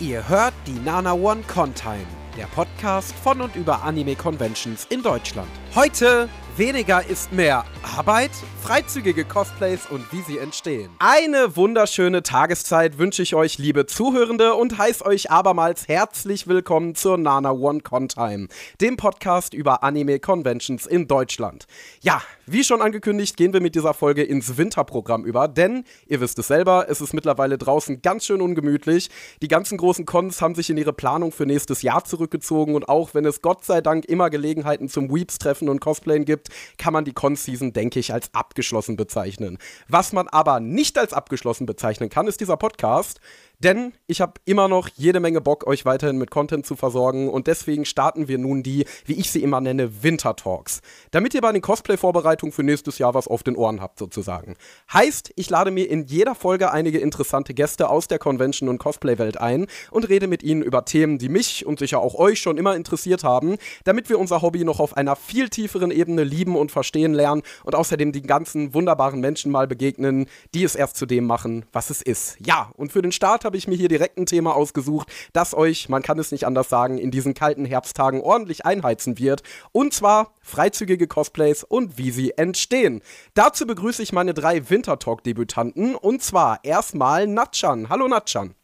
[0.00, 2.06] Ihr hört die Nana One Contime,
[2.36, 5.48] der Podcast von und über Anime Conventions in Deutschland.
[5.72, 7.64] Heute weniger ist mehr
[7.96, 10.90] Arbeit, freizügige Cosplays und wie sie entstehen.
[10.98, 17.16] Eine wunderschöne Tageszeit wünsche ich euch, liebe Zuhörende, und heiße euch abermals herzlich willkommen zur
[17.16, 18.48] Nana One Contime,
[18.80, 21.66] dem Podcast über Anime Conventions in Deutschland.
[22.00, 26.38] Ja, wie schon angekündigt, gehen wir mit dieser Folge ins Winterprogramm über, denn ihr wisst
[26.38, 29.08] es selber, es ist mittlerweile draußen ganz schön ungemütlich.
[29.42, 33.14] Die ganzen großen Cons haben sich in ihre Planung für nächstes Jahr zurückgezogen und auch
[33.14, 37.12] wenn es Gott sei Dank immer Gelegenheiten zum Weeps-Treffen und Cosplayen gibt, kann man die
[37.12, 39.58] Con-Season, denke ich, als abgeschlossen bezeichnen.
[39.88, 43.20] Was man aber nicht als abgeschlossen bezeichnen kann, ist dieser Podcast.
[43.60, 47.46] Denn ich habe immer noch jede Menge Bock, euch weiterhin mit Content zu versorgen und
[47.46, 50.80] deswegen starten wir nun die, wie ich sie immer nenne, Winter Talks.
[51.12, 54.56] Damit ihr bei den Cosplay-Vorbereitungen für nächstes Jahr was auf den Ohren habt, sozusagen.
[54.92, 59.40] Heißt, ich lade mir in jeder Folge einige interessante Gäste aus der Convention- und Cosplay-Welt
[59.40, 62.74] ein und rede mit ihnen über Themen, die mich und sicher auch euch schon immer
[62.74, 67.14] interessiert haben, damit wir unser Hobby noch auf einer viel tieferen Ebene lieben und verstehen
[67.14, 71.64] lernen und außerdem den ganzen wunderbaren Menschen mal begegnen, die es erst zu dem machen,
[71.72, 72.36] was es ist.
[72.44, 75.88] Ja, und für den Start habe ich mir hier direkt ein Thema ausgesucht, das euch,
[75.88, 79.42] man kann es nicht anders sagen, in diesen kalten Herbsttagen ordentlich einheizen wird.
[79.72, 83.02] Und zwar freizügige Cosplays und wie sie entstehen.
[83.34, 87.88] Dazu begrüße ich meine drei Wintertalk-Debütanten und zwar erstmal Natchan.
[87.88, 88.54] Hallo Natchan.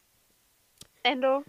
[1.02, 1.42] Endo.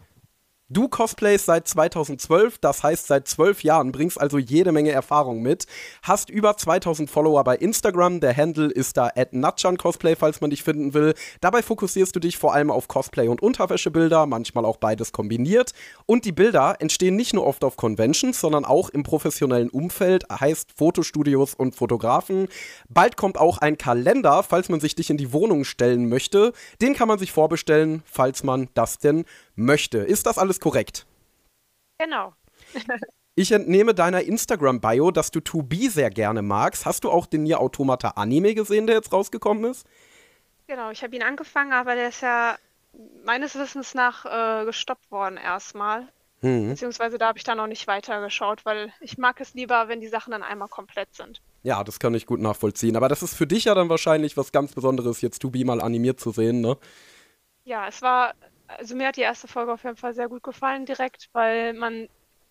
[0.74, 5.66] Du cosplayst seit 2012, das heißt seit zwölf Jahren, bringst also jede Menge Erfahrung mit,
[6.02, 9.32] hast über 2000 Follower bei Instagram, der Handle ist da at
[9.78, 11.14] Cosplay, falls man dich finden will.
[11.42, 15.74] Dabei fokussierst du dich vor allem auf Cosplay und Unterwäschebilder, manchmal auch beides kombiniert.
[16.06, 20.70] Und die Bilder entstehen nicht nur oft auf Conventions, sondern auch im professionellen Umfeld, heißt
[20.74, 22.48] Fotostudios und Fotografen.
[22.88, 26.54] Bald kommt auch ein Kalender, falls man sich dich in die Wohnung stellen möchte.
[26.82, 29.26] Den kann man sich vorbestellen, falls man das denn
[29.56, 30.00] möchte.
[30.00, 31.06] Ist das alles korrekt?
[31.98, 32.34] Genau.
[33.36, 36.86] ich entnehme deiner Instagram-Bio, dass du 2B sehr gerne magst.
[36.86, 39.86] Hast du auch den Nier Automata Anime gesehen, der jetzt rausgekommen ist?
[40.68, 42.56] Genau, ich habe ihn angefangen, aber der ist ja
[43.26, 46.08] meines Wissens nach äh, gestoppt worden erstmal.
[46.42, 46.70] Hm.
[46.70, 50.08] Beziehungsweise da habe ich dann noch nicht weitergeschaut, weil ich mag es lieber, wenn die
[50.08, 51.42] Sachen dann einmal komplett sind.
[51.62, 52.96] Ja, das kann ich gut nachvollziehen.
[52.96, 56.20] Aber das ist für dich ja dann wahrscheinlich was ganz Besonderes, jetzt 2B mal animiert
[56.20, 56.78] zu sehen, ne?
[57.64, 58.34] Ja, es war
[58.78, 62.08] also mir hat die erste Folge auf jeden Fall sehr gut gefallen direkt, weil man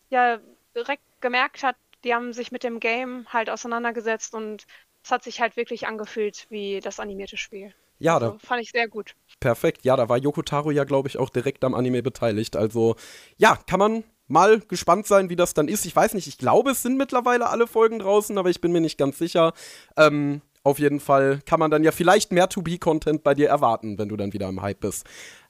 [0.08, 0.38] ja
[0.74, 4.66] direkt gemerkt hat, die haben sich mit dem Game halt auseinandergesetzt und
[5.02, 7.74] es hat sich halt wirklich angefühlt wie das animierte Spiel.
[7.98, 9.14] Ja, also, da fand ich sehr gut.
[9.40, 9.84] Perfekt.
[9.84, 12.56] Ja, da war Yoko Taro ja, glaube ich, auch direkt am Anime beteiligt.
[12.56, 12.96] Also,
[13.36, 15.84] ja, kann man mal gespannt sein, wie das dann ist.
[15.84, 18.80] Ich weiß nicht, ich glaube, es sind mittlerweile alle Folgen draußen, aber ich bin mir
[18.80, 19.52] nicht ganz sicher.
[19.96, 24.08] Ähm, auf jeden Fall kann man dann ja vielleicht mehr To-Be-Content bei dir erwarten, wenn
[24.08, 25.06] du dann wieder im Hype bist.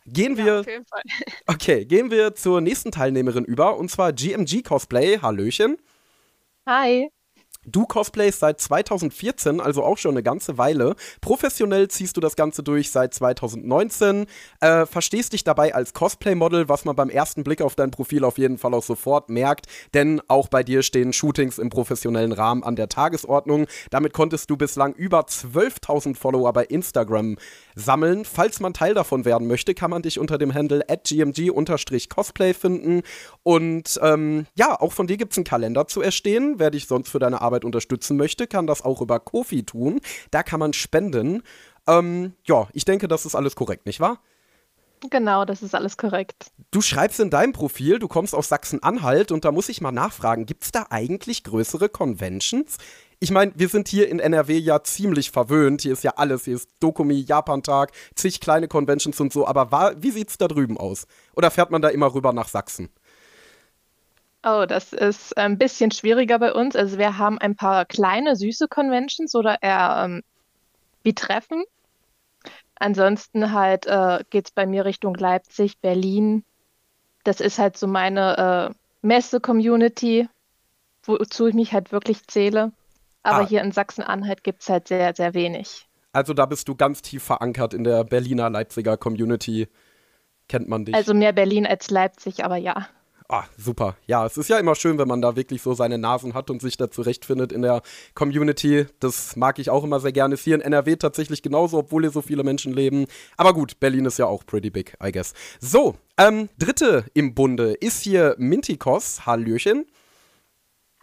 [0.06, 0.44] Gehen wir.
[0.44, 1.03] Ja, auf jeden Fall.
[1.47, 5.19] Okay, gehen wir zur nächsten Teilnehmerin über und zwar GMG Cosplay.
[5.19, 5.78] Hallöchen.
[6.66, 7.10] Hi.
[7.70, 10.97] Du cosplayst seit 2014, also auch schon eine ganze Weile.
[11.20, 14.26] Professionell ziehst du das Ganze durch seit 2019.
[14.60, 18.38] Äh, verstehst dich dabei als Cosplay-Model, was man beim ersten Blick auf dein Profil auf
[18.38, 19.66] jeden Fall auch sofort merkt.
[19.94, 23.66] Denn auch bei dir stehen Shootings im professionellen Rahmen an der Tagesordnung.
[23.91, 27.36] Damit konntest du bislang über 12.000 Follower bei Instagram
[27.75, 28.25] sammeln.
[28.25, 33.03] Falls man Teil davon werden möchte, kann man dich unter dem Handle gmg-cosplay finden.
[33.42, 36.54] Und ähm, ja, auch von dir gibt es einen Kalender zu erstehen.
[36.59, 40.00] Wer dich sonst für deine Arbeit Arbeit unterstützen möchte, kann das auch über Kofi tun.
[40.31, 41.43] Da kann man spenden.
[41.87, 44.21] Ähm, ja, ich denke, das ist alles korrekt, nicht wahr?
[45.09, 46.53] Genau, das ist alles korrekt.
[46.71, 50.44] Du schreibst in deinem Profil, du kommst aus Sachsen-Anhalt und da muss ich mal nachfragen,
[50.44, 52.76] gibt es da eigentlich größere Conventions?
[53.19, 55.82] Ich meine, wir sind hier in NRW ja ziemlich verwöhnt.
[55.82, 56.44] Hier ist ja alles.
[56.44, 59.47] Hier ist Dokumi, Japantag, zig kleine Conventions und so.
[59.47, 61.06] Aber war, wie sieht es da drüben aus?
[61.34, 62.88] Oder fährt man da immer rüber nach Sachsen?
[64.43, 66.75] Oh, das ist ein bisschen schwieriger bei uns.
[66.75, 70.23] Also wir haben ein paar kleine, süße Conventions oder eher ähm,
[71.03, 71.65] wie Treffen.
[72.77, 76.45] Ansonsten halt äh, geht es bei mir Richtung Leipzig, Berlin.
[77.25, 80.27] Das ist halt so meine äh, Messe-Community,
[81.03, 82.72] wozu ich mich halt wirklich zähle.
[83.22, 83.47] Aber ah.
[83.47, 85.86] hier in Sachsen-Anhalt gibt es halt sehr, sehr wenig.
[86.13, 89.69] Also da bist du ganz tief verankert in der Berliner Leipziger Community.
[90.48, 90.95] Kennt man dich.
[90.95, 92.89] Also mehr Berlin als Leipzig, aber ja.
[93.32, 93.97] Ah, super.
[94.09, 96.60] Ja, es ist ja immer schön, wenn man da wirklich so seine Nasen hat und
[96.60, 97.80] sich da zurechtfindet in der
[98.15, 98.86] Community.
[98.98, 100.34] Das mag ich auch immer sehr gerne.
[100.34, 103.06] Ist hier in NRW tatsächlich genauso, obwohl hier so viele Menschen leben.
[103.36, 105.32] Aber gut, Berlin ist ja auch pretty big, I guess.
[105.60, 109.24] So, ähm, dritte im Bunde ist hier Mintikos.
[109.27, 109.86] Hallöchen.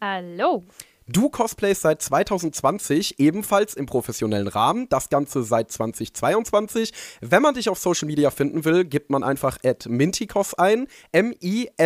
[0.01, 0.65] Hallo.
[1.09, 6.91] Du cosplayst seit 2020 ebenfalls im professionellen Rahmen, das Ganze seit 2022.
[7.21, 11.77] Wenn man dich auf Social Media finden will, gibt man einfach at Minticos ein, M-I-N-T-I-Y.cos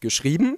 [0.00, 0.56] geschrieben.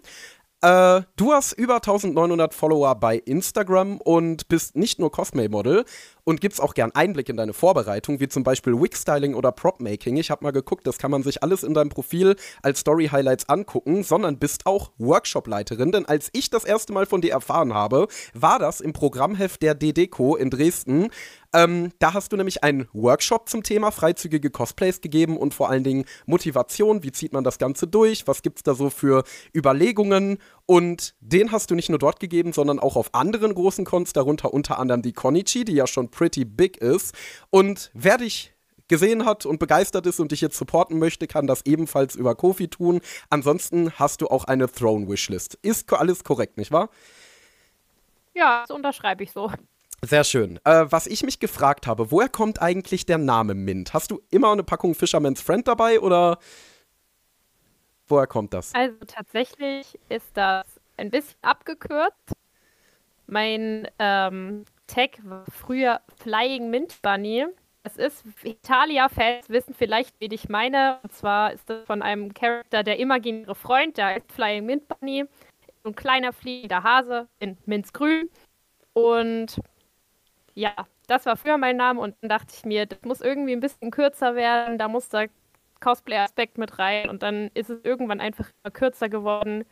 [0.62, 5.84] Äh, du hast über 1900 Follower bei Instagram und bist nicht nur Cosplay-Model
[6.22, 10.18] und gibst auch gern Einblick in deine Vorbereitung, wie zum Beispiel Wig-Styling oder Prop-Making.
[10.18, 14.04] Ich habe mal geguckt, das kann man sich alles in deinem Profil als Story-Highlights angucken,
[14.04, 18.60] sondern bist auch Workshop-Leiterin, denn als ich das erste Mal von dir erfahren habe, war
[18.60, 21.08] das im Programmheft der DDCO in Dresden.
[21.54, 25.84] Ähm, da hast du nämlich einen Workshop zum Thema freizügige Cosplays gegeben und vor allen
[25.84, 27.02] Dingen Motivation.
[27.02, 28.26] Wie zieht man das Ganze durch?
[28.26, 30.38] Was gibt es da so für Überlegungen?
[30.66, 34.54] Und den hast du nicht nur dort gegeben, sondern auch auf anderen großen Cons, darunter
[34.54, 37.14] unter anderem die Konichi, die ja schon pretty big ist.
[37.50, 38.54] Und wer dich
[38.88, 42.68] gesehen hat und begeistert ist und dich jetzt supporten möchte, kann das ebenfalls über Kofi
[42.68, 43.00] tun.
[43.30, 45.58] Ansonsten hast du auch eine Throne Wishlist.
[45.62, 46.90] Ist alles korrekt, nicht wahr?
[48.34, 49.50] Ja, das unterschreibe ich so.
[50.04, 50.58] Sehr schön.
[50.64, 53.94] Äh, was ich mich gefragt habe, woher kommt eigentlich der Name Mint?
[53.94, 56.38] Hast du immer eine Packung Fisherman's Friend dabei oder
[58.08, 58.74] woher kommt das?
[58.74, 60.66] Also tatsächlich ist das
[60.96, 62.32] ein bisschen abgekürzt.
[63.28, 67.46] Mein ähm, Tag war früher Flying Mint Bunny.
[67.84, 70.98] Es ist, Italia-Fans wissen vielleicht, wen ich meine.
[71.04, 75.24] Und zwar ist das von einem Charakter, der imaginäre Freund, der heißt Flying Mint Bunny.
[75.84, 78.28] Ein kleiner fliegender Hase in Minzgrün.
[78.94, 79.60] Und
[80.54, 80.74] ja,
[81.06, 83.90] das war früher mein Name und dann dachte ich mir, das muss irgendwie ein bisschen
[83.90, 85.28] kürzer werden, da muss der
[85.80, 89.64] Cosplay-Aspekt mit rein und dann ist es irgendwann einfach kürzer geworden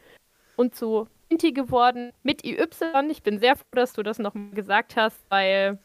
[0.56, 2.66] und zu Inti geworden mit IY.
[3.10, 5.78] Ich bin sehr froh, dass du das nochmal gesagt hast, weil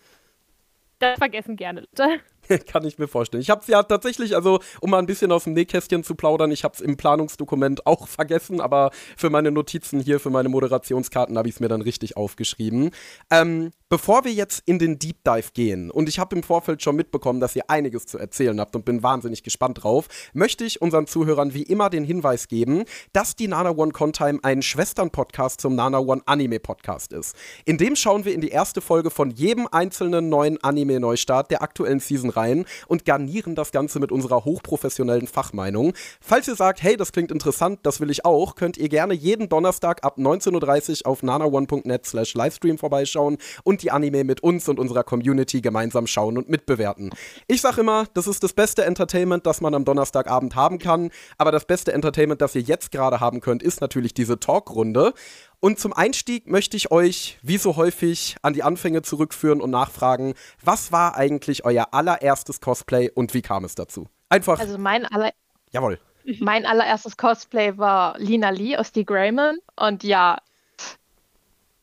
[1.00, 2.22] das vergessen gerne Leute.
[2.68, 3.42] Kann ich mir vorstellen.
[3.42, 6.52] Ich habe es ja tatsächlich, also um mal ein bisschen aus dem Nähkästchen zu plaudern,
[6.52, 11.38] ich habe es im Planungsdokument auch vergessen, aber für meine Notizen hier, für meine Moderationskarten
[11.38, 12.92] habe ich es mir dann richtig aufgeschrieben.
[13.32, 16.96] Ähm, bevor wir jetzt in den Deep Dive gehen, und ich habe im Vorfeld schon
[16.96, 21.06] mitbekommen, dass ihr einiges zu erzählen habt und bin wahnsinnig gespannt drauf, möchte ich unseren
[21.06, 26.00] Zuhörern wie immer den Hinweis geben, dass die Nana One Contime ein Schwestern-Podcast zum Nana
[26.00, 27.36] One Anime-Podcast ist.
[27.66, 32.00] In dem schauen wir in die erste Folge von jedem einzelnen neuen Anime-Neustart der aktuellen
[32.00, 35.94] Season rein und garnieren das Ganze mit unserer hochprofessionellen Fachmeinung.
[36.22, 39.48] Falls ihr sagt, hey, das klingt interessant, das will ich auch, könnt ihr gerne jeden
[39.48, 44.80] Donnerstag ab 19.30 Uhr auf nanaone.net slash Livestream vorbeischauen und die Anime mit uns und
[44.80, 47.12] unserer Community gemeinsam schauen und mitbewerten.
[47.48, 51.52] Ich sag immer, das ist das beste Entertainment, das man am Donnerstagabend haben kann, aber
[51.52, 55.14] das beste Entertainment, das ihr jetzt gerade haben könnt, ist natürlich diese Talkrunde.
[55.60, 60.36] Und zum Einstieg möchte ich euch, wie so häufig, an die Anfänge zurückführen und nachfragen,
[60.64, 64.08] was war eigentlich euer allererstes Cosplay und wie kam es dazu?
[64.30, 64.60] Einfach.
[64.60, 65.32] Also mein aller
[65.72, 66.00] Jawohl.
[66.40, 69.58] Mein allererstes Cosplay war Lina Lee aus Die Greyman.
[69.76, 70.38] Und ja,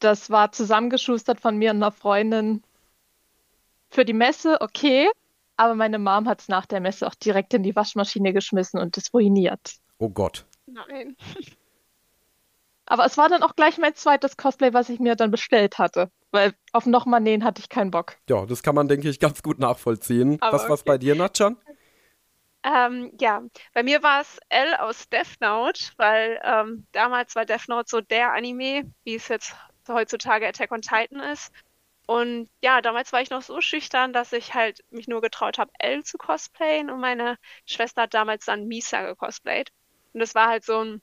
[0.05, 2.63] das war zusammengeschustert von mir und einer Freundin
[3.91, 5.09] für die Messe, okay.
[5.57, 8.97] Aber meine Mom hat es nach der Messe auch direkt in die Waschmaschine geschmissen und
[8.97, 9.75] es ruiniert.
[9.99, 10.47] Oh Gott.
[10.67, 11.17] Nein.
[12.87, 16.11] Aber es war dann auch gleich mein zweites Cosplay, was ich mir dann bestellt hatte.
[16.31, 18.17] Weil auf nochmal nähen hatte ich keinen Bock.
[18.29, 20.39] Ja, das kann man, denke ich, ganz gut nachvollziehen.
[20.41, 20.91] Aber was war's okay.
[20.91, 21.57] bei dir, Natchan?
[22.65, 23.43] Ähm, ja,
[23.75, 28.01] bei mir war es L aus Death Note, weil ähm, damals war Death Note so
[28.01, 29.55] der Anime, wie es jetzt
[29.89, 31.53] heutzutage Attack on Titan ist.
[32.07, 35.73] Und ja, damals war ich noch so schüchtern, dass ich halt mich nur getraut habe,
[35.79, 36.91] L zu cosplayen.
[36.91, 39.71] Und meine Schwester hat damals dann Misa gecosplayt.
[40.13, 41.03] Und das war halt so ein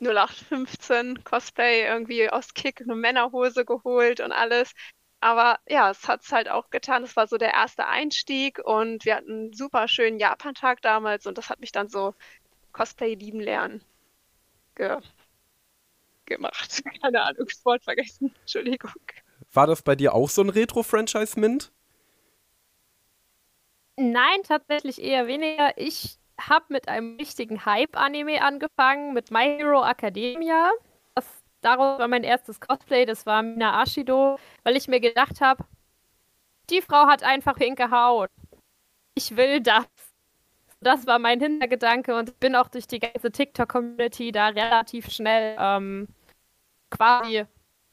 [0.00, 4.72] 0815 Cosplay irgendwie aus Kick eine Männerhose geholt und alles.
[5.20, 7.02] Aber ja, es hat es halt auch getan.
[7.02, 11.38] Das war so der erste Einstieg und wir hatten einen super schönen Japan-Tag damals und
[11.38, 12.14] das hat mich dann so
[12.72, 13.82] Cosplay lieben lernen
[14.78, 14.98] ge
[16.28, 16.82] gemacht.
[17.02, 18.34] Keine Ahnung, das Wort vergessen.
[18.40, 18.92] Entschuldigung.
[19.52, 21.72] War das bei dir auch so ein Retro-Franchise-Mint?
[23.96, 25.76] Nein, tatsächlich eher weniger.
[25.76, 30.70] Ich habe mit einem richtigen Hype-Anime angefangen, mit My Hero Academia.
[31.14, 31.26] Das,
[31.62, 35.64] daraus war mein erstes Cosplay, das war Mina Ashido, weil ich mir gedacht habe,
[36.70, 38.30] die Frau hat einfach pinke Haut.
[39.14, 39.86] Ich will das.
[40.80, 45.56] Das war mein Hintergedanke und ich bin auch durch die ganze TikTok-Community da relativ schnell
[45.58, 46.06] ähm,
[46.90, 47.44] quasi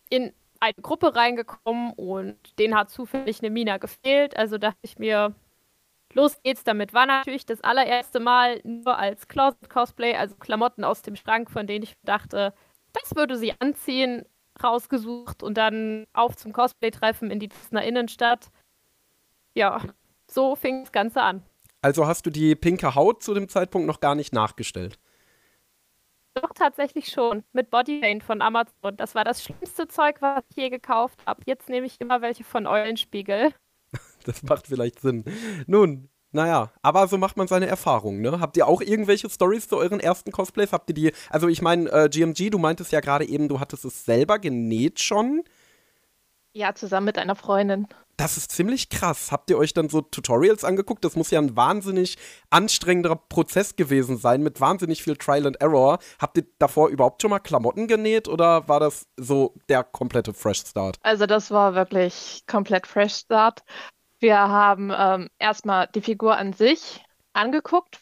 [0.10, 4.38] in eine Gruppe reingekommen und denen hat zufällig eine Mina gefehlt.
[4.38, 5.36] Also dachte ich mir,
[6.14, 6.94] los geht's damit.
[6.94, 11.84] War natürlich das allererste Mal nur als Closet-Cosplay, also Klamotten aus dem Schrank, von denen
[11.84, 12.54] ich dachte,
[12.94, 14.26] das würde sie anziehen,
[14.64, 18.48] rausgesucht und dann auf zum Cosplay-Treffen in die Dresdner Innenstadt.
[19.54, 19.82] Ja,
[20.28, 21.44] so fing das Ganze an.
[21.82, 24.98] Also hast du die pinke Haut zu dem Zeitpunkt noch gar nicht nachgestellt?
[26.36, 27.44] Doch, tatsächlich schon.
[27.54, 28.98] Mit Bodypaint von Amazon.
[28.98, 31.42] Das war das schlimmste Zeug, was ich je gekauft habe.
[31.46, 33.54] Jetzt nehme ich immer welche von Eulenspiegel.
[34.26, 35.24] Das macht vielleicht Sinn.
[35.68, 38.40] Nun, naja, aber so macht man seine Erfahrungen, ne?
[38.40, 40.74] Habt ihr auch irgendwelche Stories zu euren ersten Cosplays?
[40.74, 43.86] Habt ihr die, also ich meine, äh, GMG, du meintest ja gerade eben, du hattest
[43.86, 45.44] es selber genäht schon.
[46.54, 47.88] Ja, zusammen mit einer Freundin.
[48.18, 49.32] Das ist ziemlich krass.
[49.32, 51.04] Habt ihr euch dann so Tutorials angeguckt?
[51.04, 52.18] Das muss ja ein wahnsinnig
[52.50, 56.00] anstrengender Prozess gewesen sein, mit wahnsinnig viel Trial and Error.
[56.20, 60.62] Habt ihr davor überhaupt schon mal Klamotten genäht oder war das so der komplette Fresh
[60.62, 60.98] Start?
[61.02, 63.64] Also das war wirklich komplett Fresh Start.
[64.20, 67.04] Wir haben ähm, erstmal die Figur an sich
[67.34, 68.02] angeguckt.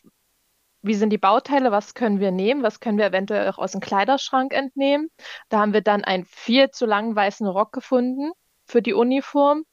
[0.84, 1.72] Wie sind die Bauteile?
[1.72, 2.62] Was können wir nehmen?
[2.62, 5.10] Was können wir eventuell auch aus dem Kleiderschrank entnehmen?
[5.50, 8.32] Da haben wir dann einen viel zu langen weißen Rock gefunden
[8.66, 9.64] für die Uniform.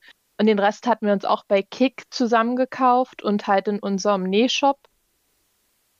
[0.40, 4.78] Und den Rest hatten wir uns auch bei Kick zusammengekauft und halt in unserem Nähshop.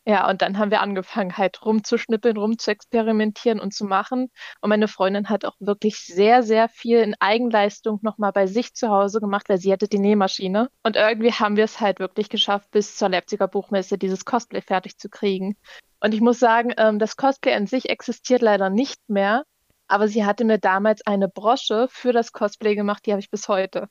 [0.07, 4.31] Ja, und dann haben wir angefangen, halt rumzuschnippeln, rumzuexperimentieren und zu machen.
[4.63, 8.89] Und meine Freundin hat auch wirklich sehr, sehr viel in Eigenleistung nochmal bei sich zu
[8.89, 10.71] Hause gemacht, weil sie hatte die Nähmaschine.
[10.85, 14.97] Und irgendwie haben wir es halt wirklich geschafft, bis zur Leipziger Buchmesse dieses Cosplay fertig
[14.97, 15.59] zu kriegen.
[16.01, 19.45] Und ich muss sagen, ähm, das Cosplay an sich existiert leider nicht mehr.
[19.87, 23.47] Aber sie hatte mir damals eine Brosche für das Cosplay gemacht, die habe ich bis
[23.47, 23.91] heute.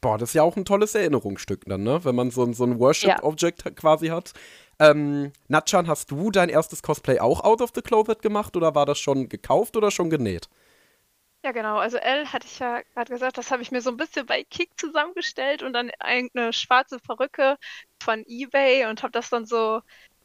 [0.00, 2.04] Boah, das ist ja auch ein tolles Erinnerungsstück dann, ne?
[2.04, 3.70] Wenn man so, so ein Worship-Object ja.
[3.72, 4.32] quasi hat.
[4.78, 8.84] Ähm, Natchan, hast du dein erstes Cosplay auch out of the closet gemacht oder war
[8.84, 10.48] das schon gekauft oder schon genäht?
[11.44, 11.78] Ja, genau.
[11.78, 14.42] Also L hatte ich ja gerade gesagt, das habe ich mir so ein bisschen bei
[14.44, 17.56] Kick zusammengestellt und dann eine schwarze Perücke
[18.02, 19.80] von eBay und habe das dann so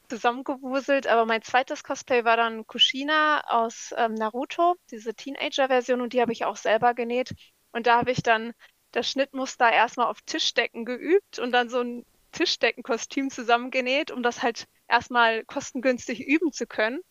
[0.09, 1.07] zusammengewuselt.
[1.07, 6.33] Aber mein zweites Cosplay war dann Kushina aus ähm, Naruto, diese Teenager-Version und die habe
[6.33, 7.33] ich auch selber genäht.
[7.71, 8.53] Und da habe ich dann
[8.91, 14.67] das Schnittmuster erstmal auf Tischdecken geübt und dann so ein Tischdeckenkostüm zusammengenäht, um das halt
[14.87, 17.01] erstmal kostengünstig üben zu können.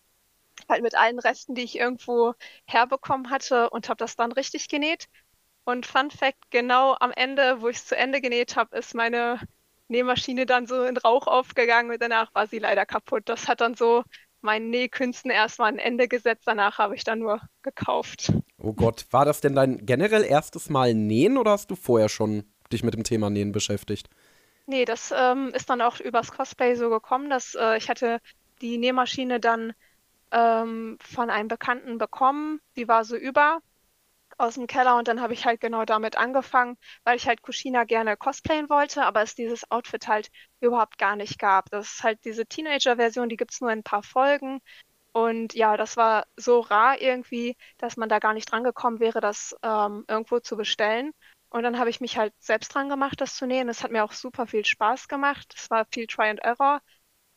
[0.68, 2.34] Halt mit allen Resten, die ich irgendwo
[2.66, 5.08] herbekommen hatte und habe das dann richtig genäht.
[5.64, 9.40] Und Fun Fact, genau am Ende, wo ich es zu Ende genäht habe, ist meine
[9.88, 13.25] Nähmaschine dann so in Rauch aufgegangen und danach war sie leider kaputt.
[13.26, 14.04] Das hat dann so
[14.42, 16.42] meinen Nähkünsten erstmal ein Ende gesetzt.
[16.47, 18.32] Danach habe ich dann nur gekauft.
[18.59, 22.44] Oh Gott, war das denn dein generell erstes Mal Nähen oder hast du vorher schon
[22.73, 24.09] dich mit dem Thema Nähen beschäftigt?
[24.66, 28.20] Nee, das ähm, ist dann auch übers Cosplay so gekommen, dass äh, ich hatte
[28.61, 29.73] die Nähmaschine dann
[30.30, 32.61] ähm, von einem Bekannten bekommen.
[32.76, 33.61] Die war so über
[34.40, 37.85] aus dem Keller und dann habe ich halt genau damit angefangen, weil ich halt Kushina
[37.85, 40.30] gerne cosplayen wollte, aber es dieses Outfit halt
[40.61, 41.70] überhaupt gar nicht gab.
[41.70, 44.61] Das ist halt diese Teenager-Version, die gibt es nur in ein paar Folgen.
[45.12, 49.20] Und ja, das war so rar irgendwie, dass man da gar nicht dran gekommen wäre,
[49.20, 51.12] das ähm, irgendwo zu bestellen.
[51.50, 53.68] Und dann habe ich mich halt selbst dran gemacht, das zu nähen.
[53.68, 55.52] Es hat mir auch super viel Spaß gemacht.
[55.56, 56.80] Es war viel Try and Error.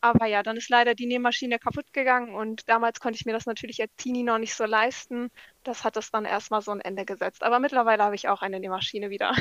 [0.04, 3.46] Aber ja, dann ist leider die Nähmaschine kaputt gegangen und damals konnte ich mir das
[3.46, 5.30] natürlich als Teenie noch nicht so leisten.
[5.64, 7.42] Das hat es dann erstmal so ein Ende gesetzt.
[7.42, 9.34] Aber mittlerweile habe ich auch eine Nähmaschine wieder.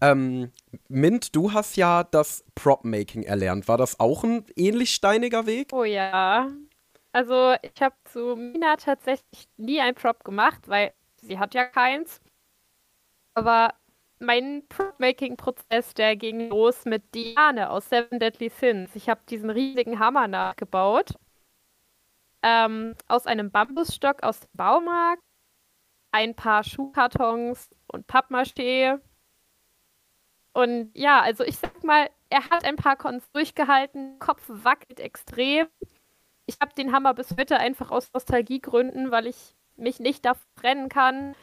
[0.00, 0.50] Ähm,
[0.88, 3.68] Mint, du hast ja das Prop-Making erlernt.
[3.68, 5.68] War das auch ein ähnlich steiniger Weg?
[5.72, 6.50] Oh ja.
[7.12, 12.20] Also ich habe zu Mina tatsächlich nie ein Prop gemacht, weil sie hat ja keins.
[13.34, 13.74] Aber
[14.24, 18.94] mein Printmaking-Prozess, der ging los mit Diane aus Seven Deadly Sins.
[18.94, 21.14] Ich habe diesen riesigen Hammer nachgebaut.
[22.42, 25.22] Ähm, aus einem Bambusstock aus dem Baumarkt.
[26.12, 29.00] Ein paar Schuhkartons und Pappmaché.
[30.52, 35.66] Und ja, also ich sag mal, er hat ein paar Cons durchgehalten, Kopf wackelt extrem.
[36.46, 40.88] Ich habe den Hammer bis heute einfach aus Nostalgiegründen, weil ich mich nicht davon trennen
[40.88, 41.34] kann.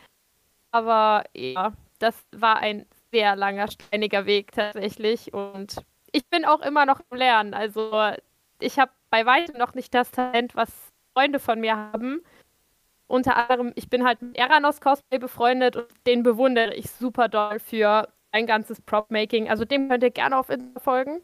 [0.71, 5.33] Aber ja, das war ein sehr langer, steiniger Weg tatsächlich.
[5.33, 5.75] Und
[6.11, 7.53] ich bin auch immer noch im Lernen.
[7.53, 8.13] Also
[8.59, 10.69] ich habe bei weitem noch nicht das Talent, was
[11.13, 12.21] Freunde von mir haben.
[13.07, 17.59] Unter anderem, ich bin halt mit Eranos Cosplay befreundet und den bewundere ich super doll
[17.59, 19.49] für ein ganzes Prop-Making.
[19.49, 21.21] Also dem könnt ihr gerne auf Insta folgen.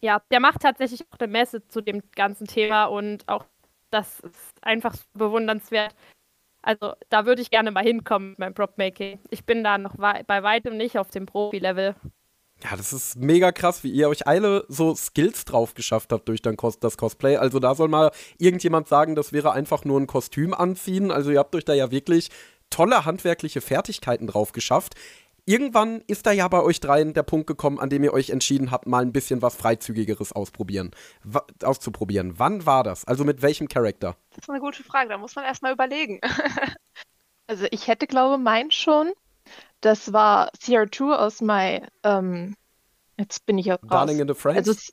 [0.00, 3.44] Ja, der macht tatsächlich auch eine Messe zu dem ganzen Thema und auch
[3.90, 5.94] das ist einfach bewundernswert,
[6.62, 9.20] also da würde ich gerne mal hinkommen mit meinem Prop-Making.
[9.30, 11.94] Ich bin da noch bei weitem nicht auf dem Profi-Level.
[12.62, 16.42] Ja, das ist mega krass, wie ihr euch alle so Skills drauf geschafft habt durch
[16.42, 17.36] dann das Cosplay.
[17.36, 21.10] Also da soll mal irgendjemand sagen, das wäre einfach nur ein Kostüm anziehen.
[21.10, 22.28] Also ihr habt euch da ja wirklich
[22.68, 24.94] tolle handwerkliche Fertigkeiten drauf geschafft
[25.44, 28.70] irgendwann ist da ja bei euch dreien der Punkt gekommen, an dem ihr euch entschieden
[28.70, 30.90] habt, mal ein bisschen was Freizügigeres ausprobieren,
[31.62, 32.38] auszuprobieren.
[32.38, 33.04] Wann war das?
[33.04, 34.16] Also mit welchem Charakter?
[34.30, 36.20] Das ist eine gute Frage, da muss man erstmal überlegen.
[37.46, 39.12] also ich hätte, glaube mein schon.
[39.80, 42.54] Das war CR2 aus My, ähm,
[43.18, 43.90] jetzt bin ich auch raus.
[43.90, 44.68] Darling in the Franks?
[44.68, 44.92] Also,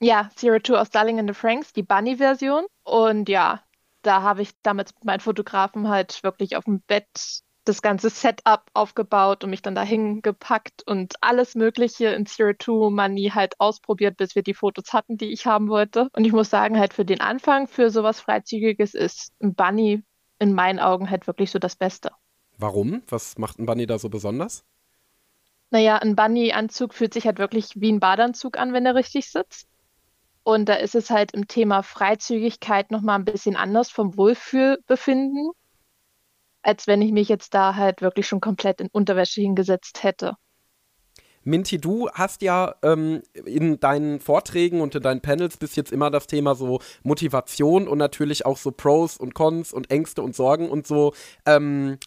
[0.00, 2.66] ja, Zero Two aus Darling in the Franks, die Bunny-Version.
[2.84, 3.62] Und ja,
[4.02, 8.62] da habe ich damit mit meinen Fotografen halt wirklich auf dem Bett das ganze Setup
[8.72, 14.16] aufgebaut und mich dann dahin gepackt und alles Mögliche in Zero Two Money halt ausprobiert,
[14.16, 16.08] bis wir die Fotos hatten, die ich haben wollte.
[16.14, 20.02] Und ich muss sagen, halt für den Anfang, für sowas Freizügiges ist ein Bunny
[20.38, 22.10] in meinen Augen halt wirklich so das Beste.
[22.56, 23.02] Warum?
[23.08, 24.64] Was macht ein Bunny da so besonders?
[25.70, 29.68] Naja, ein Bunny-Anzug fühlt sich halt wirklich wie ein Badeanzug an, wenn er richtig sitzt.
[30.44, 35.50] Und da ist es halt im Thema Freizügigkeit nochmal ein bisschen anders vom Wohlfühlbefinden
[36.66, 40.36] als wenn ich mich jetzt da halt wirklich schon komplett in Unterwäsche hingesetzt hätte.
[41.44, 46.10] Minty, du hast ja ähm, in deinen Vorträgen und in deinen Panels bis jetzt immer
[46.10, 50.68] das Thema so Motivation und natürlich auch so Pros und Cons und Ängste und Sorgen
[50.68, 51.14] und so
[51.46, 51.98] ähm,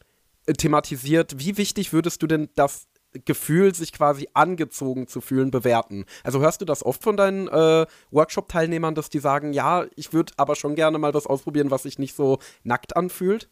[0.58, 1.40] thematisiert.
[1.40, 2.90] Wie wichtig würdest du denn das
[3.26, 6.06] Gefühl, sich quasi angezogen zu fühlen, bewerten?
[6.26, 10.34] Also hörst du das oft von deinen äh, Workshop-Teilnehmern, dass die sagen, ja, ich würde
[10.36, 13.50] aber schon gerne mal was ausprobieren, was sich nicht so nackt anfühlt?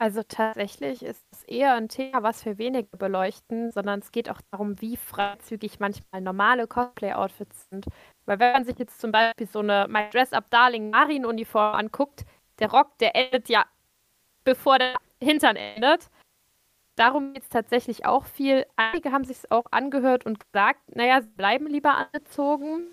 [0.00, 4.40] Also tatsächlich ist es eher ein Thema, was wir weniger beleuchten, sondern es geht auch
[4.52, 7.86] darum, wie freizügig manchmal normale Cosplay-Outfits sind.
[8.24, 12.24] Weil wenn man sich jetzt zum Beispiel so eine My Dress Up Darling Marienuniform anguckt,
[12.60, 13.66] der Rock, der endet ja,
[14.44, 16.10] bevor der Hintern endet.
[16.96, 18.66] Darum geht es tatsächlich auch viel.
[18.76, 22.88] Einige haben sich auch angehört und gesagt, naja, sie bleiben lieber angezogen.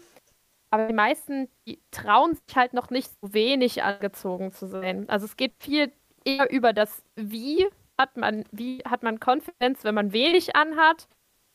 [0.71, 5.09] Aber die meisten, die trauen sich halt noch nicht so wenig angezogen zu sein.
[5.09, 5.91] Also es geht viel
[6.25, 7.65] eher über das Wie
[7.97, 11.07] hat man, wie hat man Konfidenz, wenn man wenig anhat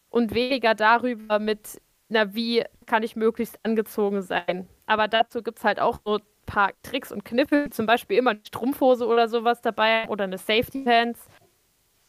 [0.08, 4.68] und weniger darüber mit, na, wie kann ich möglichst angezogen sein.
[4.86, 8.30] Aber dazu gibt es halt auch so ein paar Tricks und Kniffe, zum Beispiel immer
[8.30, 11.20] eine Strumpfhose oder sowas dabei oder eine Safety Pants.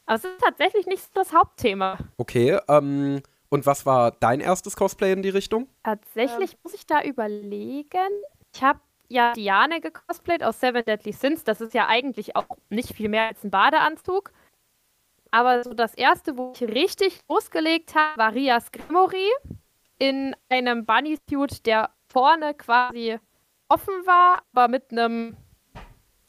[0.05, 1.97] Aber es ist tatsächlich nicht das Hauptthema.
[2.17, 5.67] Okay, ähm, und was war dein erstes Cosplay in die Richtung?
[5.83, 6.59] Tatsächlich ähm.
[6.63, 8.09] muss ich da überlegen.
[8.53, 8.79] Ich habe
[9.11, 11.43] ja Diane gecosplayt aus Seven Deadly Sins.
[11.43, 14.31] Das ist ja eigentlich auch nicht viel mehr als ein Badeanzug.
[15.31, 19.29] Aber so das erste, wo ich richtig losgelegt habe, war Rias Grimory
[19.97, 23.17] in einem Bunny-Suit, der vorne quasi
[23.69, 25.37] offen war, aber mit einem,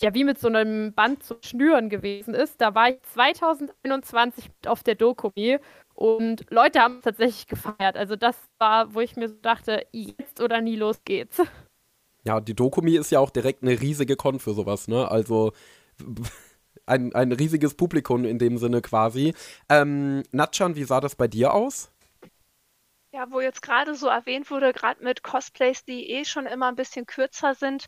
[0.00, 2.60] ja, wie mit so einem Band zu schnüren gewesen ist.
[2.60, 5.58] Da war ich 2021 auf der Dokumi
[5.94, 7.96] und Leute haben es tatsächlich gefeiert.
[7.96, 11.42] Also das war, wo ich mir so dachte, jetzt oder nie los geht's.
[12.24, 15.10] Ja, die Dokumi ist ja auch direkt eine riesige Con für sowas, ne?
[15.10, 15.52] Also
[16.86, 19.34] ein, ein riesiges Publikum in dem Sinne quasi.
[19.68, 21.90] Ähm, Natschan, wie sah das bei dir aus?
[23.12, 26.76] Ja, wo jetzt gerade so erwähnt wurde, gerade mit Cosplays, die eh schon immer ein
[26.76, 27.86] bisschen kürzer sind.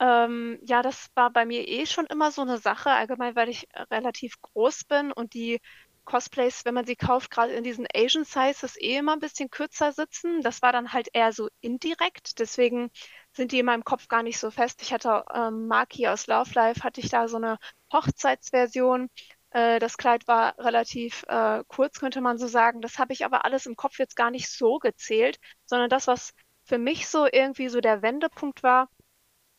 [0.00, 3.68] Ähm, ja, das war bei mir eh schon immer so eine Sache, allgemein, weil ich
[3.90, 5.60] relativ groß bin und die
[6.04, 9.92] Cosplays, wenn man sie kauft, gerade in diesen Asian Sizes eh immer ein bisschen kürzer
[9.92, 10.42] sitzen.
[10.42, 12.38] Das war dann halt eher so indirekt.
[12.40, 12.90] Deswegen
[13.32, 14.82] sind die in meinem Kopf gar nicht so fest.
[14.82, 17.58] Ich hatte ähm, Maki aus Love Life, hatte ich da so eine
[17.92, 19.08] Hochzeitsversion.
[19.50, 22.80] Äh, das Kleid war relativ äh, kurz, könnte man so sagen.
[22.80, 26.32] Das habe ich aber alles im Kopf jetzt gar nicht so gezählt, sondern das, was
[26.64, 28.88] für mich so irgendwie so der Wendepunkt war,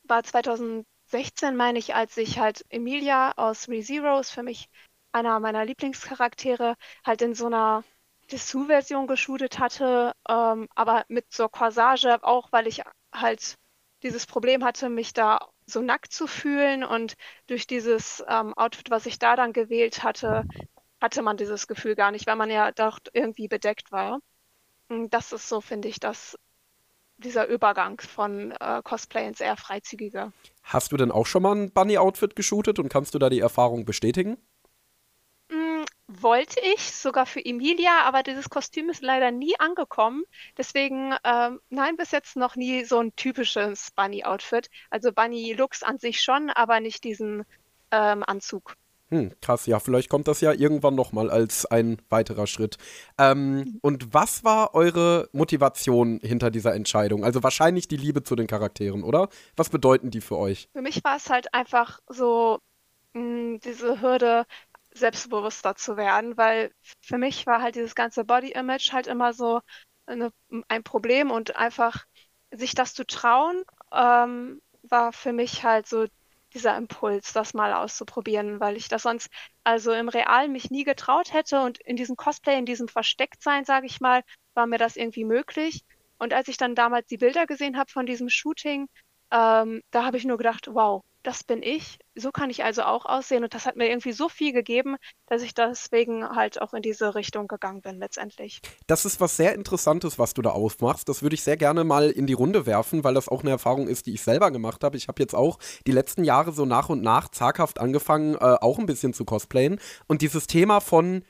[0.04, 4.70] war 2016, meine ich, als ich halt Emilia aus ReZeros, für mich
[5.12, 7.84] einer meiner Lieblingscharaktere, halt in so einer
[8.32, 12.82] Dessous-Version geshootet hatte, ähm, aber mit so Corsage, auch weil ich
[13.14, 13.58] halt
[14.04, 17.16] dieses Problem hatte, mich da so nackt zu fühlen und
[17.48, 20.46] durch dieses ähm, Outfit, was ich da dann gewählt hatte,
[21.00, 24.20] hatte man dieses Gefühl gar nicht, weil man ja doch irgendwie bedeckt war.
[24.90, 26.38] Und das ist so, finde ich, dass
[27.18, 30.34] dieser Übergang von äh, Cosplay ins eher freizügige.
[30.64, 33.86] Hast du denn auch schon mal ein Bunny-Outfit geshootet und kannst du da die Erfahrung
[33.86, 34.38] bestätigen?
[36.20, 40.24] Wollte ich, sogar für Emilia, aber dieses Kostüm ist leider nie angekommen.
[40.58, 44.70] Deswegen, ähm, nein, bis jetzt noch nie so ein typisches Bunny-Outfit.
[44.90, 47.46] Also Bunny-Looks an sich schon, aber nicht diesen
[47.92, 48.76] ähm, Anzug.
[49.12, 52.78] Hm, krass, ja, vielleicht kommt das ja irgendwann nochmal als ein weiterer Schritt.
[53.18, 53.80] Ähm, mhm.
[53.82, 57.26] Und was war eure Motivation hinter dieser Entscheidung?
[57.26, 59.28] Also wahrscheinlich die Liebe zu den Charakteren, oder?
[59.58, 60.70] Was bedeuten die für euch?
[60.72, 62.60] Für mich war es halt einfach so
[63.14, 64.46] mh, hm, diese Hürde,
[64.94, 69.62] selbstbewusster zu werden, weil für mich war halt dieses ganze Body-Image halt immer so
[70.06, 70.32] eine,
[70.68, 72.06] ein Problem und einfach
[72.52, 76.08] sich das zu trauen, ähm, war für mich halt so
[76.54, 79.30] dieser Impuls, das mal auszuprobieren, weil ich das sonst
[79.64, 83.86] also im Realen mich nie getraut hätte und in diesem Cosplay, in diesem Verstecktsein, sage
[83.86, 84.24] ich mal,
[84.54, 85.84] war mir das irgendwie möglich.
[86.18, 88.90] Und als ich dann damals die Bilder gesehen habe von diesem Shooting,
[89.32, 92.00] ähm, da habe ich nur gedacht, wow, das bin ich.
[92.16, 93.44] So kann ich also auch aussehen.
[93.44, 97.16] Und das hat mir irgendwie so viel gegeben, dass ich deswegen halt auch in diese
[97.16, 98.60] Richtung gegangen bin letztendlich.
[98.88, 101.08] Das ist was sehr Interessantes, was du da aufmachst.
[101.08, 103.88] Das würde ich sehr gerne mal in die Runde werfen, weil das auch eine Erfahrung
[103.88, 104.98] ist, die ich selber gemacht habe.
[104.98, 108.80] Ich habe jetzt auch die letzten Jahre so nach und nach zaghaft angefangen, äh, auch
[108.80, 109.80] ein bisschen zu cosplayen.
[110.08, 111.24] Und dieses Thema von,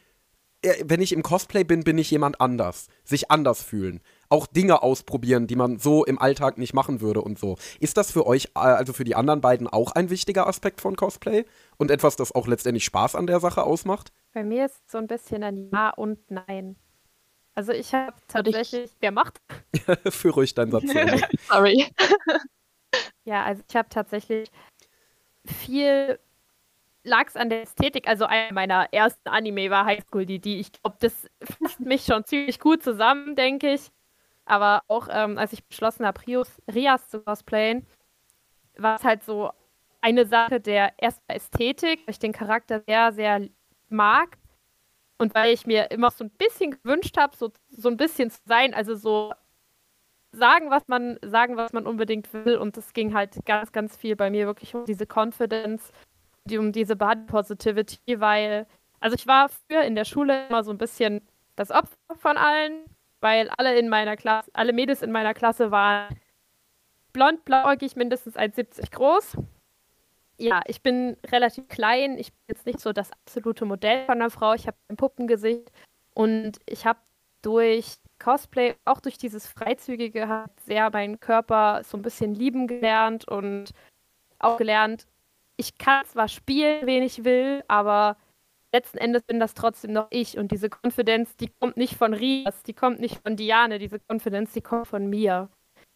[0.61, 2.87] äh, wenn ich im Cosplay bin, bin ich jemand anders.
[3.03, 7.37] Sich anders fühlen auch Dinge ausprobieren, die man so im Alltag nicht machen würde und
[7.37, 7.57] so.
[7.79, 10.95] Ist das für euch, äh, also für die anderen beiden, auch ein wichtiger Aspekt von
[10.95, 11.45] Cosplay
[11.77, 14.11] und etwas, das auch letztendlich Spaß an der Sache ausmacht?
[14.33, 16.77] Bei mir ist es so ein bisschen ein Ja und Nein.
[17.53, 19.41] Also ich habe tatsächlich, ich, wer macht?
[20.09, 20.85] für ruhig deinen Satz.
[21.49, 21.87] Sorry.
[23.25, 24.49] ja, also ich habe tatsächlich
[25.45, 26.19] viel
[27.03, 28.07] lag es an der Ästhetik.
[28.07, 30.59] Also einer meiner ersten Anime war Highschool DD.
[30.59, 33.91] Ich glaube, das fasst mich schon ziemlich gut zusammen, denke ich.
[34.51, 37.87] Aber auch ähm, als ich beschlossen habe, Rios, Rias zu cosplayen,
[38.77, 39.49] war es halt so
[40.01, 43.47] eine Sache der ersten Ästhetik, weil ich den Charakter sehr, sehr
[43.87, 44.37] mag.
[45.17, 48.41] Und weil ich mir immer so ein bisschen gewünscht habe, so, so ein bisschen zu
[48.45, 49.31] sein, also so
[50.33, 52.57] sagen, was man, sagen, was man unbedingt will.
[52.57, 55.93] Und es ging halt ganz, ganz viel bei mir wirklich um diese Confidence,
[56.51, 58.67] um diese Body Positivity, weil,
[58.99, 61.21] also ich war früher in der Schule immer so ein bisschen
[61.55, 62.83] das Opfer von allen,
[63.21, 66.19] weil alle in meiner Klasse, alle Mädels in meiner Klasse waren
[67.13, 69.37] blond, blauäugig, mindestens 1,70 groß.
[70.37, 72.17] Ja, ich bin relativ klein.
[72.17, 74.53] Ich bin jetzt nicht so das absolute Modell von einer Frau.
[74.53, 75.71] Ich habe ein Puppengesicht
[76.13, 76.99] und ich habe
[77.41, 83.71] durch Cosplay, auch durch dieses Freizügige, sehr meinen Körper so ein bisschen lieben gelernt und
[84.39, 85.07] auch gelernt,
[85.57, 88.17] ich kann zwar spielen, wen ich will, aber
[88.73, 90.37] letzten Endes bin das trotzdem noch ich.
[90.37, 94.53] Und diese Konfidenz, die kommt nicht von Rias, die kommt nicht von Diane, diese Konfidenz,
[94.53, 95.49] die kommt von mir.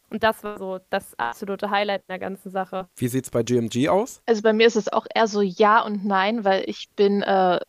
[0.09, 2.87] Und das war so das absolute Highlight in der ganzen Sache.
[2.95, 4.21] Wie sieht es bei GMG aus?
[4.25, 7.59] Also bei mir ist es auch eher so Ja und Nein, weil ich bin äh,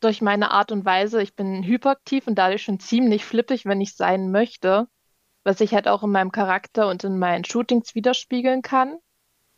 [0.00, 3.94] durch meine Art und Weise, ich bin hyperaktiv und dadurch schon ziemlich flippig, wenn ich
[3.94, 4.88] sein möchte.
[5.44, 8.98] Was ich halt auch in meinem Charakter und in meinen Shootings widerspiegeln kann.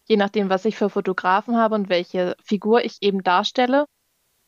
[0.06, 3.86] Je nachdem, was ich für Fotografen habe und welche Figur ich eben darstelle.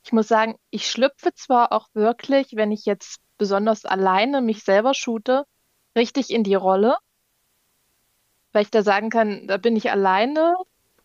[0.04, 4.94] Ich muss sagen, ich schlüpfe zwar auch wirklich, wenn ich jetzt besonders alleine mich selber
[4.94, 5.44] shoote,
[5.96, 6.96] richtig in die Rolle,
[8.52, 10.54] weil ich da sagen kann, da bin ich alleine,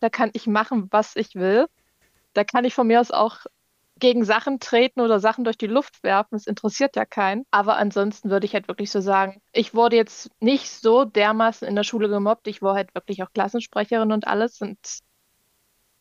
[0.00, 1.66] da kann ich machen, was ich will.
[2.34, 3.38] Da kann ich von mir aus auch
[3.98, 6.30] gegen Sachen treten oder Sachen durch die Luft werfen.
[6.32, 7.44] Das interessiert ja keinen.
[7.50, 11.74] Aber ansonsten würde ich halt wirklich so sagen, ich wurde jetzt nicht so dermaßen in
[11.74, 12.46] der Schule gemobbt.
[12.46, 14.60] Ich war halt wirklich auch Klassensprecherin und alles.
[14.60, 14.78] Und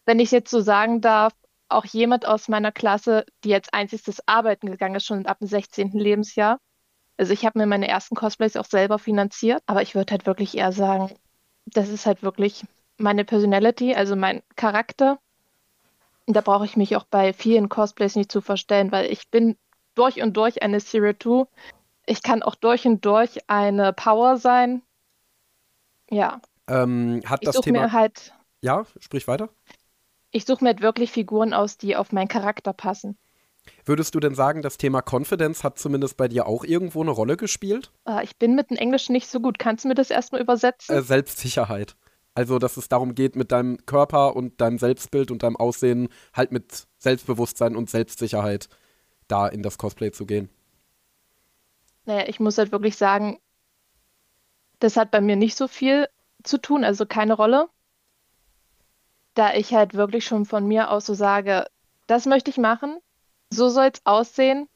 [0.05, 1.33] wenn ich es jetzt so sagen darf,
[1.69, 5.91] auch jemand aus meiner Klasse, die jetzt einziges arbeiten gegangen ist, schon ab dem 16.
[5.91, 6.59] Lebensjahr.
[7.17, 10.55] Also ich habe mir meine ersten Cosplays auch selber finanziert, aber ich würde halt wirklich
[10.57, 11.11] eher sagen,
[11.65, 12.63] das ist halt wirklich
[12.97, 15.19] meine Personality, also mein Charakter.
[16.25, 19.57] Und da brauche ich mich auch bei vielen Cosplays nicht zu verstellen, weil ich bin
[19.95, 21.47] durch und durch eine Zero Two.
[22.05, 24.81] Ich kann auch durch und durch eine Power sein.
[26.09, 26.39] Ja.
[26.67, 27.81] Ähm, hat ich das Thema.
[27.81, 29.49] Mir halt, ja, sprich weiter.
[30.31, 33.17] Ich suche mir halt wirklich Figuren aus, die auf meinen Charakter passen.
[33.85, 37.37] Würdest du denn sagen, das Thema Confidence hat zumindest bei dir auch irgendwo eine Rolle
[37.37, 37.91] gespielt?
[38.07, 39.59] Äh, ich bin mit dem Englisch nicht so gut.
[39.59, 40.95] Kannst du mir das erstmal übersetzen?
[40.95, 41.95] Äh, Selbstsicherheit.
[42.33, 46.51] Also, dass es darum geht, mit deinem Körper und deinem Selbstbild und deinem Aussehen halt
[46.51, 48.69] mit Selbstbewusstsein und Selbstsicherheit
[49.27, 50.49] da in das Cosplay zu gehen.
[52.05, 53.39] Naja, ich muss halt wirklich sagen,
[54.79, 56.07] das hat bei mir nicht so viel
[56.43, 57.67] zu tun, also keine Rolle
[59.37, 61.65] da ich halt wirklich schon von mir aus so sage,
[62.07, 62.97] das möchte ich machen,
[63.49, 64.67] so soll es aussehen.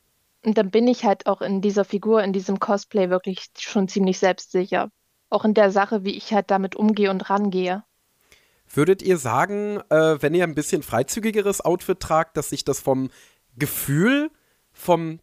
[0.44, 4.18] Und dann bin ich halt auch in dieser Figur, in diesem Cosplay wirklich schon ziemlich
[4.20, 4.90] selbstsicher.
[5.30, 7.84] Auch in der Sache, wie ich halt damit umgehe und rangehe.
[8.74, 13.10] Würdet ihr sagen, äh, wenn ihr ein bisschen freizügigeres Outfit tragt, dass sich das vom
[13.58, 14.32] Gefühl,
[14.72, 15.20] vom,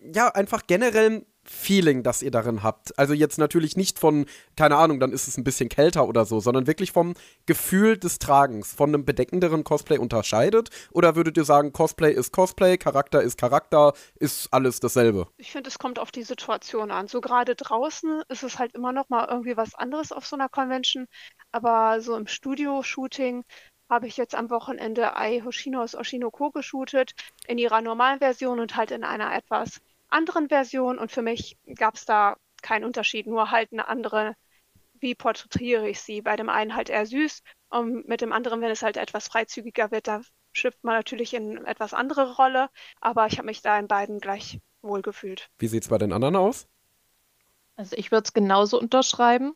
[0.00, 2.98] ja, einfach generellen Feeling, das ihr darin habt.
[2.98, 6.40] Also jetzt natürlich nicht von, keine Ahnung, dann ist es ein bisschen kälter oder so,
[6.40, 7.14] sondern wirklich vom
[7.46, 10.70] Gefühl des Tragens, von einem bedeckenderen Cosplay unterscheidet?
[10.92, 15.28] Oder würdet ihr sagen, Cosplay ist Cosplay, Charakter ist Charakter, ist alles dasselbe?
[15.36, 17.08] Ich finde, es kommt auf die Situation an.
[17.08, 20.48] So gerade draußen ist es halt immer noch mal irgendwie was anderes auf so einer
[20.48, 21.06] Convention,
[21.52, 23.44] aber so im Studio-Shooting
[23.90, 27.12] habe ich jetzt am Wochenende Ai Hoshino aus Oshinoko geshootet,
[27.46, 31.94] in ihrer normalen Version und halt in einer etwas anderen Version und für mich gab
[31.94, 34.34] es da keinen Unterschied, nur halt eine andere,
[35.00, 36.22] wie porträtiere ich sie.
[36.22, 39.90] Bei dem einen halt eher süß und mit dem anderen, wenn es halt etwas freizügiger
[39.90, 42.68] wird, da schlüpft man natürlich in etwas andere Rolle,
[43.00, 45.50] aber ich habe mich da in beiden gleich wohl gefühlt.
[45.58, 46.66] Wie sieht es bei den anderen aus?
[47.76, 49.54] Also ich würde es genauso unterschreiben.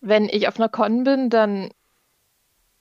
[0.00, 1.70] Wenn ich auf einer Con bin, dann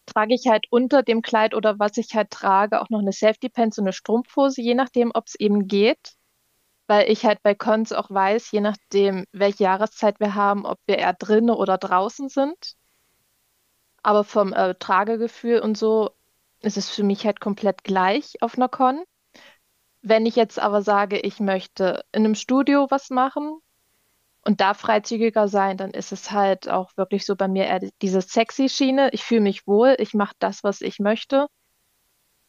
[0.08, 3.50] trage ich halt unter dem Kleid oder was ich halt trage auch noch eine Safety
[3.50, 6.15] Pants und eine Strumpfhose, je nachdem, ob es eben geht.
[6.89, 10.97] Weil ich halt bei Cons auch weiß, je nachdem, welche Jahreszeit wir haben, ob wir
[10.97, 12.73] eher drinnen oder draußen sind.
[14.02, 16.10] Aber vom äh, Tragegefühl und so
[16.62, 19.04] ist es für mich halt komplett gleich auf einer Con.
[20.02, 23.60] Wenn ich jetzt aber sage, ich möchte in einem Studio was machen
[24.43, 28.21] und da freizügiger sein, dann ist es halt auch wirklich so bei mir eher diese
[28.21, 29.12] sexy Schiene.
[29.13, 31.45] Ich fühle mich wohl, ich mache das, was ich möchte.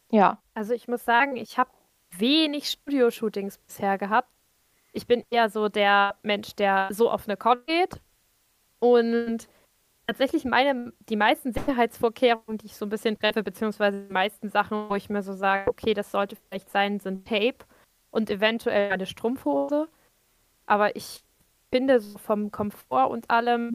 [0.09, 0.41] Ja.
[0.55, 1.69] Also ich muss sagen, ich habe
[2.17, 4.29] wenig Studio-Shootings bisher gehabt.
[4.93, 8.01] Ich bin eher so der Mensch, der so auf eine Con geht
[8.79, 9.47] und
[10.07, 14.89] tatsächlich meine, die meisten Sicherheitsvorkehrungen, die ich so ein bisschen treffe, beziehungsweise die meisten Sachen,
[14.89, 17.59] wo ich mir so sage, okay, das sollte vielleicht sein, sind Tape
[18.09, 19.87] und eventuell eine Strumpfhose.
[20.65, 21.23] Aber ich
[21.71, 23.73] finde, so vom Komfort und allem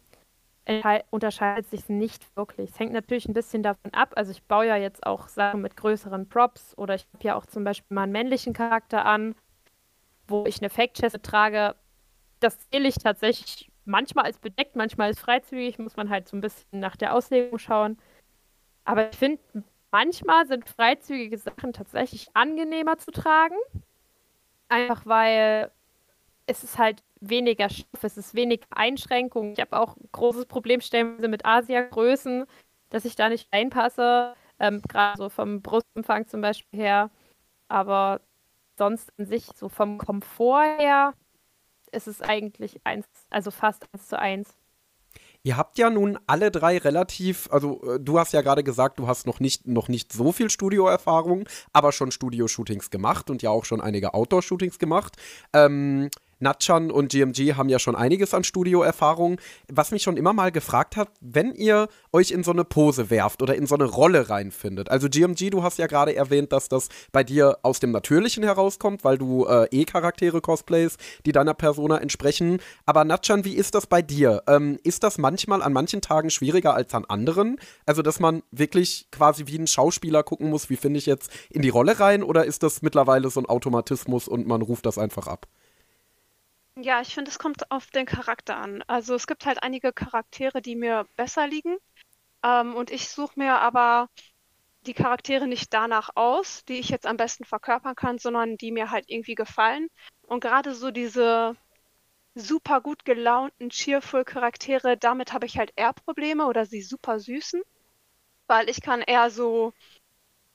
[1.11, 2.70] unterscheidet sich nicht wirklich.
[2.70, 4.12] Es hängt natürlich ein bisschen davon ab.
[4.16, 7.46] Also ich baue ja jetzt auch Sachen mit größeren Props oder ich habe ja auch
[7.46, 9.37] zum Beispiel mal einen männlichen Charakter an,
[10.26, 11.76] wo ich eine Fake-Chest trage.
[12.40, 16.40] Das zähle ich tatsächlich manchmal als bedeckt, manchmal als freizügig, muss man halt so ein
[16.40, 17.96] bisschen nach der Auslegung schauen.
[18.85, 19.40] Aber ich finde,
[19.92, 23.57] manchmal sind freizügige Sachen tatsächlich angenehmer zu tragen.
[24.68, 25.70] Einfach weil
[26.46, 29.52] es ist halt weniger Stoff, es ist wenig Einschränkung.
[29.52, 32.46] Ich habe auch großes Problem stellenweise mit Asia-Größen,
[32.90, 34.34] dass ich da nicht reinpasse.
[34.58, 37.10] Ähm, Gerade so vom Brustumfang zum Beispiel her.
[37.68, 38.20] Aber
[38.78, 41.14] sonst an sich, so vom Komfort her,
[41.92, 44.54] ist es eigentlich eins, also fast eins zu eins.
[45.42, 49.06] Ihr habt ja nun alle drei relativ, also äh, du hast ja gerade gesagt, du
[49.06, 53.64] hast noch nicht, noch nicht so viel Studioerfahrung, aber schon Studio-Shootings gemacht und ja auch
[53.64, 55.16] schon einige Outdoor-Shootings gemacht.
[55.52, 59.40] Ähm, Natchan und GMG haben ja schon einiges an Studioerfahrung.
[59.72, 63.42] Was mich schon immer mal gefragt hat, wenn ihr euch in so eine Pose werft
[63.42, 64.90] oder in so eine Rolle reinfindet.
[64.90, 69.05] Also GMG, du hast ja gerade erwähnt, dass das bei dir aus dem Natürlichen herauskommt,
[69.05, 72.59] weil du äh, eh Charaktere cosplays, die deiner Persona entsprechen.
[72.85, 74.42] Aber Natchan, wie ist das bei dir?
[74.46, 77.59] Ähm, ist das manchmal an manchen Tagen schwieriger als an anderen?
[77.87, 81.62] Also, dass man wirklich quasi wie ein Schauspieler gucken muss, wie finde ich jetzt in
[81.62, 82.22] die Rolle rein?
[82.22, 85.46] Oder ist das mittlerweile so ein Automatismus und man ruft das einfach ab?
[86.78, 88.82] Ja, ich finde, es kommt auf den Charakter an.
[88.86, 91.76] Also es gibt halt einige Charaktere, die mir besser liegen.
[92.44, 94.08] Ähm, und ich suche mir aber
[94.86, 98.90] die Charaktere nicht danach aus, die ich jetzt am besten verkörpern kann, sondern die mir
[98.90, 99.88] halt irgendwie gefallen.
[100.22, 101.56] Und gerade so diese
[102.34, 107.62] super gut gelaunten, cheerful Charaktere, damit habe ich halt eher Probleme oder sie super süßen.
[108.48, 109.72] Weil ich kann eher so,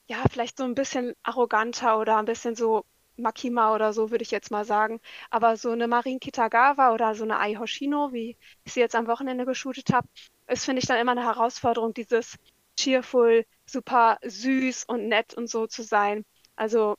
[0.08, 2.84] ja, vielleicht so ein bisschen arroganter oder ein bisschen so
[3.16, 5.00] Makima oder so, würde ich jetzt mal sagen.
[5.30, 9.06] Aber so eine Marin Kitagawa oder so eine Ai Hoshino, wie ich sie jetzt am
[9.06, 10.08] Wochenende geshootet habe,
[10.46, 12.36] ist, finde ich, dann immer eine Herausforderung, dieses
[12.76, 16.24] cheerful, super süß und nett und so zu sein.
[16.56, 16.96] Also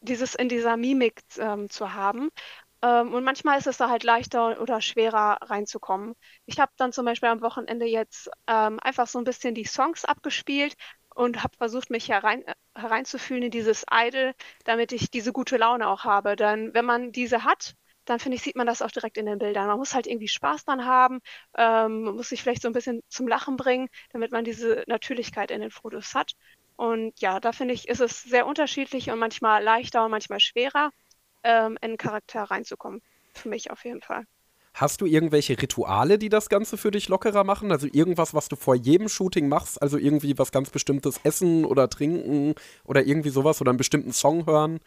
[0.00, 2.30] dieses in dieser Mimik ähm, zu haben.
[2.82, 6.14] Ähm, und manchmal ist es da halt leichter oder schwerer reinzukommen.
[6.46, 10.04] Ich habe dann zum Beispiel am Wochenende jetzt ähm, einfach so ein bisschen die Songs
[10.04, 10.74] abgespielt
[11.14, 15.88] und habe versucht, mich herein, äh, hereinzufühlen in dieses Idol, damit ich diese gute Laune
[15.88, 16.36] auch habe.
[16.36, 19.38] Denn wenn man diese hat, dann finde ich, sieht man das auch direkt in den
[19.38, 19.66] Bildern.
[19.68, 21.20] Man muss halt irgendwie Spaß dran haben,
[21.56, 25.60] ähm, muss sich vielleicht so ein bisschen zum Lachen bringen, damit man diese Natürlichkeit in
[25.60, 26.32] den Fotos hat.
[26.76, 30.90] Und ja, da finde ich, ist es sehr unterschiedlich und manchmal leichter und manchmal schwerer,
[31.44, 33.02] ähm, in einen Charakter reinzukommen.
[33.34, 34.26] Für mich auf jeden Fall.
[34.74, 37.70] Hast du irgendwelche Rituale, die das Ganze für dich lockerer machen?
[37.72, 39.80] Also irgendwas, was du vor jedem Shooting machst?
[39.82, 42.54] Also irgendwie was ganz bestimmtes essen oder trinken
[42.84, 44.80] oder irgendwie sowas oder einen bestimmten Song hören?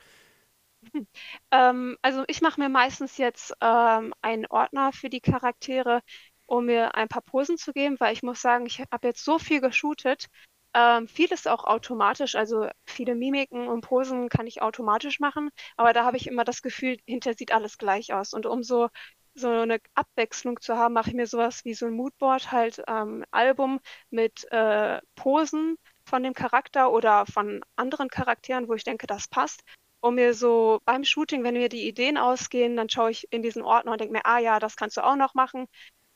[1.51, 6.01] Ähm, also ich mache mir meistens jetzt ähm, einen Ordner für die Charaktere,
[6.45, 9.39] um mir ein paar Posen zu geben, weil ich muss sagen, ich habe jetzt so
[9.39, 10.27] viel geshootet.
[10.73, 16.03] Ähm, vieles auch automatisch, also viele Mimiken und Posen kann ich automatisch machen, aber da
[16.03, 18.33] habe ich immer das Gefühl, hinterher sieht alles gleich aus.
[18.33, 18.89] Und umso
[19.35, 23.23] so eine Abwechslung zu haben, mache ich mir sowas wie so ein Moodboard, halt ähm,
[23.31, 29.27] Album mit äh, Posen von dem Charakter oder von anderen Charakteren, wo ich denke, das
[29.27, 29.63] passt.
[30.01, 33.63] Um mir so beim Shooting, wenn mir die Ideen ausgehen, dann schaue ich in diesen
[33.63, 35.67] Ordner und denke mir, ah ja, das kannst du auch noch machen,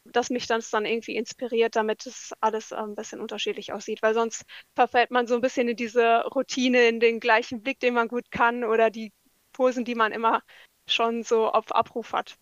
[0.06, 4.14] dass mich das dann irgendwie inspiriert, damit es alles äh, ein bisschen unterschiedlich aussieht, weil
[4.14, 4.44] sonst
[4.76, 8.32] verfällt man so ein bisschen in diese Routine, in den gleichen Blick, den man gut
[8.32, 9.12] kann oder die
[9.54, 10.42] Posen, die man immer
[10.88, 12.38] schon so auf Abruf hat.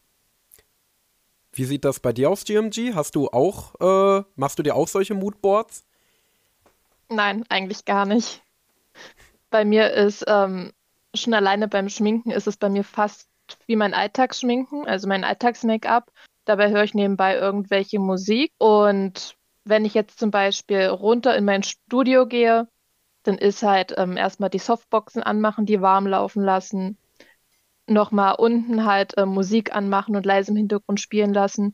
[1.57, 2.93] Wie sieht das bei dir aus, GMG?
[2.93, 5.87] Hast du auch, äh, machst du dir auch solche Moodboards?
[7.09, 8.43] Nein, eigentlich gar nicht.
[9.49, 10.71] Bei mir ist ähm,
[11.15, 13.27] schon alleine beim Schminken ist es bei mir fast
[13.65, 16.11] wie mein Alltagsschminken, also mein Alltags-Make-up.
[16.45, 18.51] Dabei höre ich nebenbei irgendwelche Musik.
[18.59, 22.67] Und wenn ich jetzt zum Beispiel runter in mein Studio gehe,
[23.23, 26.97] dann ist halt ähm, erstmal die Softboxen anmachen, die warm laufen lassen.
[27.87, 31.73] Nochmal unten halt äh, Musik anmachen und leise im Hintergrund spielen lassen.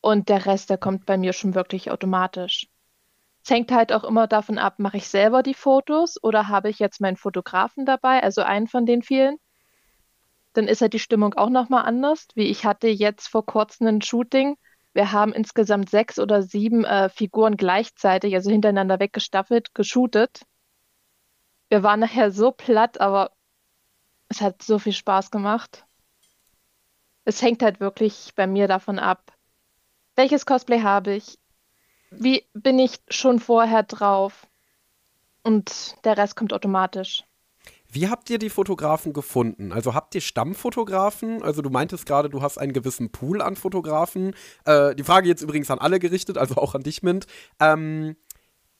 [0.00, 2.66] Und der Rest, der kommt bei mir schon wirklich automatisch.
[3.44, 6.78] Es hängt halt auch immer davon ab, mache ich selber die Fotos oder habe ich
[6.78, 9.36] jetzt meinen Fotografen dabei, also einen von den vielen.
[10.52, 14.02] Dann ist halt die Stimmung auch nochmal anders, wie ich hatte jetzt vor kurzem ein
[14.02, 14.56] Shooting.
[14.92, 20.42] Wir haben insgesamt sechs oder sieben äh, Figuren gleichzeitig, also hintereinander weggestaffelt, geshootet.
[21.68, 23.30] Wir waren nachher so platt, aber
[24.30, 25.84] es hat so viel Spaß gemacht.
[27.24, 29.32] Es hängt halt wirklich bei mir davon ab,
[30.16, 31.38] welches Cosplay habe ich,
[32.10, 34.46] wie bin ich schon vorher drauf
[35.42, 37.24] und der Rest kommt automatisch.
[37.92, 39.72] Wie habt ihr die Fotografen gefunden?
[39.72, 41.42] Also habt ihr Stammfotografen?
[41.42, 44.34] Also du meintest gerade, du hast einen gewissen Pool an Fotografen.
[44.64, 47.26] Äh, die Frage jetzt übrigens an alle gerichtet, also auch an dich, Mint.
[47.58, 48.16] Ähm,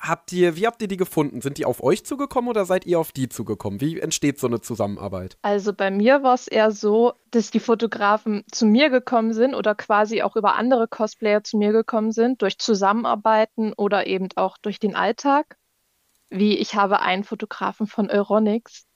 [0.03, 1.41] habt ihr, wie habt ihr die gefunden?
[1.41, 3.81] Sind die auf euch zugekommen oder seid ihr auf die zugekommen?
[3.81, 5.37] Wie entsteht so eine Zusammenarbeit?
[5.43, 9.75] Also bei mir war es eher so, dass die Fotografen zu mir gekommen sind oder
[9.75, 14.79] quasi auch über andere Cosplayer zu mir gekommen sind, durch Zusammenarbeiten oder eben auch durch
[14.79, 15.57] den Alltag.
[16.31, 18.87] Wie ich habe einen Fotografen von Euronics.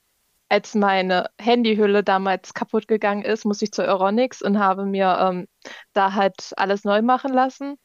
[0.48, 5.48] Als meine Handyhülle damals kaputt gegangen ist, musste ich zu Euronics und habe mir ähm,
[5.94, 7.76] da halt alles neu machen lassen.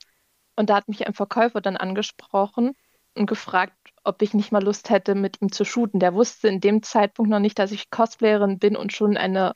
[0.55, 2.75] Und da hat mich ein Verkäufer dann angesprochen
[3.15, 5.99] und gefragt, ob ich nicht mal Lust hätte, mit ihm zu shooten.
[5.99, 9.53] Der wusste in dem Zeitpunkt noch nicht, dass ich Cosplayerin bin und schon eine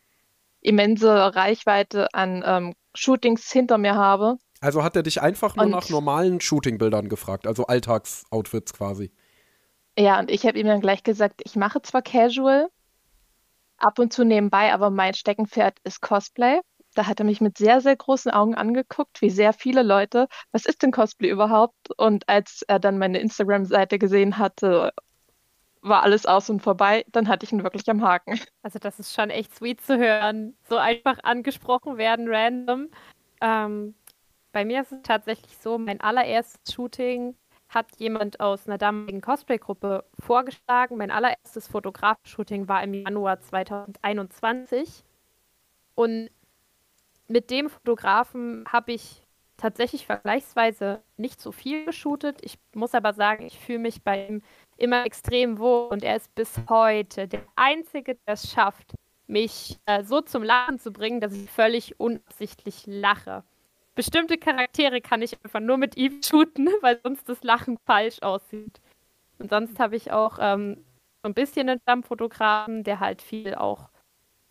[0.61, 4.37] immense Reichweite an ähm, Shootings hinter mir habe.
[4.61, 9.11] Also hat er dich einfach nur und, nach normalen Shootingbildern gefragt, also Alltagsoutfits quasi.
[9.97, 12.69] Ja, und ich habe ihm dann gleich gesagt, ich mache zwar Casual,
[13.77, 16.61] ab und zu nebenbei, aber mein Steckenpferd ist Cosplay.
[16.93, 20.65] Da hat er mich mit sehr, sehr großen Augen angeguckt, wie sehr viele Leute, was
[20.65, 21.91] ist denn Cosplay überhaupt?
[21.97, 24.93] Und als er dann meine Instagram-Seite gesehen hatte,
[25.81, 28.39] war alles aus und vorbei, dann hatte ich ihn wirklich am Haken.
[28.63, 30.55] Also das ist schon echt sweet zu hören.
[30.69, 32.89] So einfach angesprochen werden, random.
[33.41, 33.93] Ähm,
[34.53, 37.35] bei mir ist es tatsächlich so, mein allererstes Shooting
[37.67, 40.97] hat jemand aus einer damaligen Cosplay-Gruppe vorgeschlagen.
[40.97, 45.03] Mein allererstes Fotograf-Shooting war im Januar 2021.
[45.95, 46.29] Und
[47.27, 49.23] mit dem Fotografen habe ich
[49.57, 52.39] tatsächlich vergleichsweise nicht so viel geshootet.
[52.41, 54.41] Ich muss aber sagen, ich fühle mich bei ihm
[54.77, 58.93] immer extrem wohl und er ist bis heute der Einzige, der es schafft,
[59.27, 63.43] mich äh, so zum Lachen zu bringen, dass ich völlig unabsichtlich lache.
[63.95, 68.81] Bestimmte Charaktere kann ich einfach nur mit ihm shooten, weil sonst das Lachen falsch aussieht.
[69.39, 70.83] Und sonst habe ich auch ähm,
[71.21, 73.89] so ein bisschen einen Stammfotografen, der halt viel auch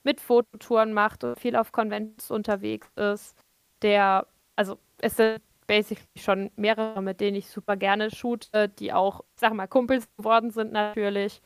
[0.04, 3.36] mit Fototouren macht und viel auf Conventions unterwegs ist,
[3.82, 9.24] der, also es sind basically schon mehrere, mit denen ich super gerne shoote, die auch,
[9.36, 11.40] sag mal, Kumpels geworden sind natürlich.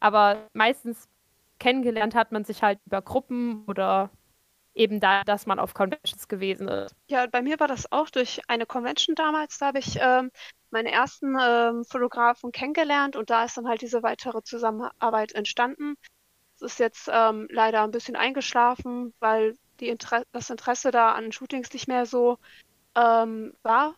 [0.00, 1.08] Aber meistens
[1.58, 4.10] kennengelernt hat man sich halt über Gruppen oder
[4.74, 6.94] eben da, dass man auf Conventions gewesen ist.
[7.08, 9.58] Ja, bei mir war das auch durch eine Convention damals.
[9.58, 10.30] Da habe ich ähm,
[10.70, 15.94] meine ersten ähm, Fotografen kennengelernt und da ist dann halt diese weitere Zusammenarbeit entstanden
[16.62, 21.88] ist jetzt ähm, leider ein bisschen eingeschlafen, weil Inter das Interesse da an Shootings nicht
[21.88, 22.38] mehr so
[22.94, 23.96] ähm, war,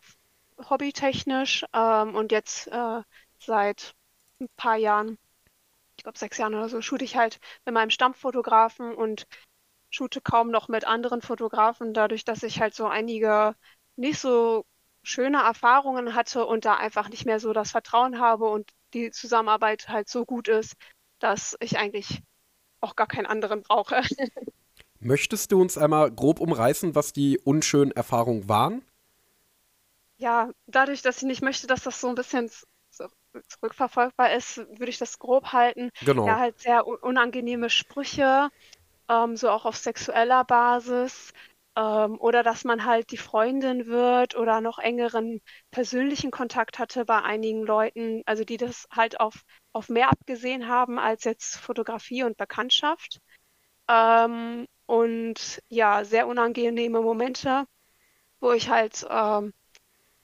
[0.69, 1.65] hobbytechnisch.
[1.73, 3.01] Ähm, und jetzt äh,
[3.39, 3.93] seit
[4.39, 5.17] ein paar Jahren,
[5.97, 9.27] ich glaube sechs Jahren oder so, shoote ich halt mit meinem Stammfotografen und
[9.89, 13.55] shoote kaum noch mit anderen Fotografen, dadurch, dass ich halt so einige
[13.95, 14.65] nicht so
[15.03, 19.87] schöne Erfahrungen hatte und da einfach nicht mehr so das Vertrauen habe und die Zusammenarbeit
[19.87, 20.75] halt so gut ist,
[21.19, 22.21] dass ich eigentlich
[22.85, 24.01] auch gar keinen anderen brauche.
[24.99, 28.83] Möchtest du uns einmal grob umreißen, was die unschönen Erfahrungen waren?
[30.17, 32.49] Ja, dadurch, dass ich nicht möchte, dass das so ein bisschen
[33.47, 35.91] zurückverfolgbar ist, würde ich das grob halten.
[36.05, 36.25] Genau.
[36.25, 38.49] Ja, halt sehr unangenehme Sprüche,
[39.09, 41.33] ähm, so auch auf sexueller Basis.
[41.77, 47.21] Ähm, oder dass man halt die Freundin wird oder noch engeren persönlichen Kontakt hatte bei
[47.21, 52.37] einigen Leuten, also die das halt auf, auf mehr abgesehen haben als jetzt Fotografie und
[52.37, 53.19] Bekanntschaft.
[53.89, 57.65] Ähm, und ja, sehr unangenehme Momente,
[58.39, 59.53] wo ich halt ähm,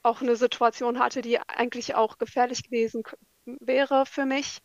[0.03, 3.03] auch eine Situation hatte, die eigentlich auch gefährlich gewesen
[3.45, 4.59] wäre für mich,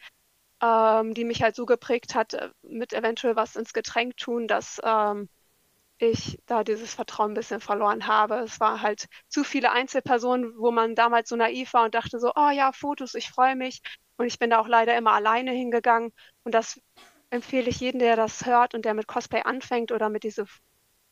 [0.63, 4.81] ähm, die mich halt so geprägt hat, äh, mit eventuell was ins Getränk tun, dass
[4.85, 5.29] ähm,
[5.99, 8.37] ich da dieses Vertrauen ein bisschen verloren habe.
[8.37, 12.33] Es war halt zu viele Einzelpersonen, wo man damals so naiv war und dachte so,
[12.35, 13.81] oh ja, Fotos, ich freue mich.
[14.17, 16.13] Und ich bin da auch leider immer alleine hingegangen.
[16.45, 16.81] Und das
[17.31, 20.47] empfehle ich jedem, der das hört und der mit Cosplay anfängt oder mit diese,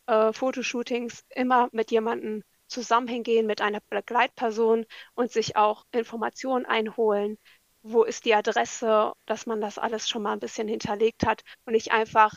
[0.07, 7.39] äh, Fotoshootings immer mit jemandem zusammen hingehen, mit einer Begleitperson und sich auch Informationen einholen.
[7.82, 11.74] Wo ist die Adresse, dass man das alles schon mal ein bisschen hinterlegt hat und
[11.74, 12.35] nicht einfach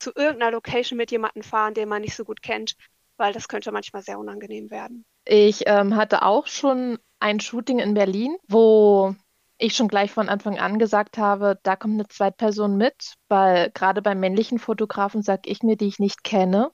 [0.00, 2.76] zu irgendeiner Location mit jemandem fahren, den man nicht so gut kennt,
[3.16, 5.04] weil das könnte manchmal sehr unangenehm werden.
[5.24, 9.14] Ich ähm, hatte auch schon ein Shooting in Berlin, wo
[9.58, 14.00] ich schon gleich von Anfang an gesagt habe, da kommt eine Zweitperson mit, weil gerade
[14.00, 16.72] bei männlichen Fotografen sage ich mir, die ich nicht kenne,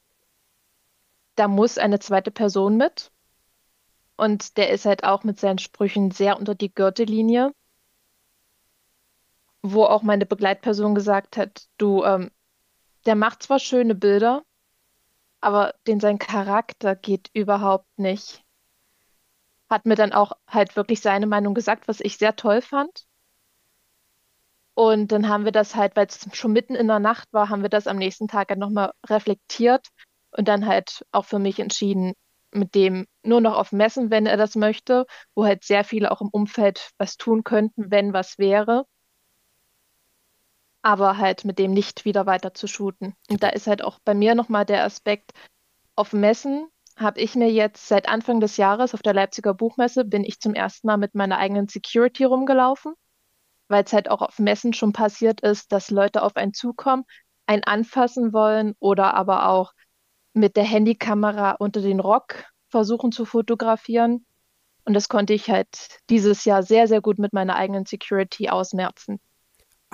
[1.34, 3.10] da muss eine zweite Person mit.
[4.16, 7.52] Und der ist halt auch mit seinen Sprüchen sehr unter die Gürtellinie,
[9.62, 12.30] wo auch meine Begleitperson gesagt hat, du, ähm,
[13.06, 14.44] der macht zwar schöne Bilder,
[15.40, 18.42] aber den sein Charakter geht überhaupt nicht.
[19.70, 23.06] Hat mir dann auch halt wirklich seine Meinung gesagt, was ich sehr toll fand.
[24.74, 27.62] Und dann haben wir das halt, weil es schon mitten in der Nacht war, haben
[27.62, 29.88] wir das am nächsten Tag halt nochmal reflektiert
[30.32, 32.12] und dann halt auch für mich entschieden,
[32.52, 36.20] mit dem nur noch auf Messen, wenn er das möchte, wo halt sehr viele auch
[36.20, 38.84] im Umfeld was tun könnten, wenn was wäre
[40.86, 43.16] aber halt mit dem nicht wieder weiter zu shooten.
[43.28, 45.32] Und da ist halt auch bei mir nochmal der Aspekt,
[45.96, 50.22] auf Messen habe ich mir jetzt seit Anfang des Jahres auf der Leipziger Buchmesse bin
[50.22, 52.94] ich zum ersten Mal mit meiner eigenen Security rumgelaufen,
[53.66, 57.02] weil es halt auch auf Messen schon passiert ist, dass Leute auf einen zukommen,
[57.46, 59.72] einen anfassen wollen oder aber auch
[60.34, 64.24] mit der Handykamera unter den Rock versuchen zu fotografieren.
[64.84, 69.18] Und das konnte ich halt dieses Jahr sehr, sehr gut mit meiner eigenen Security ausmerzen.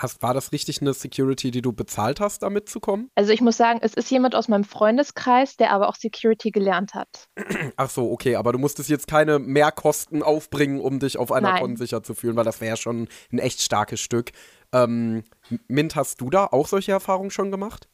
[0.01, 3.11] Hast, war das richtig eine Security, die du bezahlt hast, damit zu kommen?
[3.15, 6.95] Also ich muss sagen, es ist jemand aus meinem Freundeskreis, der aber auch Security gelernt
[6.95, 7.29] hat.
[7.77, 11.77] Ach so, okay, aber du musstest jetzt keine Mehrkosten aufbringen, um dich auf einer Con
[11.77, 14.33] sicher zu fühlen, weil das wäre ja schon ein echt starkes Stück.
[14.73, 15.25] Ähm,
[15.69, 17.89] Mint, hast du da auch solche Erfahrungen schon gemacht?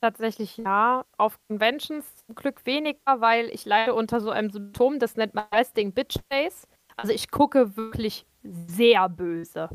[0.00, 1.04] Tatsächlich ja.
[1.16, 5.44] Auf Conventions zum Glück weniger, weil ich leide unter so einem Symptom, das nennt man
[5.54, 6.66] Resting Bitch Face.
[6.96, 9.68] Also ich gucke wirklich sehr böse.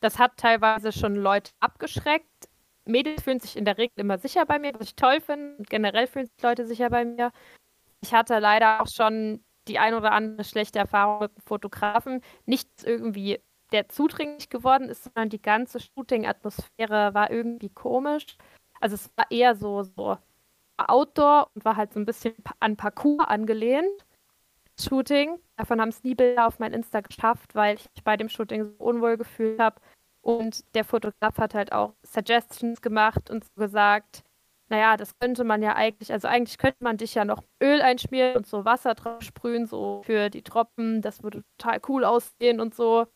[0.00, 2.48] Das hat teilweise schon Leute abgeschreckt.
[2.86, 5.62] Mädels fühlen sich in der Regel immer sicher bei mir, was ich toll finde.
[5.68, 7.30] Generell fühlen sich Leute sicher bei mir.
[8.00, 12.22] Ich hatte leider auch schon die ein oder andere schlechte Erfahrung mit dem Fotografen.
[12.46, 13.40] Nichts irgendwie,
[13.72, 18.36] der zudringlich geworden ist, sondern die ganze Shooting-Atmosphäre war irgendwie komisch.
[18.80, 20.16] Also es war eher so, so
[20.78, 24.06] Outdoor und war halt so ein bisschen an Parcours angelehnt.
[24.84, 25.38] Shooting.
[25.56, 28.64] Davon haben es nie Bilder auf mein Insta geschafft, weil ich mich bei dem Shooting
[28.64, 29.80] so unwohl gefühlt habe.
[30.22, 34.22] Und der Fotograf hat halt auch Suggestions gemacht und so gesagt,
[34.68, 38.36] naja, das könnte man ja eigentlich, also eigentlich könnte man dich ja noch Öl einschmieren
[38.36, 42.74] und so Wasser drauf sprühen, so für die Tropfen, das würde total cool aussehen und
[42.74, 43.06] so.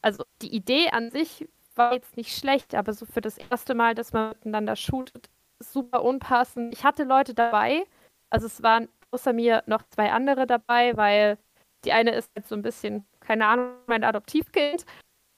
[0.00, 3.94] Also die Idee an sich war jetzt nicht schlecht, aber so für das erste Mal,
[3.94, 6.72] dass man miteinander shootet, super unpassend.
[6.72, 7.84] Ich hatte Leute dabei,
[8.30, 11.38] also es waren außer mir noch zwei andere dabei, weil
[11.84, 14.84] die eine ist jetzt so ein bisschen, keine Ahnung, mein Adoptivkind.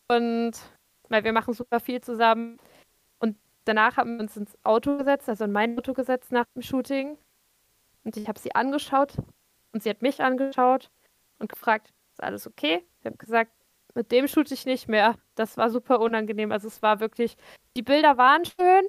[0.08, 0.52] Und
[1.08, 2.58] weil wir machen super viel zusammen.
[3.18, 6.62] Und danach haben wir uns ins Auto gesetzt, also in mein Auto gesetzt nach dem
[6.62, 7.18] Shooting.
[8.04, 9.16] Und ich habe sie angeschaut
[9.72, 10.90] und sie hat mich angeschaut
[11.38, 12.84] und gefragt, ist alles okay?
[13.00, 13.52] Ich habe gesagt,
[13.94, 15.16] mit dem shoote ich nicht mehr.
[15.34, 16.52] Das war super unangenehm.
[16.52, 17.36] Also es war wirklich,
[17.76, 18.86] die Bilder waren schön,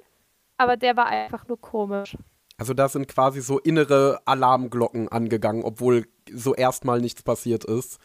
[0.56, 2.16] aber der war einfach nur komisch.
[2.58, 8.00] Also da sind quasi so innere Alarmglocken angegangen, obwohl so erstmal nichts passiert ist.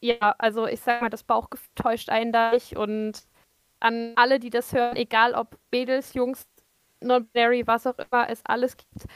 [0.00, 3.22] Ja, also ich sag mal, das Bauchgefühl täuscht einen da nicht und
[3.80, 6.46] an alle, die das hören, egal ob Mädels, Jungs,
[7.00, 9.06] Non-Binary, was auch immer es alles gibt.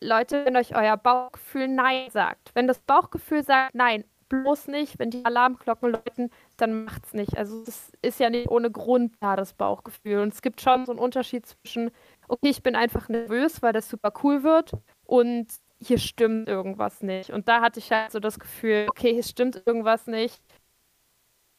[0.00, 5.10] Leute, wenn euch euer Bauchgefühl Nein sagt, wenn das Bauchgefühl sagt Nein, bloß nicht, wenn
[5.10, 7.36] die Alarmglocken läuten, dann macht's nicht.
[7.36, 10.20] Also es ist ja nicht ohne Grund da, das Bauchgefühl.
[10.20, 11.90] Und es gibt schon so einen Unterschied zwischen
[12.28, 14.72] okay, ich bin einfach nervös, weil das super cool wird
[15.04, 15.46] und
[15.80, 17.30] hier stimmt irgendwas nicht.
[17.30, 20.42] Und da hatte ich halt so das Gefühl, okay, hier stimmt irgendwas nicht.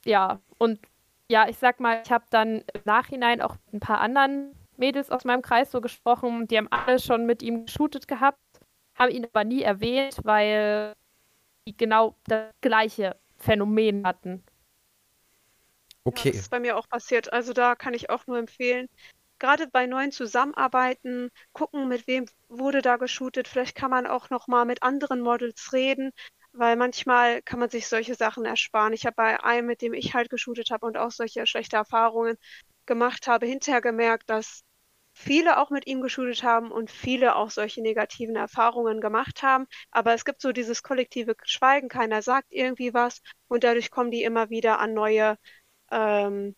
[0.06, 0.80] Ja, und
[1.30, 5.12] ja, ich sag mal, ich habe dann im Nachhinein auch mit ein paar anderen Mädels
[5.12, 8.40] aus meinem Kreis so gesprochen, die haben alle schon mit ihm geshootet gehabt,
[8.96, 10.96] haben ihn aber nie erwähnt, weil
[11.68, 14.44] die genau das gleiche Phänomen hatten.
[16.04, 16.30] Okay.
[16.30, 17.32] Ja, das ist bei mir auch passiert.
[17.32, 18.88] Also da kann ich auch nur empfehlen,
[19.40, 23.48] gerade bei neuen Zusammenarbeiten gucken, mit wem wurde da geshootet.
[23.48, 26.12] Vielleicht kann man auch noch mal mit anderen Models reden,
[26.54, 28.94] weil manchmal kann man sich solche Sachen ersparen.
[28.94, 32.38] Ich habe bei einem, mit dem ich halt geshootet habe und auch solche schlechte Erfahrungen
[32.86, 34.64] gemacht habe, hinterher gemerkt, dass
[35.14, 39.68] viele auch mit ihm geshootet haben und viele auch solche negativen Erfahrungen gemacht haben.
[39.92, 44.24] Aber es gibt so dieses kollektive Schweigen, keiner sagt irgendwie was und dadurch kommen die
[44.24, 45.38] immer wieder an neue
[45.92, 46.56] ähm,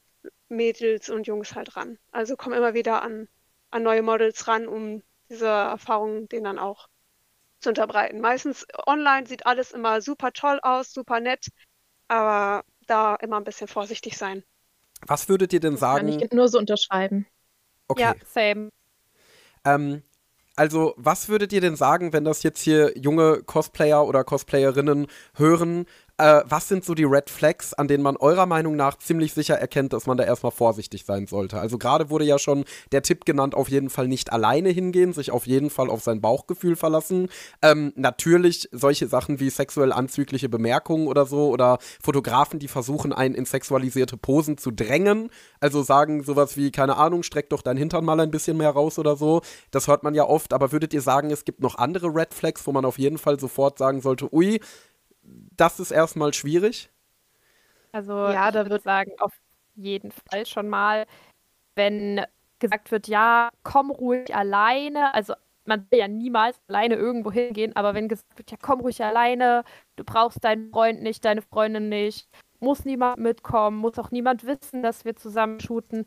[0.52, 1.98] Mädels und Jungs halt ran.
[2.12, 3.28] Also kommen immer wieder an,
[3.72, 6.88] an neue Models ran, um diese Erfahrungen denen dann auch
[7.60, 8.20] zu unterbreiten.
[8.20, 11.48] Meistens online sieht alles immer super toll aus, super nett,
[12.08, 14.44] aber da immer ein bisschen vorsichtig sein.
[15.08, 16.08] Was würdet ihr denn sagen?
[16.08, 17.26] Kann ich nur so unterschreiben.
[17.88, 18.02] Okay.
[18.02, 18.70] Ja, same.
[19.66, 20.04] Ähm,
[20.56, 25.86] also, was würdet ihr denn sagen, wenn das jetzt hier junge Cosplayer oder Cosplayerinnen hören?
[26.22, 29.56] Äh, was sind so die Red Flags, an denen man eurer Meinung nach ziemlich sicher
[29.56, 31.60] erkennt, dass man da erstmal vorsichtig sein sollte?
[31.60, 35.32] Also gerade wurde ja schon der Tipp genannt, auf jeden Fall nicht alleine hingehen, sich
[35.32, 37.28] auf jeden Fall auf sein Bauchgefühl verlassen.
[37.64, 43.34] Ähm, natürlich solche Sachen wie sexuell anzügliche Bemerkungen oder so oder Fotografen, die versuchen, einen
[43.34, 45.32] in sexualisierte Posen zu drängen.
[45.60, 49.00] Also sagen sowas wie, keine Ahnung, streck doch dein Hintern mal ein bisschen mehr raus
[49.00, 49.42] oder so.
[49.72, 52.68] Das hört man ja oft, aber würdet ihr sagen, es gibt noch andere Red Flags,
[52.68, 54.60] wo man auf jeden Fall sofort sagen sollte, ui,
[55.56, 56.90] das ist erstmal schwierig.
[57.92, 59.34] Also Ja, ich da würde wird- sagen, auf
[59.76, 61.06] jeden Fall schon mal,
[61.76, 62.22] wenn
[62.60, 65.34] gesagt wird, ja, komm ruhig alleine, also
[65.66, 69.64] man will ja niemals alleine irgendwo hingehen, aber wenn gesagt wird, ja, komm ruhig alleine,
[69.96, 72.28] du brauchst deinen Freund nicht, deine Freundin nicht,
[72.60, 76.06] muss niemand mitkommen, muss auch niemand wissen, dass wir zusammen shooten.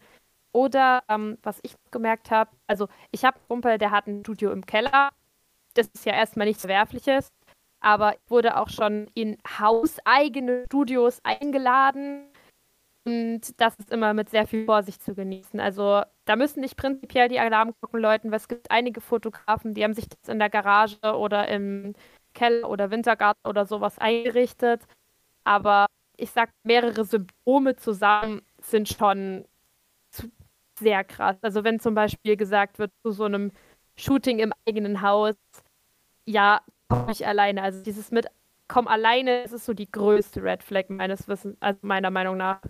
[0.52, 4.52] Oder ähm, was ich gemerkt habe, also ich habe einen Kumpel, der hat ein Studio
[4.52, 5.10] im Keller.
[5.74, 7.32] Das ist ja erstmal nichts Verwerfliches,
[7.84, 12.26] aber ich wurde auch schon in hauseigene Studios eingeladen.
[13.06, 15.60] Und das ist immer mit sehr viel Vorsicht zu genießen.
[15.60, 19.92] Also da müssen nicht prinzipiell die Alarmglocken läuten, weil es gibt einige Fotografen, die haben
[19.92, 21.94] sich das in der Garage oder im
[22.32, 24.86] Keller oder Wintergarten oder sowas eingerichtet.
[25.44, 29.44] Aber ich sag, mehrere Symptome zusammen sind schon
[30.78, 31.36] sehr krass.
[31.42, 33.52] Also wenn zum Beispiel gesagt wird, zu so einem
[33.96, 35.36] Shooting im eigenen Haus,
[36.26, 36.60] ja,
[36.96, 37.62] komm nicht alleine.
[37.62, 38.26] Also dieses mit
[38.68, 42.60] komm alleine, das ist so die größte Red Flag meines Wissens, also meiner Meinung nach.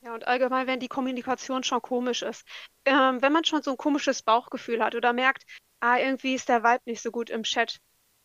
[0.00, 2.46] Ja, und allgemein, wenn die Kommunikation schon komisch ist.
[2.84, 5.44] Ähm, wenn man schon so ein komisches Bauchgefühl hat oder merkt,
[5.80, 7.78] ah, irgendwie ist der Vibe nicht so gut im Chat,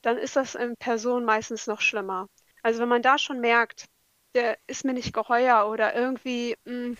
[0.04, 2.28] dann ist das in Person meistens noch schlimmer.
[2.62, 3.86] Also wenn man da schon merkt,
[4.36, 6.96] der ist mir nicht geheuer oder irgendwie mh,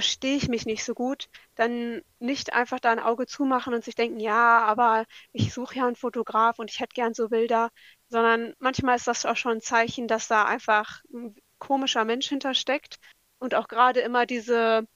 [0.00, 3.94] verstehe ich mich nicht so gut, dann nicht einfach da ein Auge zumachen und sich
[3.94, 7.68] denken, ja, aber ich suche ja einen Fotograf und ich hätte gern so Bilder,
[8.08, 12.98] sondern manchmal ist das auch schon ein Zeichen, dass da einfach ein komischer Mensch hintersteckt
[13.40, 14.86] und auch gerade immer diese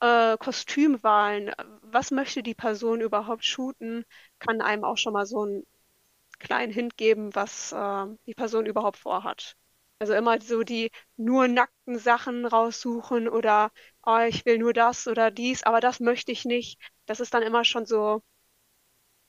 [0.00, 1.52] äh, Kostümwahlen.
[1.82, 4.04] Was möchte die Person überhaupt shooten,
[4.38, 5.66] kann einem auch schon mal so einen
[6.38, 9.56] kleinen Hint geben, was äh, die Person überhaupt vorhat.
[9.98, 13.70] Also immer so die nur nackten Sachen raussuchen oder
[14.06, 16.80] oh, ich will nur das oder dies, aber das möchte ich nicht.
[17.06, 18.22] Das ist dann immer schon so,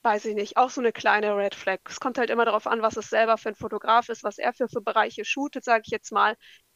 [0.03, 1.79] weiß ich nicht, auch so eine kleine Red Flag.
[1.89, 4.53] Es kommt halt immer darauf an, was es selber für ein Fotograf ist, was er
[4.53, 6.35] für, für Bereiche shootet, sage ich jetzt mal.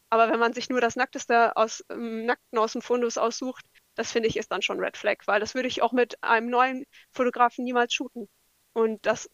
[0.09, 4.11] Aber wenn man sich nur das Nackteste aus ähm, Nackten aus dem Fundus aussucht, das
[4.11, 6.85] finde ich ist dann schon Red Flag, weil das würde ich auch mit einem neuen
[7.11, 8.27] Fotografen niemals shooten.
[8.73, 9.29] Und das,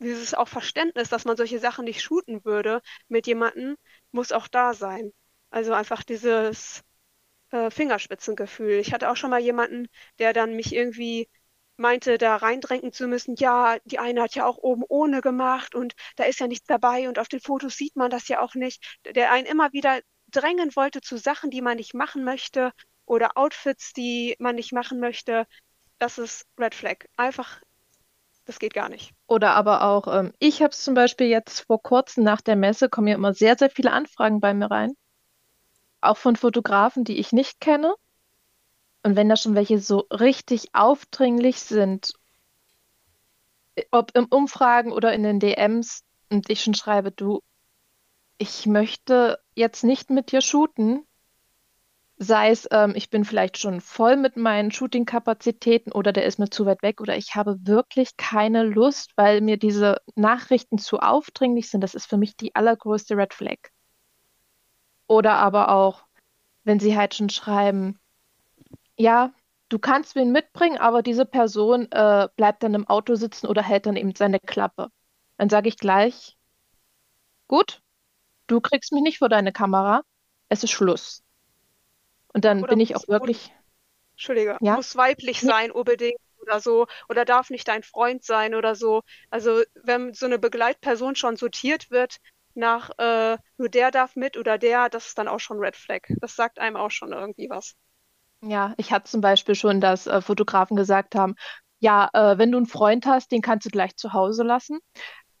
[0.00, 3.76] dieses auch Verständnis, dass man solche Sachen nicht shooten würde mit jemandem,
[4.12, 5.12] muss auch da sein.
[5.50, 6.82] Also einfach dieses
[7.50, 8.78] äh, Fingerspitzengefühl.
[8.78, 9.88] Ich hatte auch schon mal jemanden,
[10.18, 11.28] der dann mich irgendwie
[11.76, 15.94] meinte, da reindrängen zu müssen, ja, die eine hat ja auch oben ohne gemacht und
[16.16, 18.82] da ist ja nichts dabei und auf den Fotos sieht man das ja auch nicht,
[19.04, 22.72] der einen immer wieder drängen wollte zu Sachen, die man nicht machen möchte
[23.04, 25.46] oder Outfits, die man nicht machen möchte.
[25.98, 27.04] Das ist Red Flag.
[27.16, 27.60] Einfach,
[28.44, 29.12] das geht gar nicht.
[29.26, 32.88] Oder aber auch, ähm, ich habe es zum Beispiel jetzt vor kurzem nach der Messe,
[32.88, 34.94] kommen ja immer sehr, sehr viele Anfragen bei mir rein.
[36.00, 37.94] Auch von Fotografen, die ich nicht kenne.
[39.02, 42.12] Und wenn da schon welche so richtig aufdringlich sind,
[43.90, 47.40] ob im Umfragen oder in den DMs, und ich schon schreibe, du,
[48.38, 51.06] ich möchte jetzt nicht mit dir shooten,
[52.18, 56.48] sei es, ähm, ich bin vielleicht schon voll mit meinen Shooting-Kapazitäten oder der ist mir
[56.50, 61.70] zu weit weg oder ich habe wirklich keine Lust, weil mir diese Nachrichten zu aufdringlich
[61.70, 61.82] sind.
[61.82, 63.58] Das ist für mich die allergrößte Red Flag.
[65.08, 66.04] Oder aber auch,
[66.64, 67.98] wenn sie halt schon schreiben,
[68.98, 69.32] ja,
[69.68, 73.86] du kannst wen mitbringen, aber diese Person äh, bleibt dann im Auto sitzen oder hält
[73.86, 74.88] dann eben seine Klappe.
[75.38, 76.36] Dann sage ich gleich,
[77.48, 77.82] gut,
[78.48, 80.02] du kriegst mich nicht vor deine Kamera,
[80.50, 81.24] es ist Schluss.
[82.32, 83.52] Und dann Oder bin ich auch wirklich,
[84.14, 84.76] Entschuldige, Ja?
[84.76, 89.02] muss weiblich sein unbedingt oder so oder darf nicht dein Freund sein oder so.
[89.30, 92.16] Also wenn so eine Begleitperson schon sortiert wird
[92.56, 96.02] nach äh, nur der darf mit oder der, das ist dann auch schon Red Flag.
[96.20, 97.74] Das sagt einem auch schon irgendwie was.
[98.42, 101.34] ja, ich hatte zum Beispiel schon, dass äh, Fotografen gesagt haben,
[101.80, 104.78] ja, äh, wenn du einen Freund hast, den kannst du gleich zu Hause lassen.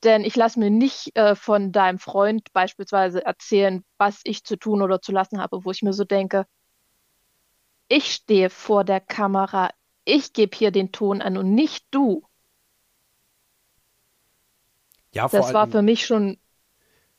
[0.04, 4.82] Denn ich lasse mir nicht äh, von deinem Freund beispielsweise erzählen, was ich zu tun
[4.82, 6.46] oder zu lassen habe, wo ich mir so denke,
[7.88, 9.70] ich stehe vor der Kamera,
[10.04, 12.22] ich gebe hier den Ton an und nicht du.
[15.12, 16.38] Ja, das war für mich schon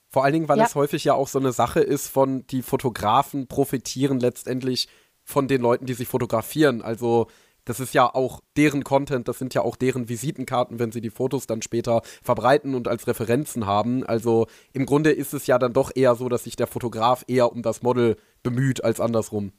[0.09, 0.65] vor allen Dingen, weil ja.
[0.65, 4.87] es häufig ja auch so eine Sache ist von, die Fotografen profitieren letztendlich
[5.23, 6.81] von den Leuten, die sich fotografieren.
[6.81, 7.27] Also
[7.65, 11.09] das ist ja auch deren Content, das sind ja auch deren Visitenkarten, wenn sie die
[11.09, 14.05] Fotos dann später verbreiten und als Referenzen haben.
[14.05, 17.51] Also im Grunde ist es ja dann doch eher so, dass sich der Fotograf eher
[17.51, 19.51] um das Model bemüht als andersrum.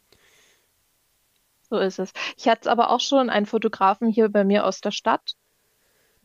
[1.69, 2.13] So ist es.
[2.39, 5.35] Ich hatte aber auch schon einen Fotografen hier bei mir aus der Stadt,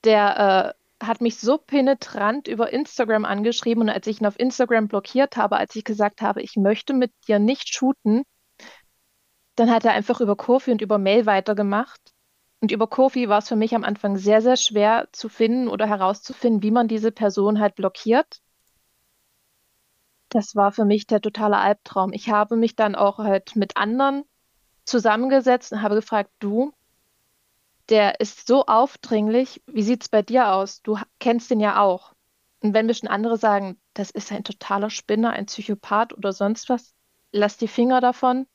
[0.05, 4.87] der äh, hat mich so penetrant über Instagram angeschrieben und als ich ihn auf Instagram
[4.87, 8.23] blockiert habe, als ich gesagt habe, ich möchte mit dir nicht shooten,
[9.55, 12.13] dann hat er einfach über Kofi und über Mail weitergemacht.
[12.61, 15.85] Und über Kofi war es für mich am Anfang sehr, sehr schwer zu finden oder
[15.85, 18.39] herauszufinden, wie man diese Person halt blockiert.
[20.29, 22.13] Das war für mich der totale Albtraum.
[22.13, 24.23] Ich habe mich dann auch halt mit anderen
[24.85, 26.71] zusammengesetzt und habe gefragt, du,
[27.89, 30.81] der ist so aufdringlich, wie sieht es bei dir aus?
[30.81, 32.13] Du kennst den ja auch.
[32.61, 36.69] Und wenn mir schon andere sagen, das ist ein totaler Spinner, ein Psychopath oder sonst
[36.69, 36.93] was,
[37.31, 38.47] lass die Finger davon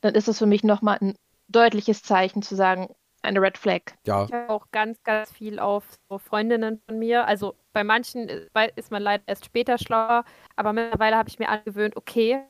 [0.00, 1.16] dann ist es für mich nochmal ein
[1.48, 3.82] deutliches Zeichen zu sagen, eine Red Flag.
[4.06, 4.24] Ja.
[4.24, 7.26] Ich habe auch ganz, ganz viel auf so Freundinnen von mir.
[7.26, 10.24] Also bei manchen ist man leider erst später schlauer,
[10.56, 12.44] aber mittlerweile habe ich mir angewöhnt, okay,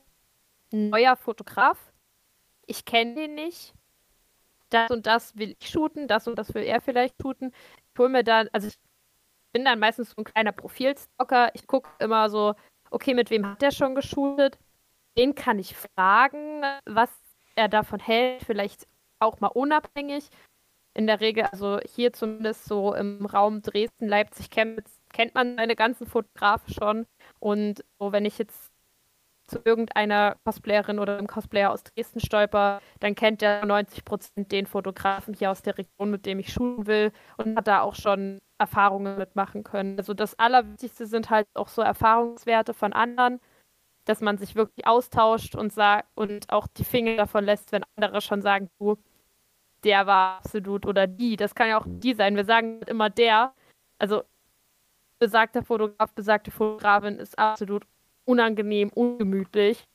[0.71, 1.91] neuer Fotograf,
[2.65, 3.73] ich kenne den nicht.
[4.69, 7.51] Das und das will ich shooten, das und das will er vielleicht shooten.
[7.93, 8.77] Ich hole mir dann, also ich
[9.51, 11.51] bin dann meistens so ein kleiner Profilstalker.
[11.55, 12.53] Ich gucke immer so,
[12.91, 14.57] okay, mit wem hat der schon geshootet?
[15.17, 17.09] Den kann ich fragen, was
[17.55, 18.87] er davon hält, vielleicht
[19.19, 20.29] auch mal unabhängig.
[20.93, 25.75] In der Regel, also hier zumindest so im Raum Dresden, Leipzig, Chemnitz, kennt man seine
[25.75, 27.05] ganzen Fotografen schon.
[27.39, 28.68] Und so, wenn ich jetzt
[29.49, 34.65] zu irgendeiner Cosplayerin oder einem Cosplayer aus Dresden stolper, dann kennt der 90 Prozent den
[34.65, 38.39] Fotografen hier aus der Region, mit dem ich schulen will und hat da auch schon
[38.59, 39.97] Erfahrungen mitmachen können.
[39.97, 43.39] Also das Allerwichtigste sind halt auch so Erfahrungswerte von anderen
[44.09, 48.21] dass man sich wirklich austauscht und sagt und auch die Finger davon lässt, wenn andere
[48.21, 48.97] schon sagen, du,
[49.83, 51.35] der war absolut oder die.
[51.35, 52.35] Das kann ja auch die sein.
[52.35, 53.53] Wir sagen immer der.
[53.99, 54.23] Also
[55.19, 57.85] besagter Fotograf, besagte Fotografin ist absolut
[58.29, 59.87] unangenehm, ungemütlich.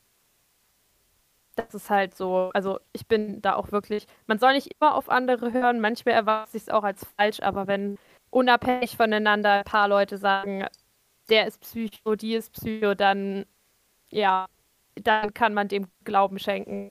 [1.57, 5.09] Das ist halt so, also ich bin da auch wirklich, man soll nicht immer auf
[5.09, 7.97] andere hören, manchmal erwartet sich es auch als falsch, aber wenn
[8.31, 10.67] unabhängig voneinander ein paar Leute sagen,
[11.29, 13.47] der ist Psycho, die ist Psycho, dann
[14.11, 14.47] ja,
[14.97, 16.91] dann kann man dem Glauben schenken.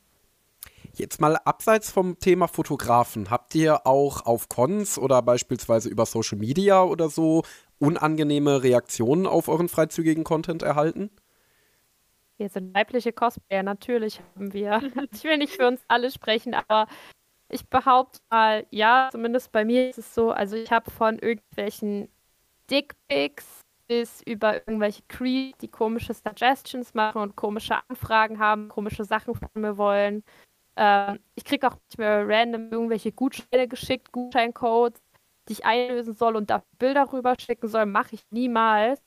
[0.96, 6.38] Jetzt mal abseits vom Thema Fotografen, habt ihr auch auf Cons oder beispielsweise über Social
[6.38, 7.44] Media oder so
[7.80, 11.10] unangenehme Reaktionen auf euren freizügigen Content erhalten?
[12.44, 14.82] Wir sind weibliche Cosplayer, natürlich haben wir.
[15.14, 16.88] ich will nicht für uns alle sprechen, aber
[17.48, 22.10] ich behaupte mal, ja, zumindest bei mir ist es so, also ich habe von irgendwelchen
[22.70, 29.36] Dickpics bis über irgendwelche Creed, die komische Suggestions machen und komische Anfragen haben, komische Sachen
[29.36, 30.22] von mir wollen.
[30.76, 35.02] Ähm, ich kriege auch nicht mehr random irgendwelche Gutscheine geschickt, Gutscheincodes,
[35.48, 39.02] die ich einlösen soll und da Bilder rüber schicken soll, mache ich niemals.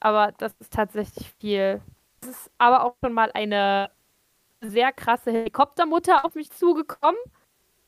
[0.00, 1.80] Aber das ist tatsächlich viel.
[2.24, 3.90] Es ist aber auch schon mal eine
[4.62, 7.20] sehr krasse Helikoptermutter auf mich zugekommen,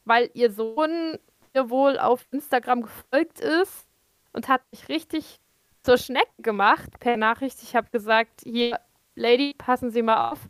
[0.05, 1.19] weil ihr Sohn
[1.55, 3.87] mir wohl auf Instagram gefolgt ist
[4.35, 5.41] und hat mich richtig
[5.83, 7.63] zur Schnecke gemacht per Nachricht.
[7.63, 8.79] Ich habe gesagt, hier,
[9.15, 10.49] Lady, passen Sie mal auf.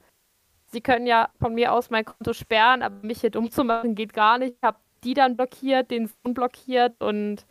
[0.67, 3.95] Sie können ja von mir aus mein Konto sperren, aber mich hier dumm zu machen
[3.95, 4.57] geht gar nicht.
[4.57, 7.47] Ich habe die dann blockiert, den Sohn blockiert und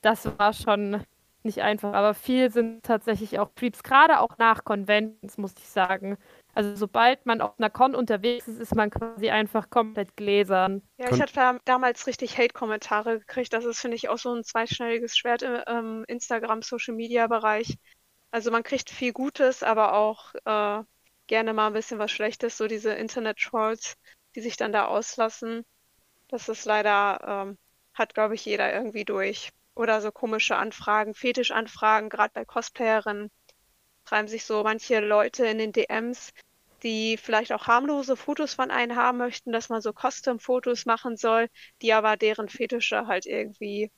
[0.00, 1.02] das war schon
[1.44, 1.92] nicht einfach.
[1.92, 6.16] Aber viel sind tatsächlich auch Creeps, gerade auch nach Conventions, muss ich sagen.
[6.54, 10.82] Also sobald man auf einer Con unterwegs ist, ist man quasi einfach komplett gläsern.
[10.98, 13.52] Ja, ich hatte damals richtig Hate-Kommentare gekriegt.
[13.52, 17.78] Das ist, finde ich, auch so ein zweischneidiges Schwert im ähm, Instagram-Social-Media-Bereich.
[18.32, 20.82] Also man kriegt viel Gutes, aber auch äh,
[21.26, 23.94] gerne mal ein bisschen was Schlechtes, so diese Internet-Trolls,
[24.34, 25.64] die sich dann da auslassen.
[26.28, 27.58] Das ist leider, ähm,
[27.94, 29.50] hat, glaube ich, jeder irgendwie durch.
[29.80, 33.30] Oder so komische Anfragen, Fetischanfragen, gerade bei Cosplayerinnen
[34.04, 36.34] treiben sich so manche Leute in den DMs,
[36.82, 41.48] die vielleicht auch harmlose Fotos von einem haben möchten, dass man so Custom-Fotos machen soll,
[41.80, 43.90] die aber deren Fetische halt irgendwie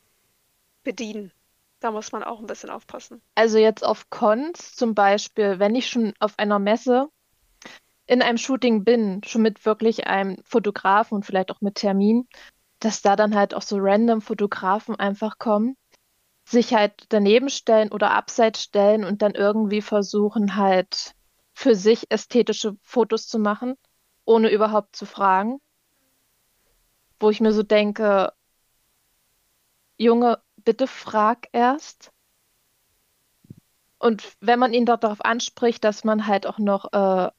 [0.85, 1.33] bedienen.
[1.81, 3.21] Da muss man auch ein bisschen aufpassen.
[3.35, 7.09] Also jetzt auf Cons zum Beispiel, wenn ich schon auf einer Messe
[8.07, 12.29] in einem Shooting bin, schon mit wirklich einem Fotografen und vielleicht auch mit Termin,
[12.85, 15.77] dass da dann halt auch so random Fotografen einfach kommen
[16.45, 21.15] sich halt daneben stellen oder abseits stellen und dann irgendwie versuchen halt
[21.55, 23.75] für sich ästhetische Fotos zu machen,
[24.25, 25.59] ohne überhaupt zu fragen.
[27.21, 28.33] Wo ich mir so denke,
[29.97, 32.11] Junge, bitte frag erst.
[33.99, 37.31] Und wenn man ihn darauf anspricht, dass man halt auch noch äh,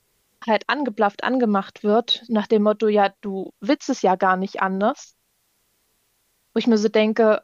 [0.47, 3.53] halt angeblafft, angemacht wird, nach dem Motto, ja, du
[3.89, 5.17] es ja gar nicht anders.
[6.53, 7.43] Wo ich mir so denke,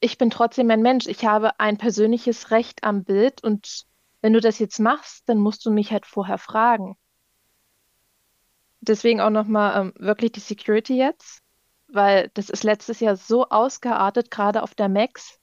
[0.00, 1.06] ich bin trotzdem ein Mensch.
[1.06, 3.86] Ich habe ein persönliches Recht am Bild und
[4.20, 6.96] wenn du das jetzt machst, dann musst du mich halt vorher fragen.
[8.80, 11.42] Deswegen auch nochmal ähm, wirklich die Security jetzt,
[11.88, 15.40] weil das ist letztes Jahr so ausgeartet, gerade auf der Max,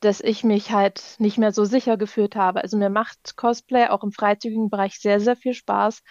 [0.00, 2.62] dass ich mich halt nicht mehr so sicher gefühlt habe.
[2.62, 6.02] Also mir macht Cosplay auch im freizügigen Bereich sehr, sehr viel Spaß.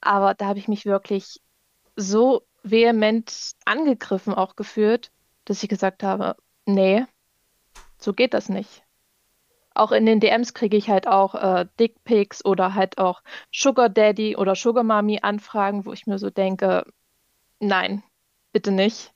[0.00, 1.40] Aber da habe ich mich wirklich
[1.96, 5.10] so vehement angegriffen auch gefühlt,
[5.44, 6.36] dass ich gesagt habe,
[6.66, 7.04] nee,
[7.98, 8.82] so geht das nicht.
[9.74, 14.36] Auch in den DMs kriege ich halt auch äh, Dickpics oder halt auch Sugar Daddy
[14.36, 16.84] oder Sugar Mommy Anfragen, wo ich mir so denke,
[17.60, 18.02] nein,
[18.52, 19.12] bitte nicht.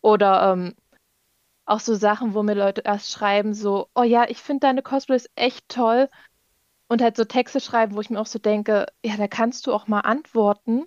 [0.00, 0.74] Oder ähm,
[1.64, 5.28] auch so Sachen, wo mir Leute erst schreiben, so, oh ja, ich finde deine Cosplays
[5.34, 6.08] echt toll.
[6.88, 9.72] Und halt so Texte schreiben, wo ich mir auch so denke, ja, da kannst du
[9.72, 10.86] auch mal antworten,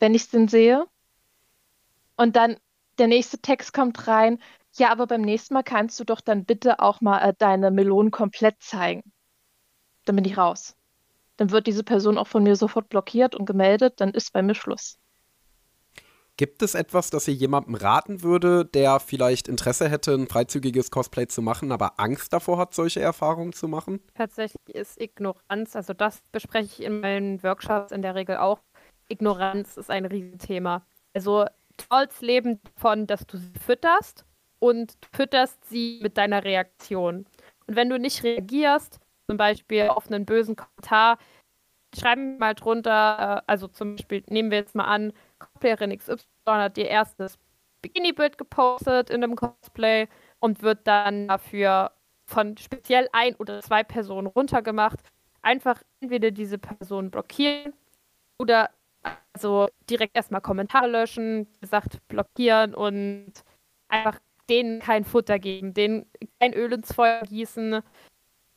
[0.00, 0.86] wenn ich es denn sehe.
[2.16, 2.56] Und dann
[2.98, 4.40] der nächste Text kommt rein,
[4.76, 8.10] ja, aber beim nächsten Mal kannst du doch dann bitte auch mal äh, deine Melonen
[8.10, 9.12] komplett zeigen.
[10.04, 10.76] Dann bin ich raus.
[11.36, 14.54] Dann wird diese Person auch von mir sofort blockiert und gemeldet, dann ist bei mir
[14.54, 14.98] Schluss.
[16.38, 21.26] Gibt es etwas, das ihr jemandem raten würde, der vielleicht Interesse hätte, ein freizügiges Cosplay
[21.26, 24.00] zu machen, aber Angst davor hat, solche Erfahrungen zu machen?
[24.14, 28.60] Tatsächlich ist Ignoranz, also das bespreche ich in meinen Workshops in der Regel auch.
[29.08, 30.84] Ignoranz ist ein Riesenthema.
[31.14, 31.46] Also
[31.76, 34.24] Trolls leben davon, dass du sie fütterst
[34.58, 37.26] und fütterst sie mit deiner Reaktion.
[37.66, 41.18] Und wenn du nicht reagierst, zum Beispiel auf einen bösen Kommentar,
[41.96, 46.78] schreiben mal drunter, äh, also zum Beispiel nehmen wir jetzt mal an, Cosplayerin XY hat
[46.78, 47.38] ihr erstes
[47.82, 50.08] Bikini-Bild gepostet in einem Cosplay
[50.40, 51.92] und wird dann dafür
[52.26, 54.98] von speziell ein oder zwei Personen runtergemacht.
[55.42, 57.72] Einfach entweder diese Person blockieren
[58.38, 58.70] oder
[59.32, 63.32] also direkt erstmal Kommentare löschen, gesagt blockieren und
[63.88, 64.18] einfach
[64.48, 66.06] denen kein Futter geben, denen
[66.40, 67.82] kein Öl ins Feuer gießen.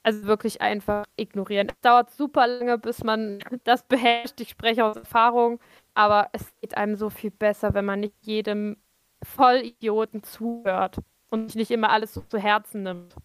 [0.03, 1.67] Also wirklich einfach ignorieren.
[1.69, 4.41] Es dauert super lange, bis man das beherrscht.
[4.41, 5.59] Ich spreche aus Erfahrung.
[5.93, 8.77] Aber es geht einem so viel besser, wenn man nicht jedem
[9.21, 10.97] Vollidioten zuhört
[11.29, 13.15] und nicht immer alles so zu Herzen nimmt.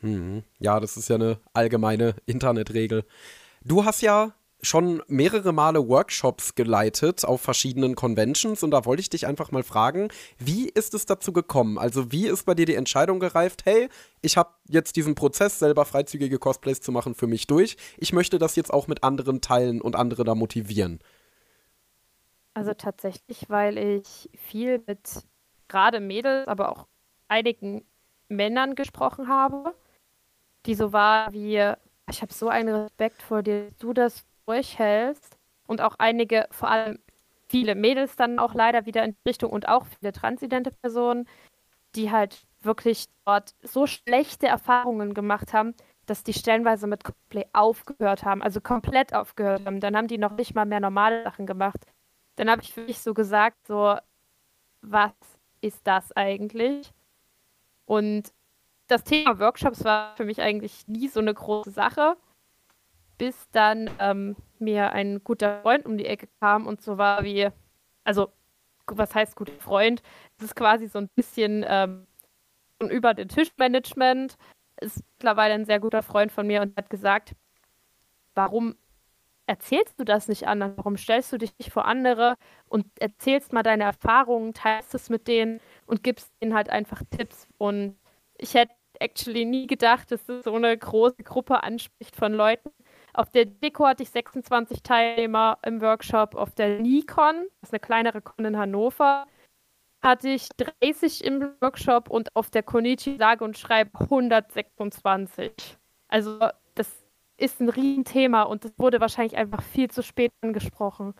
[0.00, 0.42] Hm.
[0.58, 3.04] Ja, das ist ja eine allgemeine Internetregel.
[3.64, 4.32] Du hast ja
[4.62, 9.64] schon mehrere Male Workshops geleitet auf verschiedenen Conventions und da wollte ich dich einfach mal
[9.64, 10.08] fragen,
[10.38, 11.78] wie ist es dazu gekommen?
[11.78, 13.88] Also wie ist bei dir die Entscheidung gereift, hey,
[14.20, 17.76] ich habe jetzt diesen Prozess, selber freizügige Cosplays zu machen, für mich durch.
[17.98, 21.00] Ich möchte das jetzt auch mit anderen teilen und andere da motivieren.
[22.54, 25.24] Also tatsächlich, weil ich viel mit
[25.66, 26.86] gerade Mädels, aber auch
[27.26, 27.84] einigen
[28.28, 29.74] Männern gesprochen habe,
[30.66, 31.56] die so war wie,
[32.08, 36.70] ich habe so einen Respekt vor dir, dass du das durchhältst und auch einige, vor
[36.70, 36.98] allem
[37.48, 41.28] viele Mädels dann auch leider wieder in Richtung und auch viele transidente Personen,
[41.94, 45.74] die halt wirklich dort so schlechte Erfahrungen gemacht haben,
[46.06, 49.80] dass die stellenweise mit Cosplay aufgehört haben, also komplett aufgehört haben.
[49.80, 51.86] Dann haben die noch nicht mal mehr normale Sachen gemacht
[52.36, 53.96] dann habe ich für mich so gesagt, so,
[54.82, 55.12] was
[55.60, 56.92] ist das eigentlich?
[57.86, 58.32] Und
[58.88, 62.16] das Thema Workshops war für mich eigentlich nie so eine große Sache,
[63.22, 67.50] bis dann ähm, mir ein guter Freund um die Ecke kam und so war wie,
[68.02, 68.32] also
[68.88, 70.02] was heißt guter Freund?
[70.38, 72.08] Es ist quasi so ein bisschen ähm,
[72.80, 74.36] über den Tischmanagement,
[74.80, 77.36] ist mittlerweile ein sehr guter Freund von mir und hat gesagt,
[78.34, 78.74] warum
[79.46, 80.76] erzählst du das nicht anderen?
[80.76, 82.34] Warum stellst du dich nicht vor andere
[82.66, 87.46] und erzählst mal deine Erfahrungen, teilst es mit denen und gibst ihnen halt einfach Tipps?
[87.56, 87.96] Und
[88.36, 92.70] ich hätte actually nie gedacht, dass das so eine große Gruppe anspricht von Leuten.
[93.14, 96.34] Auf der Deko hatte ich 26 Teilnehmer im Workshop.
[96.34, 99.26] Auf der Nikon, das ist eine kleinere Con in Hannover,
[100.02, 100.48] hatte ich
[100.80, 105.76] 30 im Workshop und auf der Konichi sage und schreibe 126.
[106.08, 106.38] Also
[106.74, 107.04] das
[107.36, 111.14] ist ein Riesenthema und das wurde wahrscheinlich einfach viel zu spät angesprochen.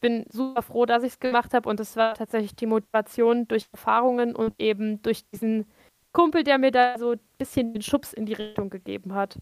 [0.00, 3.66] Bin super froh, dass ich es gemacht habe und es war tatsächlich die Motivation durch
[3.72, 5.66] Erfahrungen und eben durch diesen
[6.12, 9.38] Kumpel, der mir da so ein bisschen den Schubs in die Richtung gegeben hat.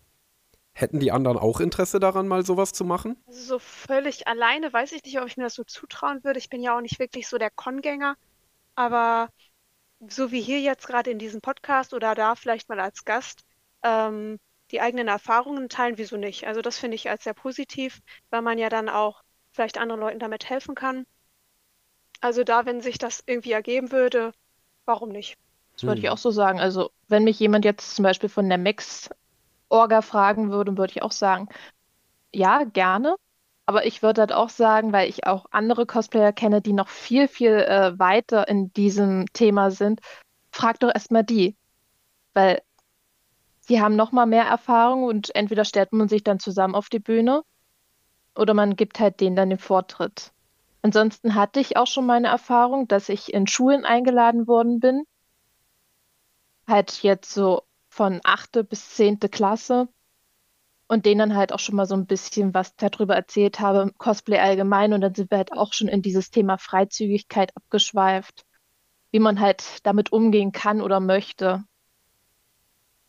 [0.77, 3.17] Hätten die anderen auch Interesse daran, mal sowas zu machen?
[3.29, 6.41] Also so völlig alleine weiß ich nicht, ob ich mir das so zutrauen würde.
[6.41, 8.17] Ich bin ja auch nicht wirklich so der Kongänger.
[8.75, 9.29] Aber
[10.09, 13.45] so wie hier jetzt gerade in diesem Podcast oder da vielleicht mal als Gast,
[13.85, 14.41] ähm,
[14.73, 16.47] die eigenen Erfahrungen teilen, wieso nicht?
[16.49, 18.01] Also das finde ich als sehr positiv,
[18.31, 19.23] weil man ja dann auch
[19.53, 21.07] vielleicht anderen Leuten damit helfen kann.
[22.21, 24.33] Also da, wenn sich das irgendwie ergeben würde,
[24.87, 25.37] warum nicht?
[25.75, 26.13] Das würde ich hm.
[26.13, 26.61] auch so sagen.
[26.61, 28.59] Also, wenn mich jemand jetzt zum Beispiel von der
[29.75, 31.49] Max-Orga fragen würde, würde ich auch sagen,
[32.33, 33.17] ja, gerne.
[33.67, 37.29] Aber ich würde halt auch sagen, weil ich auch andere Cosplayer kenne, die noch viel,
[37.29, 40.01] viel äh, weiter in diesem Thema sind,
[40.53, 41.57] frag doch erstmal die.
[42.35, 42.63] Weil
[43.69, 46.99] die haben noch mal mehr Erfahrung und entweder stellt man sich dann zusammen auf die
[46.99, 47.43] Bühne
[48.37, 50.33] oder man gibt halt denen dann den Vortritt.
[50.83, 55.05] Ansonsten hatte ich auch schon meine Erfahrung, dass ich in Schulen eingeladen worden bin.
[56.67, 57.63] Halt jetzt so
[57.95, 59.89] von achte bis zehnte Klasse
[60.89, 64.39] und denen dann halt auch schon mal so ein bisschen was darüber erzählt habe, Cosplay
[64.39, 64.93] allgemein.
[64.93, 68.45] Und dann sind wir halt auch schon in dieses Thema Freizügigkeit abgeschweift,
[69.13, 71.63] wie man halt damit umgehen kann oder möchte.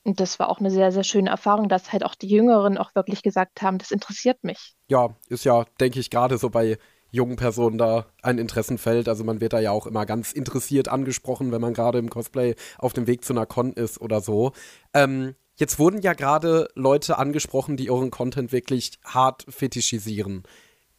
[0.04, 2.94] Und das war auch eine sehr, sehr schöne Erfahrung, dass halt auch die Jüngeren auch
[2.94, 4.76] wirklich gesagt haben, das interessiert mich.
[4.88, 6.78] Ja, ist ja, denke ich, gerade so bei
[7.16, 9.09] jungen Personen da ein Interessenfeld.
[9.09, 12.55] Also man wird da ja auch immer ganz interessiert angesprochen, wenn man gerade im Cosplay
[12.78, 14.51] auf dem Weg zu einer Con ist oder so.
[14.93, 20.43] Ähm, jetzt wurden ja gerade Leute angesprochen, die euren Content wirklich hart fetischisieren.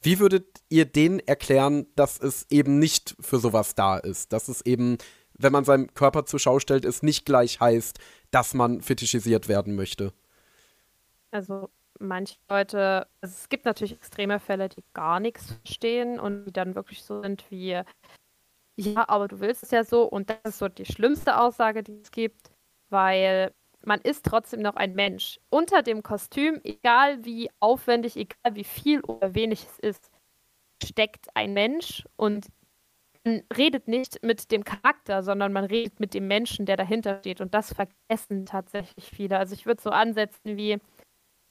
[0.02, 4.32] Wie würdet ihr denen erklären, dass es eben nicht für sowas da ist?
[4.32, 4.98] Dass es eben,
[5.38, 7.98] wenn man seinem Körper zur Schau stellt, es nicht gleich heißt,
[8.30, 10.12] dass man fetischisiert werden möchte?
[11.30, 11.70] Also
[12.00, 16.74] manche Leute, also es gibt natürlich extreme Fälle, die gar nichts verstehen und die dann
[16.74, 17.80] wirklich so sind wie,
[18.76, 22.00] ja, aber du willst es ja so und das ist so die schlimmste Aussage, die
[22.02, 22.50] es gibt,
[22.90, 23.52] weil
[23.84, 25.38] man ist trotzdem noch ein Mensch.
[25.48, 30.10] Unter dem Kostüm, egal wie aufwendig, egal wie viel oder wenig es ist,
[30.82, 32.48] steckt ein Mensch und
[33.24, 37.40] man redet nicht mit dem Charakter, sondern man redet mit dem Menschen, der dahinter steht.
[37.40, 39.38] Und das vergessen tatsächlich viele.
[39.38, 40.78] Also ich würde so ansetzen wie,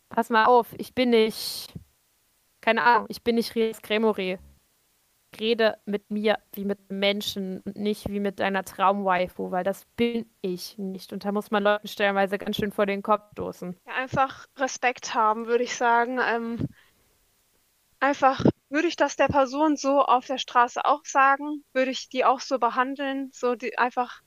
[0.10, 1.74] pass mal auf, ich bin nicht,
[2.62, 4.40] keine Ahnung, ich bin nicht Ries Gremori.
[5.40, 10.30] Rede mit mir wie mit Menschen und nicht wie mit deiner Traumwaifu, weil das bin
[10.42, 11.12] ich nicht.
[11.12, 13.76] Und da muss man Leuten stellenweise ganz schön vor den Kopf stoßen.
[13.86, 16.20] Ja, einfach Respekt haben, würde ich sagen.
[16.26, 16.70] Ähm,
[18.00, 22.26] einfach würde ich das der Person so auf der Straße auch sagen, würde ich die
[22.26, 24.22] auch so behandeln, so die einfach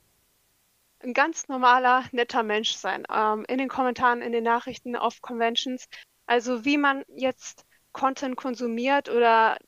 [1.01, 3.05] ein ganz normaler, netter Mensch sein.
[3.11, 5.87] Ähm, in den Kommentaren, in den Nachrichten auf Conventions.
[6.27, 9.59] Also wie man jetzt Content konsumiert oder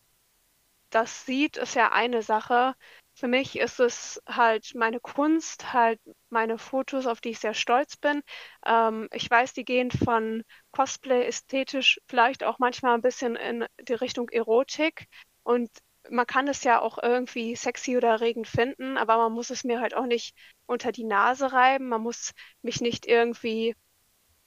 [0.90, 2.74] das sieht, ist ja eine Sache.
[3.14, 6.00] Für mich ist es halt meine Kunst, halt
[6.30, 8.22] meine Fotos, auf die ich sehr stolz bin.
[8.66, 13.94] Ähm, ich weiß, die gehen von Cosplay ästhetisch vielleicht auch manchmal ein bisschen in die
[13.94, 15.06] Richtung Erotik.
[15.42, 15.70] Und
[16.10, 19.80] man kann es ja auch irgendwie sexy oder erregend finden, aber man muss es mir
[19.80, 20.36] halt auch nicht
[20.66, 21.88] unter die Nase reiben.
[21.88, 22.32] Man muss
[22.62, 23.74] mich nicht irgendwie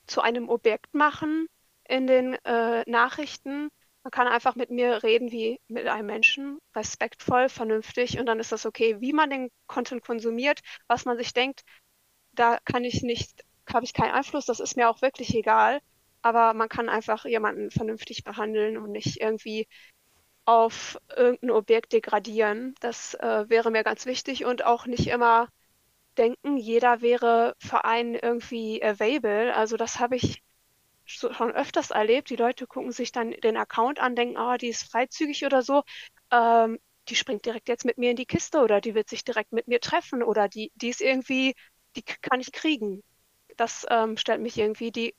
[0.05, 1.47] zu einem Objekt machen
[1.87, 3.69] in den äh, Nachrichten.
[4.03, 8.51] Man kann einfach mit mir reden wie mit einem Menschen, respektvoll, vernünftig und dann ist
[8.51, 8.99] das okay.
[8.99, 11.63] Wie man den Content konsumiert, was man sich denkt,
[12.33, 15.79] da kann ich nicht, habe ich keinen Einfluss, das ist mir auch wirklich egal.
[16.21, 19.67] Aber man kann einfach jemanden vernünftig behandeln und nicht irgendwie
[20.45, 22.75] auf irgendein Objekt degradieren.
[22.81, 25.47] Das äh, wäre mir ganz wichtig und auch nicht immer
[26.17, 29.53] denken, jeder wäre für einen irgendwie available.
[29.55, 30.43] Also das habe ich
[31.05, 32.29] schon öfters erlebt.
[32.29, 35.83] Die Leute gucken sich dann den Account an, denken, oh, die ist freizügig oder so.
[36.31, 36.79] Ähm,
[37.09, 39.67] die springt direkt jetzt mit mir in die Kiste oder die wird sich direkt mit
[39.67, 41.53] mir treffen oder die, die ist irgendwie,
[41.95, 43.03] die kann ich kriegen.
[43.57, 45.15] Das ähm, stellt mich irgendwie, die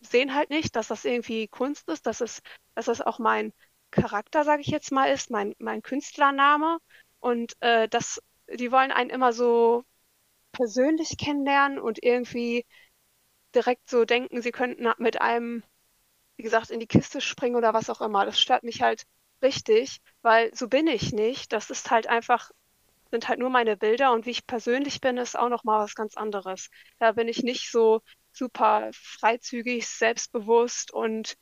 [0.00, 2.40] sehen halt nicht, dass das irgendwie Kunst ist, dass es,
[2.74, 3.52] dass es auch mein
[3.94, 6.78] Charakter, sage ich jetzt mal, ist, mein, mein Künstlername.
[7.20, 8.22] Und äh, das,
[8.52, 9.84] die wollen einen immer so
[10.52, 12.66] persönlich kennenlernen und irgendwie
[13.54, 15.62] direkt so denken, sie könnten mit einem,
[16.36, 18.26] wie gesagt, in die Kiste springen oder was auch immer.
[18.26, 19.04] Das stört mich halt
[19.42, 21.52] richtig, weil so bin ich nicht.
[21.52, 22.50] Das ist halt einfach,
[23.10, 26.16] sind halt nur meine Bilder und wie ich persönlich bin, ist auch nochmal was ganz
[26.16, 26.70] anderes.
[26.98, 31.36] Da bin ich nicht so super freizügig, selbstbewusst und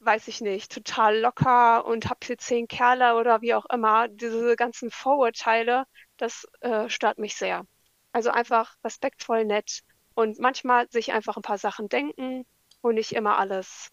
[0.00, 4.08] weiß ich nicht, total locker und hab hier zehn Kerle oder wie auch immer.
[4.08, 5.84] Diese ganzen Vorurteile,
[6.16, 7.66] das äh, stört mich sehr.
[8.12, 9.80] Also einfach respektvoll, nett
[10.14, 12.46] und manchmal sich einfach ein paar Sachen denken
[12.80, 13.90] und nicht immer alles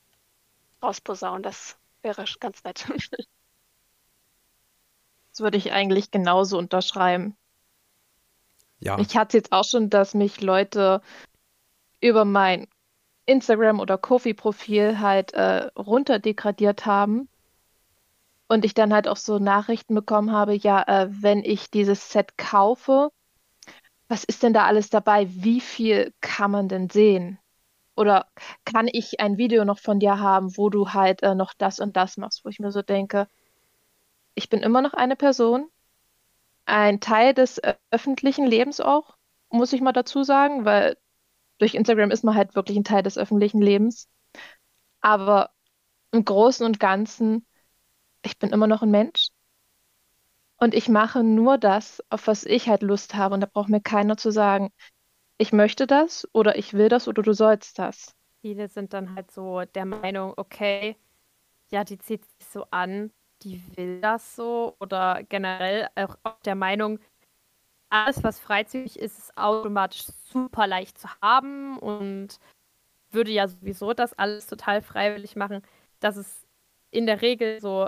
[0.82, 1.44] rausposaunen.
[1.44, 2.86] Das wäre ganz nett.
[5.32, 7.38] Das würde ich eigentlich genauso unterschreiben.
[8.80, 8.98] Ja.
[8.98, 11.00] Ich hatte jetzt auch schon, dass mich Leute
[12.02, 12.68] über mein
[13.28, 17.30] Instagram- oder Kofi-Profil halt äh, runterdegradiert haben.
[18.50, 22.38] Und ich dann halt auch so Nachrichten bekommen habe, ja, äh, wenn ich dieses Set
[22.38, 23.10] kaufe,
[24.10, 25.28] was ist denn da alles dabei?
[25.30, 27.40] Wie viel kann man denn sehen?
[27.96, 28.28] Oder
[28.66, 31.98] kann ich ein Video noch von dir haben, wo du halt äh, noch das und
[31.98, 33.28] das machst, wo ich mir so denke,
[34.36, 35.70] ich bin immer noch eine Person,
[36.66, 39.18] ein Teil des äh, öffentlichen Lebens auch.
[39.50, 40.98] muss ich mal dazu sagen, weil
[41.58, 44.08] durch Instagram ist man halt wirklich ein Teil des öffentlichen Lebens.
[45.02, 45.52] Aber
[46.12, 47.46] im Großen und Ganzen,
[48.24, 49.30] ich bin immer noch ein Mensch.
[50.60, 53.36] Und ich mache nur das, auf was ich halt Lust habe.
[53.36, 54.72] Und da braucht mir keiner zu sagen,
[55.38, 58.16] ich möchte das oder ich will das oder du sollst das.
[58.42, 60.96] Viele sind dann halt so der Meinung, okay,
[61.70, 63.12] ja, die zieht sich so an,
[63.44, 67.00] die will das so oder generell auch der Meinung,
[67.90, 70.06] alles, was freizügig ist, ist automatisch
[70.44, 72.40] super leicht zu haben und
[73.12, 75.62] würde ja sowieso das alles total freiwillig machen,
[76.00, 76.46] dass es
[76.92, 77.88] in der Regel so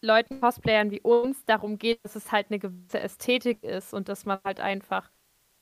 [0.00, 4.26] Leuten, Cosplayern wie uns darum geht, dass es halt eine gewisse Ästhetik ist und dass
[4.26, 5.10] man halt einfach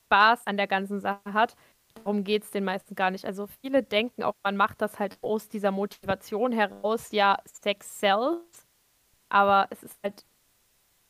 [0.07, 1.55] Spaß an der ganzen Sache hat.
[1.95, 3.25] Darum geht es den meisten gar nicht.
[3.25, 8.67] Also viele denken auch, man macht das halt aus dieser Motivation heraus, ja, Sex sells.
[9.29, 10.25] Aber es ist halt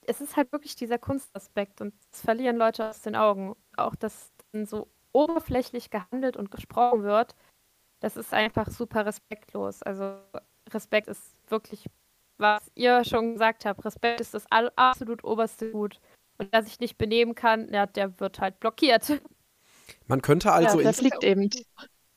[0.07, 3.55] es ist halt wirklich dieser Kunstaspekt und das verlieren Leute aus den Augen.
[3.77, 4.11] Auch, dann
[4.53, 7.35] so oberflächlich gehandelt und gesprochen wird,
[7.99, 9.83] das ist einfach super respektlos.
[9.83, 10.15] Also
[10.69, 11.85] Respekt ist wirklich,
[12.37, 15.99] was ihr schon gesagt habt, Respekt ist das absolut oberste Gut.
[16.37, 19.21] Und wer sich nicht benehmen kann, ja, der wird halt blockiert.
[20.07, 20.77] Man könnte also.
[20.77, 21.49] Ja, der fliegt eben.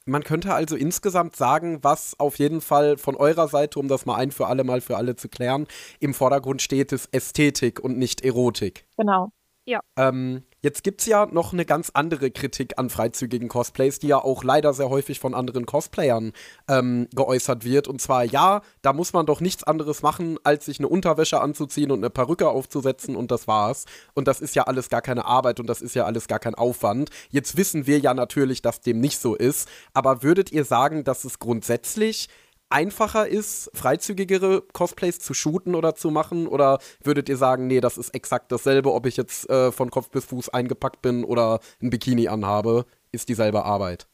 [0.07, 4.17] Man könnte also insgesamt sagen, was auf jeden Fall von eurer Seite, um das mal
[4.17, 5.67] ein für alle Mal für alle zu klären,
[5.99, 8.87] im Vordergrund steht, ist Ästhetik und nicht Erotik.
[8.99, 9.33] Genau.
[9.65, 9.81] Ja.
[9.97, 14.19] Ähm, jetzt gibt es ja noch eine ganz andere Kritik an freizügigen Cosplays, die ja
[14.19, 16.33] auch leider sehr häufig von anderen Cosplayern
[16.69, 17.87] ähm, geäußert wird.
[17.87, 21.91] Und zwar, ja, da muss man doch nichts anderes machen, als sich eine Unterwäsche anzuziehen
[21.91, 23.85] und eine Perücke aufzusetzen und das war's.
[24.15, 26.55] Und das ist ja alles gar keine Arbeit und das ist ja alles gar kein
[26.55, 27.11] Aufwand.
[27.29, 29.69] Jetzt wissen wir ja natürlich, dass dem nicht so ist.
[29.93, 32.29] Aber würdet ihr sagen, dass es grundsätzlich
[32.75, 36.49] einfacher ist, freizügigere Cosplays zu shooten oder zu machen?
[36.49, 40.11] Oder würdet ihr sagen, nee, das ist exakt dasselbe, ob ich jetzt äh, von Kopf
[40.11, 44.09] bis Fuß eingepackt bin oder ein Bikini anhabe, ist dieselbe Arbeit?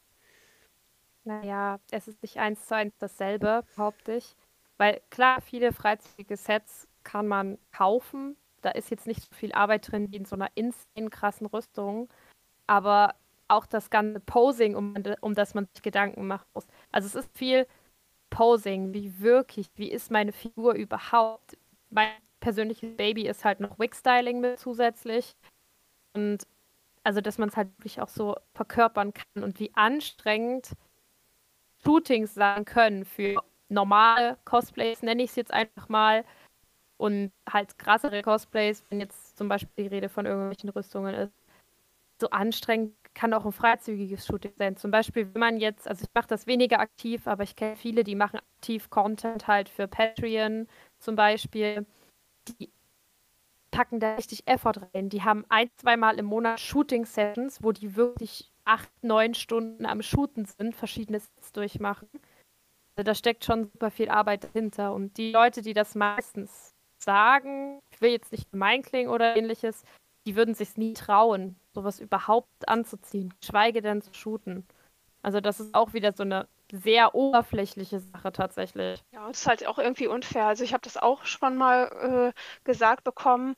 [1.23, 4.35] Naja, es ist nicht eins zu eins dasselbe, behaupte ich.
[4.77, 8.37] Weil klar, viele freizügige Sets kann man kaufen.
[8.61, 12.09] Da ist jetzt nicht so viel Arbeit drin wie in so einer insane krassen Rüstung.
[12.67, 13.15] Aber
[13.47, 16.67] auch das ganze Posing, um, um das man sich Gedanken machen muss.
[16.91, 17.65] Also es ist viel
[18.31, 21.55] Posing, wie wirklich, wie ist meine Figur überhaupt?
[21.91, 22.09] Mein
[22.39, 25.35] persönliches Baby ist halt noch Wig-Styling mit zusätzlich.
[26.13, 26.47] Und
[27.03, 30.71] also, dass man es halt wirklich auch so verkörpern kann und wie anstrengend
[31.83, 36.25] Shootings sein können für normale Cosplays, nenne ich es jetzt einfach mal.
[36.97, 41.33] Und halt krassere Cosplays, wenn jetzt zum Beispiel die Rede von irgendwelchen Rüstungen ist,
[42.19, 44.77] so anstrengend kann auch ein freizügiges Shooting sein.
[44.77, 48.03] Zum Beispiel, wenn man jetzt, also ich mache das weniger aktiv, aber ich kenne viele,
[48.03, 50.67] die machen aktiv Content halt für Patreon
[50.99, 51.85] zum Beispiel.
[52.47, 52.71] Die
[53.71, 55.09] packen da richtig Effort rein.
[55.09, 60.45] Die haben ein, zweimal im Monat Shooting-Sessions, wo die wirklich acht, neun Stunden am Shooten
[60.45, 62.09] sind, verschiedene Sets durchmachen.
[62.95, 64.93] Also da steckt schon super viel Arbeit dahinter.
[64.93, 69.83] Und die Leute, die das meistens sagen, ich will jetzt nicht gemein klingen oder ähnliches,
[70.25, 74.65] die würden sich nie trauen, sowas überhaupt anzuziehen, geschweige denn zu shooten.
[75.23, 79.03] Also das ist auch wieder so eine sehr oberflächliche Sache tatsächlich.
[79.11, 80.45] Ja, es ist halt auch irgendwie unfair.
[80.45, 83.55] Also ich habe das auch schon mal äh, gesagt bekommen.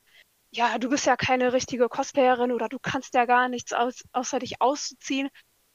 [0.50, 4.38] Ja, du bist ja keine richtige Cosplayerin oder du kannst ja gar nichts aus, außer
[4.38, 5.28] dich auszuziehen,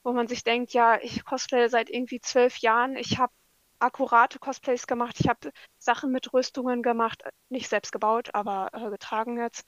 [0.03, 2.95] wo man sich denkt, ja, ich cosplaye seit irgendwie zwölf Jahren.
[2.95, 3.33] Ich habe
[3.79, 5.15] akkurate Cosplays gemacht.
[5.19, 9.65] Ich habe Sachen mit Rüstungen gemacht, nicht selbst gebaut, aber äh, getragen jetzt.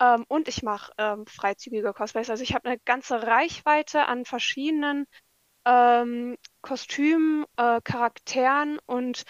[0.00, 2.30] Ähm, und ich mache ähm, freizügige Cosplays.
[2.30, 5.06] Also ich habe eine ganze Reichweite an verschiedenen
[5.66, 9.24] ähm, Kostümen, äh, Charakteren und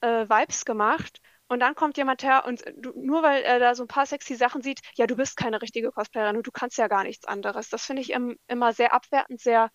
[0.00, 1.20] äh, Vibes gemacht.
[1.48, 4.36] Und dann kommt jemand her und du, nur weil er da so ein paar sexy
[4.36, 7.68] Sachen sieht, ja, du bist keine richtige Cosplayerin und du kannst ja gar nichts anderes.
[7.68, 9.70] Das finde ich im, immer sehr abwertend, sehr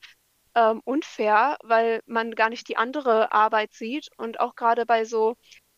[0.55, 4.09] ähm, unfair, weil man gar nicht die andere Arbeit sieht.
[4.17, 5.35] Und auch gerade bei so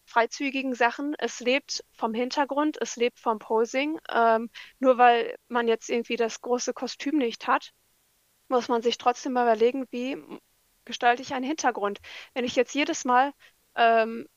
[0.07, 1.15] freizügigen Sachen.
[1.19, 3.99] Es lebt vom Hintergrund, es lebt vom Posing.
[4.11, 4.49] Ähm,
[4.79, 7.73] nur weil man jetzt irgendwie das große Kostüm nicht hat,
[8.49, 10.17] muss man sich trotzdem mal überlegen, wie
[10.85, 11.99] gestalte ich einen Hintergrund.
[12.33, 13.33] Wenn ich jetzt jedes Mal
[13.75, 14.27] ähm,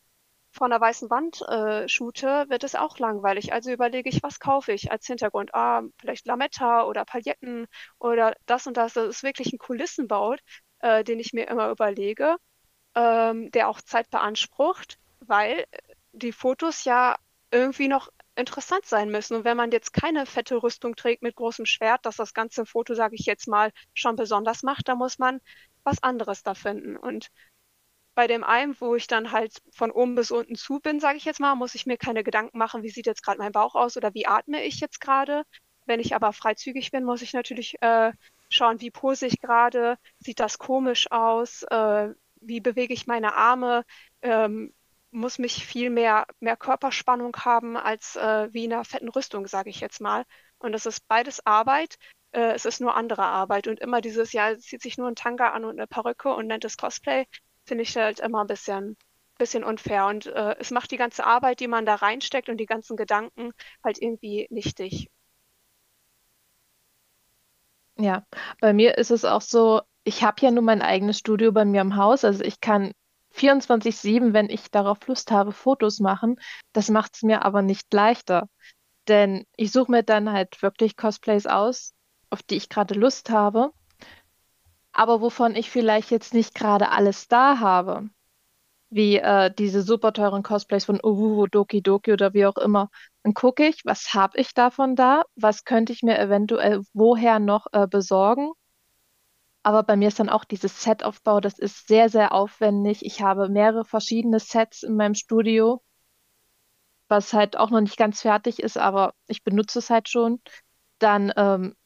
[0.53, 3.53] vor einer weißen Wand äh, shoote, wird es auch langweilig.
[3.53, 5.55] Also überlege ich, was kaufe ich als Hintergrund?
[5.55, 7.67] Ah, vielleicht Lametta oder Pailletten
[7.99, 8.95] oder das und das.
[8.95, 10.35] Das ist wirklich ein Kulissenbau,
[10.81, 12.37] äh, den ich mir immer überlege,
[12.97, 15.65] ähm, der auch Zeit beansprucht weil
[16.13, 17.17] die Fotos ja
[17.51, 19.37] irgendwie noch interessant sein müssen.
[19.37, 22.95] Und wenn man jetzt keine fette Rüstung trägt mit großem Schwert, das das ganze Foto,
[22.95, 25.41] sage ich jetzt mal, schon besonders macht, da muss man
[25.85, 26.97] was anderes da finden.
[26.97, 27.31] Und
[28.15, 31.25] bei dem einen, wo ich dann halt von oben bis unten zu bin, sage ich
[31.25, 33.97] jetzt mal, muss ich mir keine Gedanken machen, wie sieht jetzt gerade mein Bauch aus
[33.97, 35.45] oder wie atme ich jetzt gerade.
[35.87, 38.13] wenn ich aber freizügig bin, muss ich natürlich äh,
[38.49, 42.11] schauen, wie pose ich gerade, sieht das komisch aus, äh,
[42.41, 43.85] wie bewege ich meine Arme,
[44.23, 44.73] ähm,
[45.11, 49.71] muss mich viel mehr, mehr Körperspannung haben als äh, wie in einer fetten Rüstung, sage
[49.71, 50.25] ich jetzt mal.
[50.59, 51.97] Und das ist beides Arbeit.
[52.33, 53.67] Äh, es ist nur andere Arbeit.
[53.67, 56.65] Und immer dieses, ja, zieht sich nur ein Tanga an und eine Perücke und nennt
[56.65, 57.27] es Cosplay,
[57.65, 58.97] finde ich halt immer ein bisschen,
[59.39, 60.07] bisschen unfair.
[60.07, 63.53] Und äh, es macht die ganze Arbeit, die man da reinsteckt und die ganzen Gedanken
[63.83, 65.09] halt irgendwie nichtig.
[67.97, 68.25] Ja,
[68.61, 71.83] bei mir ist es auch so, ich habe ja nur mein eigenes Studio bei mir
[71.83, 72.25] im Haus.
[72.25, 72.93] Also ich kann
[73.41, 76.37] 24/7, wenn ich darauf Lust habe, Fotos machen.
[76.73, 78.49] Das macht es mir aber nicht leichter.
[79.09, 81.95] Denn ich suche mir dann halt wirklich Cosplays aus,
[82.31, 83.73] auf die ich gerade Lust habe,
[84.93, 88.11] aber wovon ich vielleicht jetzt nicht gerade alles da habe.
[88.91, 92.91] Wie äh, diese super teuren Cosplays von Uwu, Doki Doki oder wie auch immer.
[93.23, 95.23] Dann gucke ich, was habe ich davon da?
[95.37, 98.53] Was könnte ich mir eventuell woher noch äh, besorgen?
[99.63, 103.05] Aber bei mir ist dann auch dieses Setaufbau, das ist sehr, sehr aufwendig.
[103.05, 105.83] Ich habe mehrere verschiedene Sets in meinem Studio,
[107.09, 110.41] was halt auch noch nicht ganz fertig ist, aber ich benutze es halt schon.
[110.99, 111.77] Dann, ähm,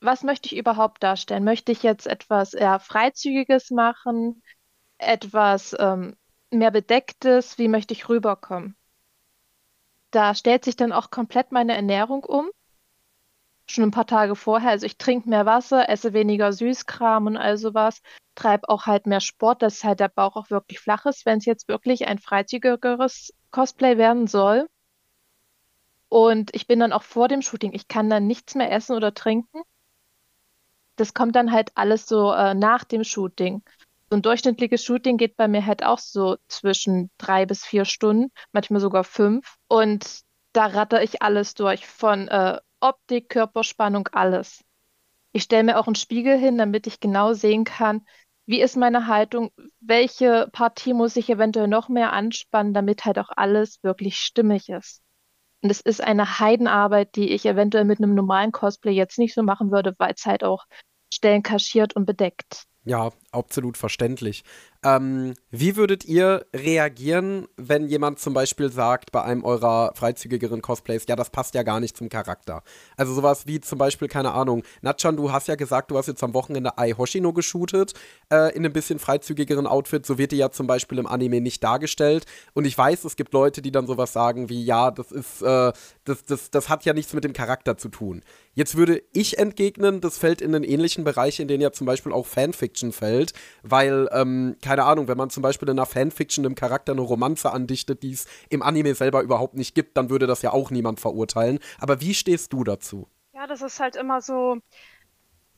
[0.00, 1.44] was möchte ich überhaupt darstellen?
[1.44, 4.42] Möchte ich jetzt etwas eher Freizügiges machen?
[4.98, 6.16] Etwas ähm,
[6.50, 7.58] mehr Bedecktes?
[7.58, 8.76] Wie möchte ich rüberkommen?
[10.10, 12.50] Da stellt sich dann auch komplett meine Ernährung um
[13.66, 14.70] schon ein paar Tage vorher.
[14.70, 18.00] Also ich trinke mehr Wasser, esse weniger Süßkram und all sowas,
[18.34, 21.44] treibe auch halt mehr Sport, dass halt der Bauch auch wirklich flach ist, wenn es
[21.44, 24.68] jetzt wirklich ein freizügigeres Cosplay werden soll.
[26.08, 29.14] Und ich bin dann auch vor dem Shooting, ich kann dann nichts mehr essen oder
[29.14, 29.62] trinken.
[30.96, 33.62] Das kommt dann halt alles so äh, nach dem Shooting.
[34.10, 38.30] So ein durchschnittliches Shooting geht bei mir halt auch so zwischen drei bis vier Stunden,
[38.52, 39.56] manchmal sogar fünf.
[39.68, 40.20] Und
[40.52, 44.64] da ratter ich alles durch, von äh, Optik, Körperspannung, alles.
[45.32, 48.02] Ich stelle mir auch einen Spiegel hin, damit ich genau sehen kann,
[48.44, 53.30] wie ist meine Haltung, welche Partie muss ich eventuell noch mehr anspannen, damit halt auch
[53.34, 55.00] alles wirklich stimmig ist.
[55.62, 59.44] Und es ist eine Heidenarbeit, die ich eventuell mit einem normalen Cosplay jetzt nicht so
[59.44, 60.64] machen würde, weil es halt auch
[61.14, 62.64] Stellen kaschiert und bedeckt.
[62.84, 64.42] Ja, absolut verständlich.
[64.84, 71.04] Ähm, wie würdet ihr reagieren, wenn jemand zum Beispiel sagt, bei einem eurer freizügigeren Cosplays,
[71.08, 72.64] ja, das passt ja gar nicht zum Charakter?
[72.96, 76.24] Also sowas wie zum Beispiel, keine Ahnung, Natchan, du hast ja gesagt, du hast jetzt
[76.24, 77.94] am Wochenende Ai Hoshino geshootet,
[78.32, 80.04] äh, in einem bisschen freizügigeren Outfit.
[80.04, 82.26] So wird die ja zum Beispiel im Anime nicht dargestellt.
[82.52, 85.72] Und ich weiß, es gibt Leute, die dann sowas sagen wie, ja, das ist, äh,
[86.04, 88.22] das, das, das hat ja nichts mit dem Charakter zu tun.
[88.54, 92.12] Jetzt würde ich entgegnen, das fällt in einen ähnlichen Bereich, in den ja zum Beispiel
[92.12, 96.54] auch Fanfiction fällt, weil, ähm, keine Ahnung, wenn man zum Beispiel in einer Fanfiction einem
[96.54, 100.42] Charakter eine Romanze andichtet, die es im Anime selber überhaupt nicht gibt, dann würde das
[100.42, 101.58] ja auch niemand verurteilen.
[101.78, 103.08] Aber wie stehst du dazu?
[103.34, 104.58] Ja, das ist halt immer so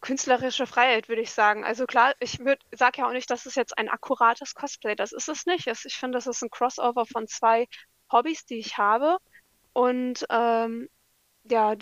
[0.01, 1.65] künstlerische Freiheit, würde ich sagen.
[1.65, 2.39] Also klar, ich
[2.73, 5.67] sage ja auch nicht, dass es jetzt ein akkurates Cosplay, das ist es nicht.
[5.67, 7.67] Ich finde, das ist ein Crossover von zwei
[8.13, 9.17] Hobbys, die ich habe.
[9.73, 10.89] Und ähm,
[11.45, 11.75] ja,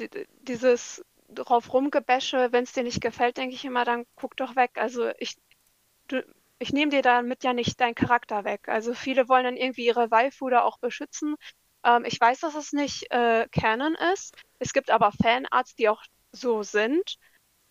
[0.43, 4.73] dieses drauf rumgebäsche, wenn es dir nicht gefällt, denke ich immer, dann guck doch weg.
[4.75, 5.37] Also ich,
[6.09, 6.23] du,
[6.63, 8.69] ich nehme dir damit ja nicht deinen Charakter weg.
[8.69, 11.35] Also viele wollen dann irgendwie ihre Waifu da auch beschützen.
[11.85, 14.37] Ähm, ich weiß, dass es nicht äh, Canon ist.
[14.61, 17.17] Es gibt aber Fanarts, die auch so sind.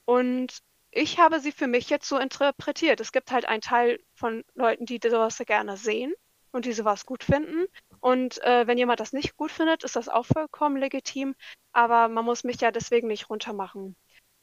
[0.04, 0.60] Und
[0.92, 3.00] ich habe sie für mich jetzt so interpretiert.
[3.00, 6.14] Es gibt halt einen Teil von Leuten, die sowas gerne sehen
[6.52, 7.68] und die sowas gut finden.
[8.02, 11.34] Und äh, wenn jemand das nicht gut findet, ist das auch vollkommen legitim.
[11.72, 13.96] Aber man muss mich ja deswegen nicht runtermachen.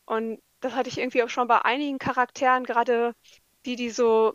[0.06, 3.14] Und das hatte ich irgendwie auch schon bei einigen Charakteren, gerade
[3.68, 4.32] die, die so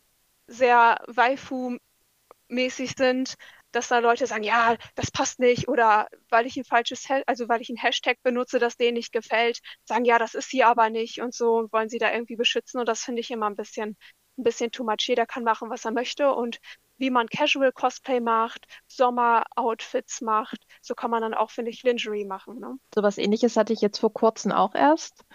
[0.48, 3.36] sehr Waifu-mäßig sind,
[3.72, 7.62] dass da Leute sagen, ja, das passt nicht oder weil ich ein falsches, also weil
[7.62, 11.22] ich ein Hashtag benutze, das denen nicht gefällt, sagen, ja, das ist sie aber nicht
[11.22, 13.98] und so und wollen sie da irgendwie beschützen und das finde ich immer ein bisschen,
[14.38, 15.08] ein bisschen too much.
[15.08, 16.60] Jeder kann machen, was er möchte und
[16.98, 22.26] wie man Casual Cosplay macht, Sommer-Outfits macht, so kann man dann auch, finde ich, Lingerie
[22.26, 22.60] machen.
[22.60, 22.78] Ne?
[22.94, 25.26] So was ähnliches hatte ich jetzt vor kurzem auch erst.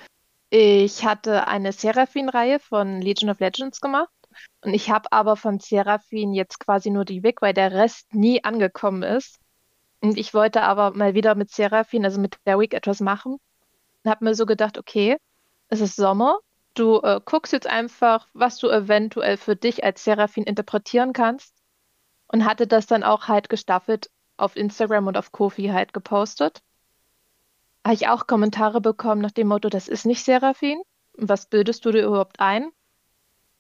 [0.51, 4.09] Ich hatte eine Seraphine-Reihe von Legion of Legends gemacht.
[4.63, 8.43] Und ich habe aber von Seraphine jetzt quasi nur die Wig, weil der Rest nie
[8.45, 9.39] angekommen ist.
[10.01, 13.39] Und ich wollte aber mal wieder mit Seraphine, also mit der Wig, etwas machen.
[14.05, 15.19] Und habe mir so gedacht, okay,
[15.69, 16.39] es ist Sommer.
[16.75, 21.55] Du äh, guckst jetzt einfach, was du eventuell für dich als Seraphine interpretieren kannst.
[22.29, 26.63] Und hatte das dann auch halt gestaffelt auf Instagram und auf Kofi halt gepostet
[27.85, 30.81] habe ich auch Kommentare bekommen nach dem Motto, das ist nicht Seraphin.
[31.15, 32.71] Was bildest du dir überhaupt ein?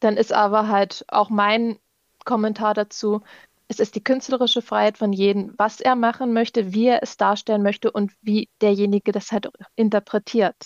[0.01, 1.79] Dann ist aber halt auch mein
[2.25, 3.23] Kommentar dazu,
[3.69, 7.63] es ist die künstlerische Freiheit von jedem, was er machen möchte, wie er es darstellen
[7.63, 10.57] möchte und wie derjenige das halt interpretiert.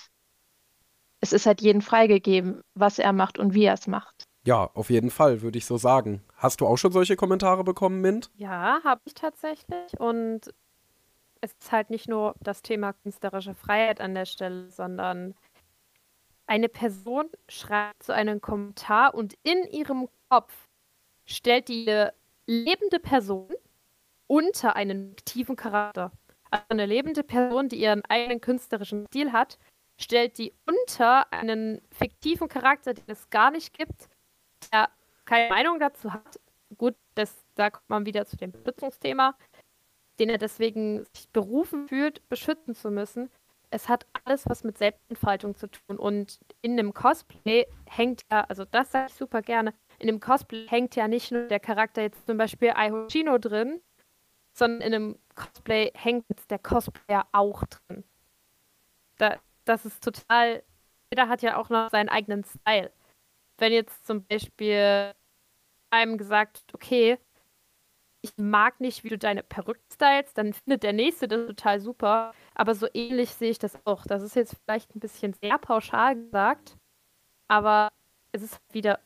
[1.21, 4.25] Es ist halt jedem freigegeben, was er macht und wie er es macht.
[4.45, 6.23] Ja, auf jeden Fall, würde ich so sagen.
[6.37, 8.31] Hast du auch schon solche Kommentare bekommen, Mint?
[8.35, 9.99] Ja, habe ich tatsächlich.
[9.99, 10.53] Und
[11.43, 15.35] es ist halt nicht nur das Thema künstlerische Freiheit an der Stelle, sondern
[16.47, 20.69] eine Person schreibt so einen Kommentar und in ihrem Kopf
[21.27, 22.09] stellt die
[22.47, 23.49] lebende Person
[24.29, 26.13] unter einen fiktiven Charakter.
[26.51, 29.59] Also eine lebende Person, die ihren eigenen künstlerischen Stil hat,
[29.99, 34.09] stellt die unter einen fiktiven Charakter, den es gar nicht gibt,
[34.73, 34.91] der
[35.25, 36.39] keine Meinung dazu hat.
[36.79, 39.35] Gut, das, da kommt man wieder zu dem Benutzungsthema,
[40.23, 43.29] den er deswegen sich berufen fühlt, beschützen zu müssen.
[43.71, 45.99] Es hat alles was mit Selbstentfaltung zu tun.
[45.99, 50.69] Und in einem Cosplay hängt ja, also das sage ich super gerne, in dem Cosplay
[50.69, 53.81] hängt ja nicht nur der Charakter jetzt zum Beispiel Aihoshino drin,
[54.53, 58.05] sondern in einem Cosplay hängt jetzt der Cosplayer auch drin.
[59.19, 60.63] Da, das ist total.
[61.11, 62.93] Jeder hat ja auch noch seinen eigenen Style.
[63.59, 65.15] Wenn jetzt zum Beispiel
[65.91, 67.19] einem gesagt, okay,
[68.23, 72.33] ich mag nicht, wie du deine Perücke stylst, dann findet der Nächste das total super.
[72.55, 74.05] Aber so ähnlich sehe ich das auch.
[74.07, 76.77] Das ist jetzt vielleicht ein bisschen sehr pauschal gesagt,
[77.49, 77.91] aber
[78.31, 79.01] es ist wieder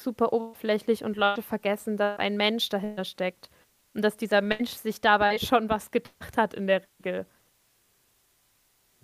[0.00, 3.50] super oberflächlich und Leute vergessen, dass ein Mensch dahinter steckt.
[3.94, 7.26] Und dass dieser Mensch sich dabei schon was gedacht hat in der Regel.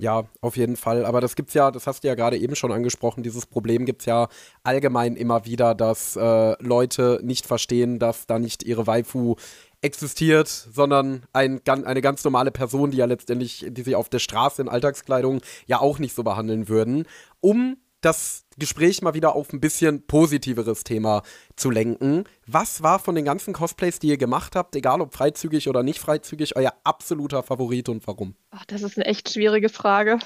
[0.01, 1.05] Ja, auf jeden Fall.
[1.05, 4.07] Aber das gibt's ja, das hast du ja gerade eben schon angesprochen, dieses Problem gibt's
[4.07, 4.29] ja
[4.63, 9.35] allgemein immer wieder, dass äh, Leute nicht verstehen, dass da nicht ihre Waifu
[9.81, 14.63] existiert, sondern ein, eine ganz normale Person, die ja letztendlich, die sie auf der Straße
[14.63, 17.05] in Alltagskleidung ja auch nicht so behandeln würden.
[17.41, 21.23] Um das Gespräch mal wieder auf ein bisschen positiveres Thema
[21.57, 22.25] zu lenken.
[22.47, 25.99] Was war von den ganzen Cosplays, die ihr gemacht habt, egal ob freizügig oder nicht
[25.99, 28.37] freizügig, euer absoluter Favorit und warum?
[28.51, 30.19] Ach, das ist eine echt schwierige Frage.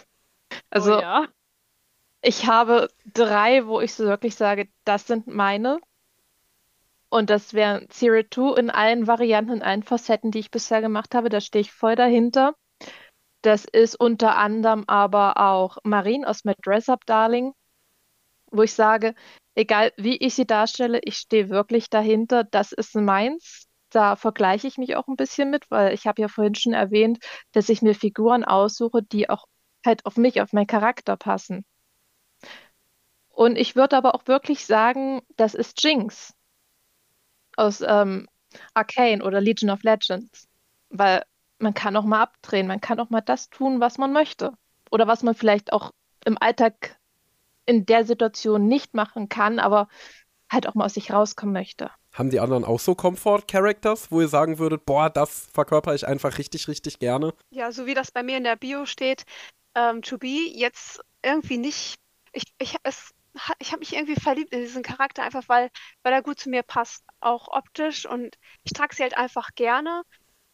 [0.71, 1.29] Also, oh ja.
[2.21, 5.81] ich habe drei, wo ich so wirklich sage, das sind meine.
[7.09, 11.15] Und das wären Zero Two in allen Varianten, in allen Facetten, die ich bisher gemacht
[11.15, 11.29] habe.
[11.29, 12.55] Da stehe ich voll dahinter.
[13.43, 17.53] Das ist unter anderem aber auch Marine aus My Dress Up Darling
[18.53, 19.15] wo ich sage,
[19.55, 23.67] egal wie ich sie darstelle, ich stehe wirklich dahinter, das ist meins.
[23.91, 27.19] Da vergleiche ich mich auch ein bisschen mit, weil ich habe ja vorhin schon erwähnt,
[27.53, 29.47] dass ich mir Figuren aussuche, die auch
[29.85, 31.65] halt auf mich, auf meinen Charakter passen.
[33.29, 36.35] Und ich würde aber auch wirklich sagen, das ist Jinx
[37.57, 38.29] aus ähm,
[38.75, 40.49] Arcane oder Legion of Legends.
[40.91, 41.25] Weil
[41.59, 44.53] man kann auch mal abdrehen, man kann auch mal das tun, was man möchte.
[44.91, 45.93] Oder was man vielleicht auch
[46.25, 46.99] im Alltag
[47.67, 49.89] in der Situation nicht machen kann, aber
[50.51, 51.91] halt auch mal aus sich rauskommen möchte.
[52.13, 56.37] Haben die anderen auch so Comfort-Characters, wo ihr sagen würdet, boah, das verkörper ich einfach
[56.37, 57.33] richtig, richtig gerne?
[57.51, 59.25] Ja, so wie das bei mir in der Bio steht,
[59.75, 61.97] ähm, To Be jetzt irgendwie nicht.
[62.33, 62.77] Ich, ich,
[63.59, 65.71] ich habe mich irgendwie verliebt in diesen Charakter, einfach weil,
[66.03, 70.03] weil er gut zu mir passt, auch optisch und ich trage sie halt einfach gerne.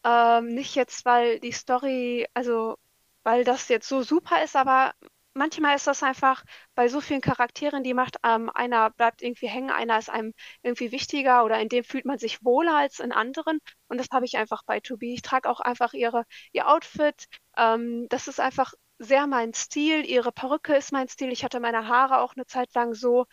[0.05, 2.77] Ähm, nicht jetzt, weil die Story, also
[3.25, 4.95] weil das jetzt so super ist, aber
[5.39, 6.45] manchmal ist das einfach
[6.75, 10.93] bei so vielen Charakteren, die macht, ähm, einer bleibt irgendwie hängen, einer ist einem irgendwie
[10.93, 13.61] wichtiger oder in dem fühlt man sich wohler als in anderen.
[13.89, 15.07] Und das habe ich einfach bei To Be.
[15.15, 17.27] Ich trage auch einfach ihre, ihr Outfit.
[17.57, 20.05] Ähm, das ist einfach sehr mein Stil.
[20.05, 21.33] Ihre Perücke ist mein Stil.
[21.33, 23.27] Ich hatte meine Haare auch eine Zeit lang so.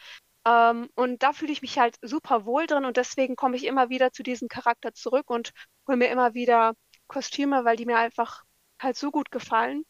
[0.46, 3.90] Ähm, und da fühle ich mich halt super wohl drin und deswegen komme ich immer
[3.90, 5.52] wieder zu diesem Charakter zurück und
[5.88, 6.76] hole mir immer wieder
[7.08, 8.44] Kostüme, weil die mir einfach
[8.80, 9.84] halt so gut gefallen.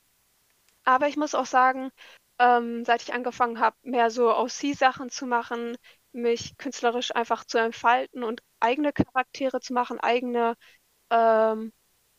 [0.85, 1.91] Aber ich muss auch sagen,
[2.39, 5.77] ähm, seit ich angefangen habe, mehr so OC-Sachen zu machen,
[6.13, 10.55] mich künstlerisch einfach zu entfalten und eigene Charaktere zu machen, eigene
[11.11, 11.73] ähm,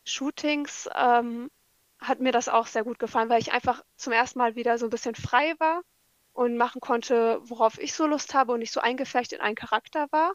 [0.05, 1.49] Shootings, ähm,
[1.99, 4.87] hat mir das auch sehr gut gefallen, weil ich einfach zum ersten Mal wieder so
[4.87, 5.81] ein bisschen frei war
[6.33, 10.07] und machen konnte, worauf ich so Lust habe und nicht so eingeflecht in einen Charakter
[10.11, 10.33] war.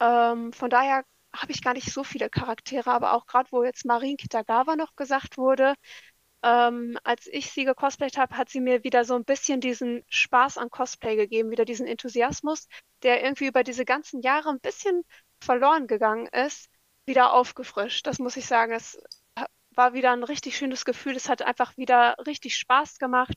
[0.00, 1.04] Ähm, von daher
[1.34, 4.94] habe ich gar nicht so viele Charaktere, aber auch gerade, wo jetzt Marin Kitagawa noch
[4.96, 5.74] gesagt wurde,
[6.42, 10.58] ähm, als ich sie gecosplayt habe, hat sie mir wieder so ein bisschen diesen Spaß
[10.58, 12.68] an Cosplay gegeben, wieder diesen Enthusiasmus,
[13.02, 15.04] der irgendwie über diese ganzen Jahre ein bisschen
[15.40, 16.68] verloren gegangen ist,
[17.06, 18.06] wieder aufgefrischt.
[18.06, 18.72] Das muss ich sagen.
[18.72, 18.98] Es
[19.74, 21.16] war wieder ein richtig schönes Gefühl.
[21.16, 23.34] Es hat einfach wieder richtig Spaß gemacht,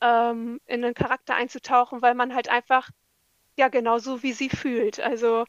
[0.00, 2.90] ähm, in einen Charakter einzutauchen, weil man halt einfach,
[3.56, 5.00] ja, genau so wie sie fühlt.
[5.00, 5.46] Also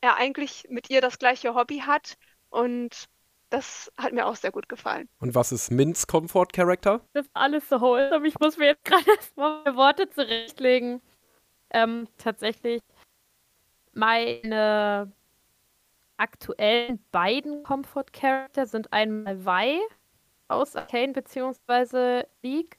[0.00, 2.16] er eigentlich mit ihr das gleiche Hobby hat
[2.48, 3.08] und
[3.50, 5.08] das hat mir auch sehr gut gefallen.
[5.18, 7.00] Und was ist Mints Comfort Character?
[7.12, 8.26] Das ist alles so wholesome.
[8.26, 11.02] Ich muss mir jetzt gerade erstmal meine Worte zurechtlegen.
[11.70, 12.80] Ähm, tatsächlich
[13.92, 15.12] meine
[16.16, 19.80] aktuellen beiden Comfort-Charakter sind einmal Vi
[20.48, 22.24] aus Arcane bzw.
[22.42, 22.78] League.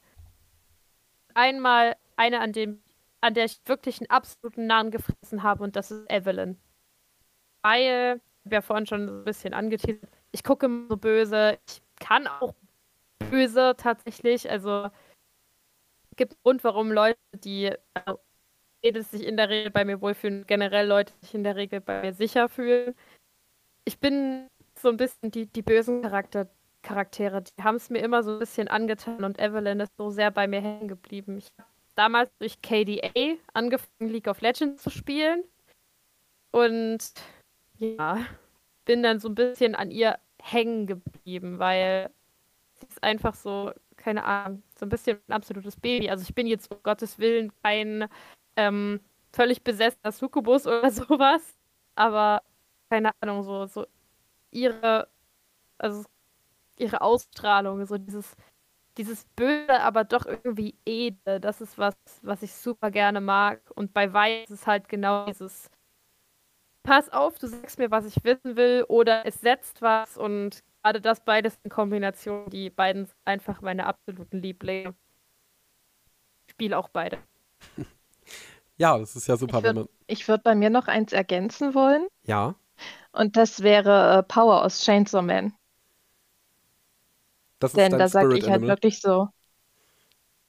[1.34, 2.81] Einmal eine, an, dem,
[3.22, 6.57] an der ich wirklich einen absoluten Namen gefressen habe und das ist Evelyn.
[7.61, 11.57] Weil, ich habe ja vorhin schon so ein bisschen angeteasert, ich gucke immer so böse,
[11.67, 12.55] ich kann auch
[13.29, 14.89] böse tatsächlich, also
[16.09, 18.19] es gibt einen Grund, warum Leute, die also,
[18.83, 22.13] sich in der Regel bei mir wohlfühlen, generell Leute sich in der Regel bei mir
[22.13, 22.95] sicher fühlen.
[23.85, 24.47] Ich bin
[24.77, 26.49] so ein bisschen die, die bösen Charakter,
[26.81, 30.31] Charaktere, die haben es mir immer so ein bisschen angetan und Evelyn ist so sehr
[30.31, 31.37] bei mir hängen geblieben.
[31.37, 35.43] Ich habe damals durch KDA angefangen, League of Legends zu spielen.
[36.51, 37.13] Und
[37.77, 38.25] ja,
[38.85, 42.11] bin dann so ein bisschen an ihr hängen geblieben, weil
[42.79, 46.09] sie ist einfach so, keine Ahnung, so ein bisschen ein absolutes Baby.
[46.09, 48.07] Also ich bin jetzt um Gottes Willen kein
[48.55, 48.99] ähm,
[49.33, 51.57] völlig besessener Sukubus oder sowas.
[51.95, 52.43] Aber
[52.89, 53.85] keine Ahnung, so, so
[54.51, 55.07] ihre,
[55.77, 56.03] also
[56.77, 58.35] ihre Ausstrahlung, so dieses,
[58.97, 63.61] dieses Böse, aber doch irgendwie edle, das ist was, was ich super gerne mag.
[63.75, 65.69] Und bei Weiß ist halt genau dieses
[66.83, 70.99] Pass auf, du sagst mir, was ich wissen will, oder es setzt was und gerade
[70.99, 74.95] das beides in Kombination, die beiden sind einfach meine absoluten Lieblinge.
[76.47, 77.19] Ich spiele auch beide.
[78.77, 82.07] Ja, das ist ja super, Ich würde würd bei mir noch eins ergänzen wollen.
[82.23, 82.55] Ja.
[83.11, 85.53] Und das wäre äh, Power aus Chainsaw Man.
[87.59, 89.27] Das ist Denn dein da sage ich halt wirklich so.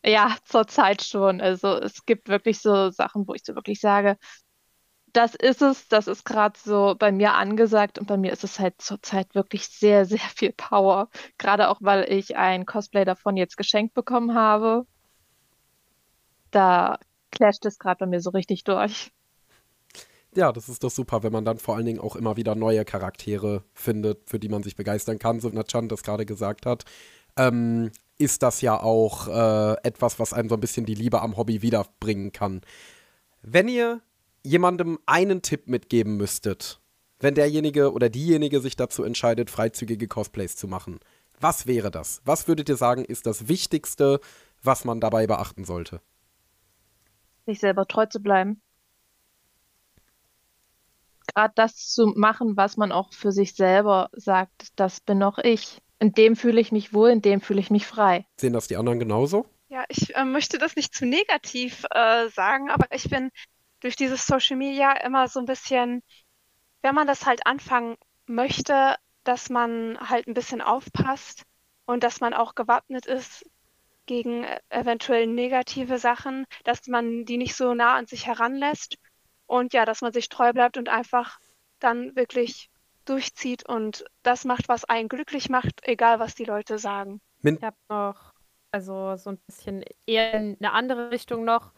[0.04, 1.42] Ja, zurzeit schon.
[1.42, 4.16] Also es gibt wirklich so Sachen, wo ich so wirklich sage,
[5.12, 8.58] das ist es, das ist gerade so bei mir angesagt und bei mir ist es
[8.58, 11.08] halt zurzeit wirklich sehr, sehr viel Power.
[11.38, 14.86] Gerade auch, weil ich ein Cosplay davon jetzt geschenkt bekommen habe.
[16.50, 16.98] Da
[17.30, 19.10] clasht es gerade bei mir so richtig durch.
[20.34, 22.86] Ja, das ist doch super, wenn man dann vor allen Dingen auch immer wieder neue
[22.86, 26.84] Charaktere findet, für die man sich begeistern kann, so wie Nachan das gerade gesagt hat.
[27.36, 31.36] Ähm, ist das ja auch äh, etwas, was einem so ein bisschen die Liebe am
[31.36, 32.62] Hobby wiederbringen kann.
[33.42, 34.00] Wenn ihr
[34.42, 36.80] jemandem einen Tipp mitgeben müsstet,
[37.18, 41.00] wenn derjenige oder diejenige sich dazu entscheidet, freizügige Cosplays zu machen,
[41.40, 42.22] was wäre das?
[42.24, 44.20] Was würdet ihr sagen, ist das Wichtigste,
[44.62, 46.00] was man dabei beachten sollte?
[47.46, 48.60] sich selber treu zu bleiben.
[51.34, 55.80] Gerade das zu machen, was man auch für sich selber sagt, das bin auch ich.
[55.98, 58.26] In dem fühle ich mich wohl, in dem fühle ich mich frei.
[58.36, 59.46] Sehen das die anderen genauso?
[59.68, 63.30] Ja, ich äh, möchte das nicht zu negativ äh, sagen, aber ich bin
[63.82, 66.02] durch dieses Social Media immer so ein bisschen,
[66.80, 67.96] wenn man das halt anfangen
[68.26, 71.42] möchte, dass man halt ein bisschen aufpasst
[71.84, 73.44] und dass man auch gewappnet ist
[74.06, 78.96] gegen äh, eventuell negative Sachen, dass man die nicht so nah an sich heranlässt
[79.46, 81.38] und ja, dass man sich treu bleibt und einfach
[81.78, 82.70] dann wirklich
[83.04, 87.20] durchzieht und das macht, was einen glücklich macht, egal was die Leute sagen.
[87.42, 88.32] Min Ich habe noch,
[88.70, 91.72] also so ein bisschen eher in eine andere Richtung noch.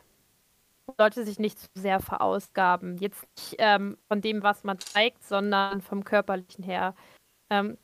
[0.98, 2.98] Sollte sich nicht zu sehr verausgaben.
[2.98, 6.94] Jetzt nicht ähm, von dem, was man zeigt, sondern vom körperlichen her.
[7.50, 7.78] Ähm,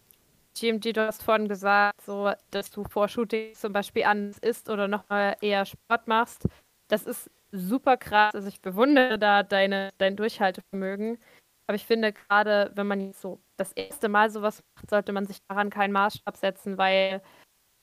[0.59, 4.89] GMG, du hast vorhin gesagt, so, dass du vor Shooting zum Beispiel anders isst oder
[4.89, 6.47] nochmal eher Sport machst.
[6.89, 8.35] Das ist super krass.
[8.35, 11.19] Also ich bewundere da deine, dein Durchhaltevermögen.
[11.67, 15.39] Aber ich finde, gerade wenn man so das erste Mal sowas macht, sollte man sich
[15.49, 17.23] daran keinen Maßstab setzen, weil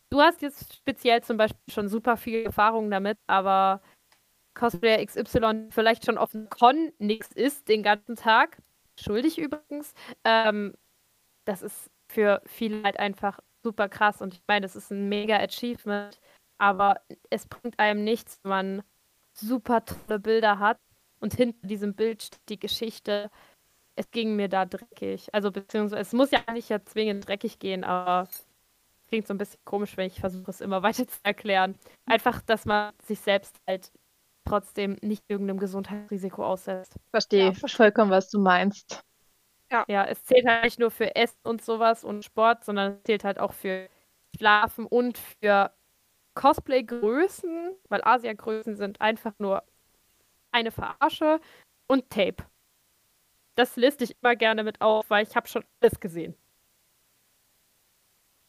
[0.10, 3.81] du hast jetzt speziell zum Beispiel schon super viel Erfahrung damit, aber
[4.58, 8.58] Cosplayer XY vielleicht schon auf dem Con nichts ist den ganzen Tag,
[9.00, 9.94] schuldig übrigens,
[10.24, 10.74] ähm,
[11.46, 15.38] das ist für viele halt einfach super krass und ich meine, das ist ein mega
[15.38, 16.20] Achievement,
[16.58, 18.84] aber es bringt einem nichts, wenn man
[19.34, 20.80] super tolle Bilder hat
[21.20, 23.30] und hinter diesem Bild steht die Geschichte,
[23.96, 25.34] es ging mir da dreckig.
[25.34, 28.28] Also beziehungsweise es muss ja nicht ja zwingend dreckig gehen, aber
[29.08, 31.76] klingt so ein bisschen komisch, wenn ich versuche, es immer weiter zu erklären.
[32.06, 33.92] Einfach, dass man sich selbst halt
[34.48, 36.95] trotzdem nicht irgendeinem Gesundheitsrisiko aussetzt.
[37.11, 39.03] Verstehe Ja, vollkommen, was du meinst.
[39.69, 43.24] Ja, es zählt halt nicht nur für Essen und sowas und Sport, sondern es zählt
[43.24, 43.90] halt auch für
[44.38, 45.72] Schlafen und für
[46.36, 49.64] Cosplay-Größen, weil Asia-Größen sind einfach nur
[50.52, 51.41] eine Verarsche
[51.88, 52.45] und Tape.
[53.56, 56.36] Das liste ich immer gerne mit auf, weil ich habe schon alles gesehen.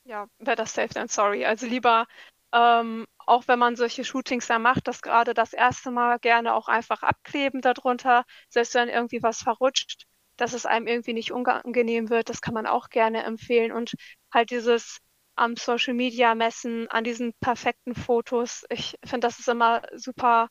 [0.04, 1.44] Ja, better safe than sorry.
[1.44, 2.06] Also lieber,
[2.52, 6.68] ähm, auch wenn man solche Shootings da macht, das gerade das erste Mal gerne auch
[6.68, 10.04] einfach abkleben darunter, selbst wenn irgendwie was verrutscht,
[10.36, 13.72] dass es einem irgendwie nicht unangenehm wird, das kann man auch gerne empfehlen.
[13.72, 13.92] Und
[14.32, 14.98] halt dieses
[15.36, 20.48] am Social Media messen, an diesen perfekten Fotos, ich finde, das ist immer super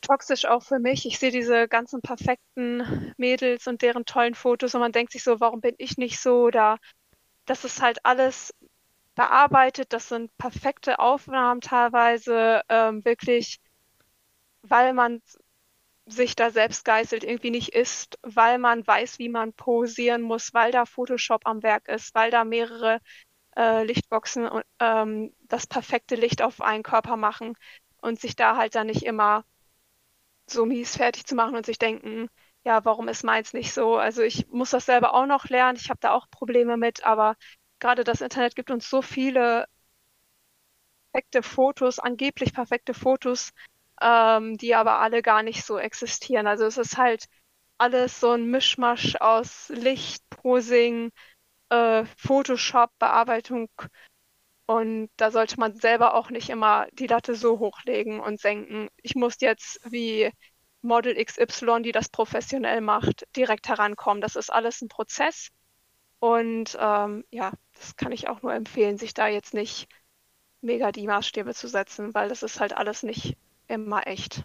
[0.00, 1.06] toxisch auch für mich.
[1.06, 5.40] Ich sehe diese ganzen perfekten Mädels und deren tollen Fotos und man denkt sich so,
[5.40, 6.42] warum bin ich nicht so?
[6.44, 6.78] Oder
[7.46, 8.52] das ist halt alles
[9.16, 9.92] bearbeitet.
[9.94, 13.60] Das sind perfekte Aufnahmen teilweise, ähm, wirklich,
[14.62, 15.22] weil man
[16.06, 20.72] sich da selbst geißelt, irgendwie nicht ist, weil man weiß, wie man posieren muss, weil
[20.72, 23.00] da Photoshop am Werk ist, weil da mehrere
[23.56, 27.54] äh, Lichtboxen und ähm, das perfekte Licht auf einen Körper machen
[28.02, 29.44] und sich da halt dann nicht immer
[30.48, 32.28] so mies fertig zu machen und sich denken,
[32.64, 33.96] ja, warum ist meins nicht so?
[33.96, 37.36] Also ich muss das selber auch noch lernen, ich habe da auch Probleme mit, aber
[37.80, 39.66] gerade das Internet gibt uns so viele
[41.12, 43.50] perfekte Fotos, angeblich perfekte Fotos,
[44.02, 46.46] ähm, die aber alle gar nicht so existieren.
[46.46, 47.24] Also es ist halt
[47.78, 51.10] alles so ein Mischmasch aus Licht, Posing,
[51.70, 53.68] äh, Photoshop, Bearbeitung.
[54.66, 58.88] Und da sollte man selber auch nicht immer die Latte so hochlegen und senken.
[59.02, 60.30] Ich muss jetzt wie
[60.82, 64.20] Model XY, die das professionell macht, direkt herankommen.
[64.20, 65.50] Das ist alles ein Prozess.
[66.18, 69.88] Und ähm, ja, das kann ich auch nur empfehlen, sich da jetzt nicht
[70.60, 73.36] mega die Maßstäbe zu setzen, weil das ist halt alles nicht
[73.68, 74.44] immer echt.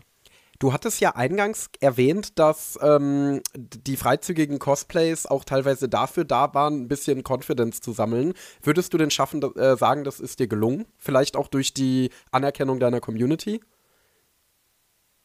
[0.59, 6.83] Du hattest ja eingangs erwähnt, dass ähm, die freizügigen Cosplays auch teilweise dafür da waren,
[6.83, 8.35] ein bisschen Confidence zu sammeln.
[8.61, 10.85] Würdest du denn schaffen, äh, sagen, das ist dir gelungen?
[10.99, 13.59] Vielleicht auch durch die Anerkennung deiner Community?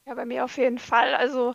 [0.06, 1.14] Ja, bei mir auf jeden Fall.
[1.14, 1.52] Also,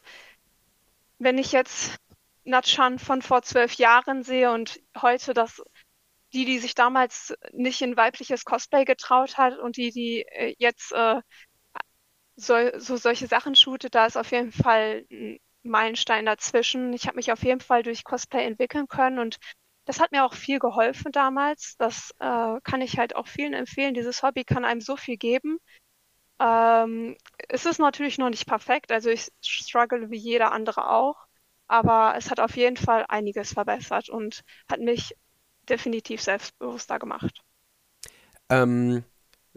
[1.17, 1.95] wenn ich jetzt
[2.43, 5.59] Natchan von vor zwölf Jahren sehe und heute das
[6.33, 10.91] die, die sich damals nicht in weibliches Cosplay getraut hat und die, die äh, jetzt
[10.93, 11.21] äh,
[12.35, 16.93] so, so solche Sachen shootet, da ist auf jeden Fall ein Meilenstein dazwischen.
[16.93, 19.37] Ich habe mich auf jeden Fall durch Cosplay entwickeln können und
[19.85, 21.75] das hat mir auch viel geholfen damals.
[21.77, 23.93] Das äh, kann ich halt auch vielen empfehlen.
[23.93, 25.59] Dieses Hobby kann einem so viel geben.
[26.39, 27.15] Ähm,
[27.49, 31.27] es ist natürlich noch nicht perfekt, also ich struggle wie jeder andere auch,
[31.67, 35.15] aber es hat auf jeden Fall einiges verbessert und hat mich
[35.71, 37.41] definitiv selbstbewusster gemacht.
[38.49, 39.03] Ähm,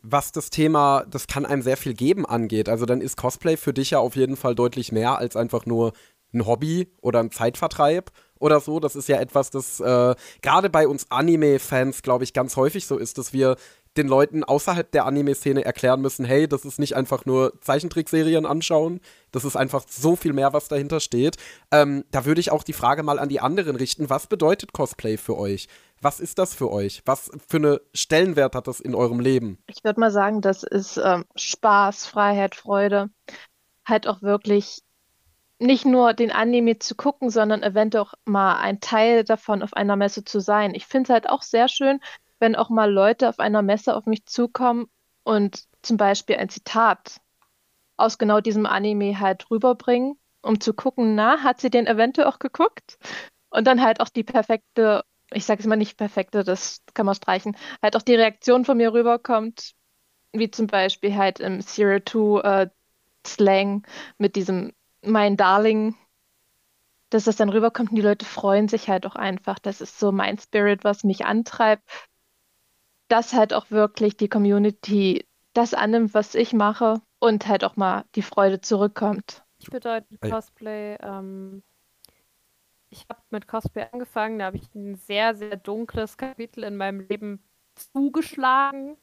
[0.03, 2.69] was das Thema, das kann einem sehr viel geben angeht.
[2.69, 5.93] Also dann ist Cosplay für dich ja auf jeden Fall deutlich mehr als einfach nur
[6.33, 8.81] ein Hobby oder ein Zeitvertreib oder so.
[8.81, 12.99] Das ist ja etwas, das äh, gerade bei uns Anime-Fans, glaube ich, ganz häufig so
[12.99, 13.57] ist, dass wir
[13.97, 19.01] den Leuten außerhalb der Anime-Szene erklären müssen, hey, das ist nicht einfach nur Zeichentrickserien anschauen,
[19.31, 21.37] das ist einfach so viel mehr, was dahinter steht.
[21.71, 25.17] Ähm, da würde ich auch die Frage mal an die anderen richten, was bedeutet Cosplay
[25.17, 25.69] für euch?
[26.05, 27.01] Was ist das für euch?
[27.07, 29.57] Was für eine Stellenwert hat das in eurem Leben?
[29.69, 33.09] Ich würde mal sagen, das ist ähm, Spaß, Freiheit, Freude.
[33.87, 34.83] Halt auch wirklich
[35.59, 39.97] nicht nur den Anime zu gucken, sondern eventuell auch mal ein Teil davon auf einer
[39.97, 40.75] Messe zu sein.
[40.75, 42.01] Ich finde es halt auch sehr schön,
[42.39, 44.89] wenn auch mal Leute auf einer Messe auf mich zukommen
[45.23, 47.23] und zum Beispiel ein Zitat
[47.97, 52.41] aus genau diesem Anime halt rüberbringen, um zu gucken, na, hat sie den eventuell auch
[52.41, 52.99] geguckt?
[53.49, 55.03] Und dann halt auch die perfekte
[55.35, 58.77] ich sage es mal nicht perfekte, das kann man streichen, halt auch die Reaktion von
[58.77, 59.73] mir rüberkommt,
[60.33, 62.69] wie zum Beispiel halt im Zero Two äh,
[63.27, 63.87] Slang
[64.19, 65.97] mit diesem mein Darling,
[67.11, 69.59] dass das dann rüberkommt und die Leute freuen sich halt auch einfach.
[69.59, 71.83] Das ist so mein Spirit, was mich antreibt,
[73.09, 78.05] dass halt auch wirklich die Community das annimmt, was ich mache und halt auch mal
[78.15, 79.45] die Freude zurückkommt.
[79.59, 81.63] Ich bedeutet Cosplay ähm,
[82.95, 87.01] ich habe mit Cosplay angefangen, da habe ich ein sehr, sehr dunkles Kapitel in meinem
[87.01, 87.43] Leben
[87.75, 88.97] zugeschlagen,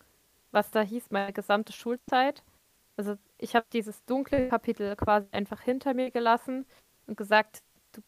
[0.51, 2.43] was da hieß, meine gesamte Schulzeit.
[2.95, 6.65] Also ich habe dieses dunkle Kapitel quasi einfach hinter mir gelassen
[7.07, 8.01] und gesagt, du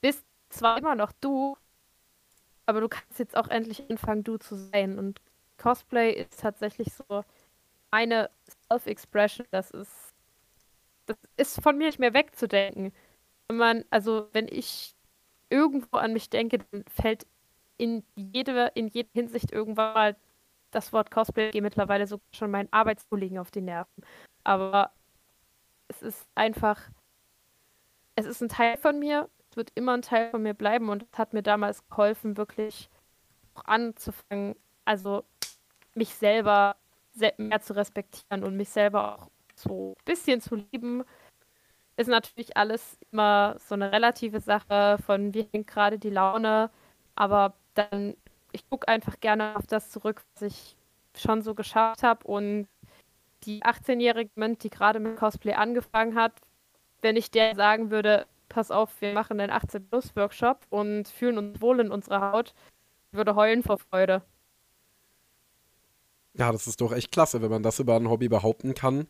[0.00, 1.56] bist zwar immer noch du,
[2.66, 4.98] aber du kannst jetzt auch endlich anfangen, du zu sein.
[4.98, 5.20] Und
[5.56, 7.24] Cosplay ist tatsächlich so
[7.90, 8.30] eine
[8.68, 10.14] Self-Expression, das ist,
[11.06, 12.92] das ist von mir nicht mehr wegzudenken.
[13.48, 14.94] Wenn man, also wenn ich
[15.52, 17.26] irgendwo an mich denke, dann fällt
[17.76, 20.16] in jede, in jeder Hinsicht irgendwann mal
[20.70, 24.02] das Wort Cosplay geht mittlerweile so schon meinen Arbeitskollegen auf die Nerven.
[24.42, 24.90] Aber
[25.88, 26.80] es ist einfach,
[28.16, 31.02] es ist ein Teil von mir, es wird immer ein Teil von mir bleiben und
[31.02, 32.88] es hat mir damals geholfen, wirklich
[33.64, 34.56] anzufangen,
[34.86, 35.24] also
[35.94, 36.76] mich selber
[37.36, 41.04] mehr zu respektieren und mich selber auch so ein bisschen zu lieben
[41.96, 46.70] ist natürlich alles immer so eine relative Sache von wie hängt gerade die Laune,
[47.14, 48.16] aber dann
[48.52, 50.76] ich gucke einfach gerne auf das zurück, was ich
[51.16, 52.68] schon so geschafft habe und
[53.44, 56.32] die 18-jährige Mint, die gerade mit Cosplay angefangen hat,
[57.00, 61.80] wenn ich der sagen würde, pass auf, wir machen einen 18-Plus-Workshop und fühlen uns wohl
[61.80, 62.54] in unserer Haut,
[63.10, 64.22] würde heulen vor Freude.
[66.34, 69.06] Ja, das ist doch echt klasse, wenn man das über ein Hobby behaupten kann.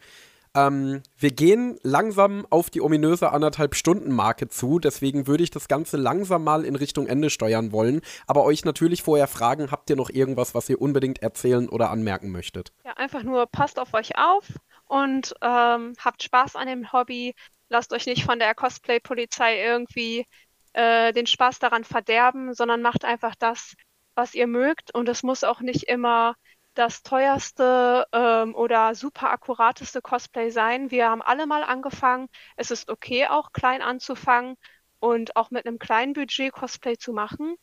[0.55, 5.67] Ähm, wir gehen langsam auf die ominöse anderthalb Stunden Marke zu, deswegen würde ich das
[5.67, 9.97] Ganze langsam mal in Richtung Ende steuern wollen, aber euch natürlich vorher fragen, habt ihr
[9.97, 12.73] noch irgendwas, was ihr unbedingt erzählen oder anmerken möchtet?
[12.85, 14.47] Ja, einfach nur passt auf euch auf
[14.87, 17.35] und ähm, habt Spaß an dem Hobby.
[17.71, 20.27] Lasst euch nicht von der Cosplay-Polizei irgendwie
[20.75, 23.75] äh, den Spaß daran verderben, sondern macht einfach das,
[24.15, 26.35] was ihr mögt und es muss auch nicht immer
[26.75, 30.91] das teuerste ähm, oder super akkurateste Cosplay sein.
[30.91, 32.29] Wir haben alle mal angefangen.
[32.57, 34.57] Es ist okay, auch klein anzufangen
[34.99, 37.57] und auch mit einem kleinen Budget Cosplay zu machen.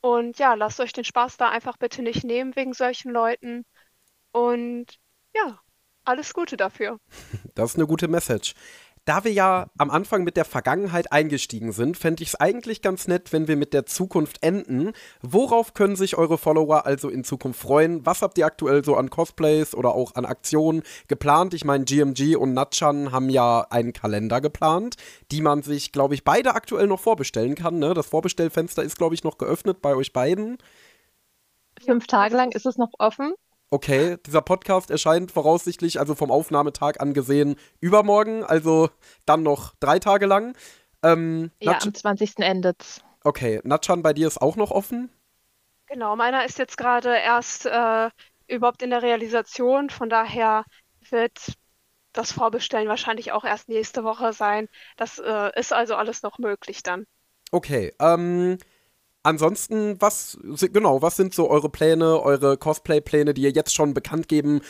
[0.00, 3.64] Und ja, lasst euch den Spaß da einfach bitte nicht nehmen wegen solchen Leuten.
[4.32, 4.98] Und
[5.34, 5.60] ja,
[6.04, 6.98] alles Gute dafür.
[7.54, 8.54] Das ist eine gute Message.
[9.08, 13.08] Da wir ja am Anfang mit der Vergangenheit eingestiegen sind, fände ich es eigentlich ganz
[13.08, 14.92] nett, wenn wir mit der Zukunft enden.
[15.22, 18.04] Worauf können sich eure Follower also in Zukunft freuen?
[18.04, 21.54] Was habt ihr aktuell so an Cosplays oder auch an Aktionen geplant?
[21.54, 24.96] Ich meine, GMG und Natchan haben ja einen Kalender geplant,
[25.32, 27.78] die man sich, glaube ich, beide aktuell noch vorbestellen kann.
[27.78, 27.94] Ne?
[27.94, 30.58] Das Vorbestellfenster ist, glaube ich, noch geöffnet bei euch beiden.
[31.82, 33.32] Fünf Tage lang ist es noch offen
[33.70, 38.90] okay, dieser Podcast erscheint voraussichtlich, also vom Aufnahmetag angesehen, übermorgen, also
[39.26, 40.56] dann noch drei Tage lang.
[41.02, 42.38] Ähm, ja, Natsch am 20.
[42.38, 43.02] endet's.
[43.24, 45.10] Okay, Natschan, bei dir ist auch noch offen?
[45.86, 48.10] Genau, meiner ist jetzt gerade erst äh,
[48.46, 50.64] überhaupt in der Realisation, von daher
[51.10, 51.38] wird
[52.12, 54.68] das Vorbestellen wahrscheinlich auch erst nächste Woche sein.
[54.96, 57.06] Das äh, ist also alles noch möglich dann.
[57.50, 58.58] Okay, ähm,
[59.22, 60.38] Ansonsten, was,
[60.72, 64.60] genau, was sind so eure Pläne, eure Cosplay-Pläne, die ihr jetzt schon bekannt geben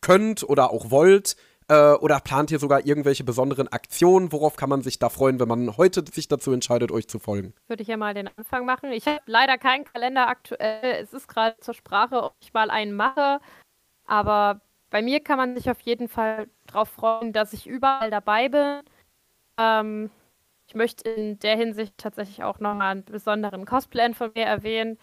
[0.00, 1.36] könnt oder auch wollt?
[1.68, 4.30] Äh, oder plant ihr sogar irgendwelche besonderen Aktionen?
[4.30, 7.54] Worauf kann man sich da freuen, wenn man heute sich dazu entscheidet, euch zu folgen?
[7.66, 8.92] Würde ich ja mal den Anfang machen.
[8.92, 11.02] Ich habe leider keinen Kalender aktuell.
[11.02, 13.40] Es ist gerade zur Sprache, ob ich mal einen mache.
[14.06, 14.60] Aber
[14.90, 18.82] bei mir kann man sich auf jeden Fall darauf freuen, dass ich überall dabei bin.
[19.58, 20.10] Ähm,
[20.68, 24.98] ich möchte in der Hinsicht tatsächlich auch nochmal einen besonderen Cosplay von mir erwähnen.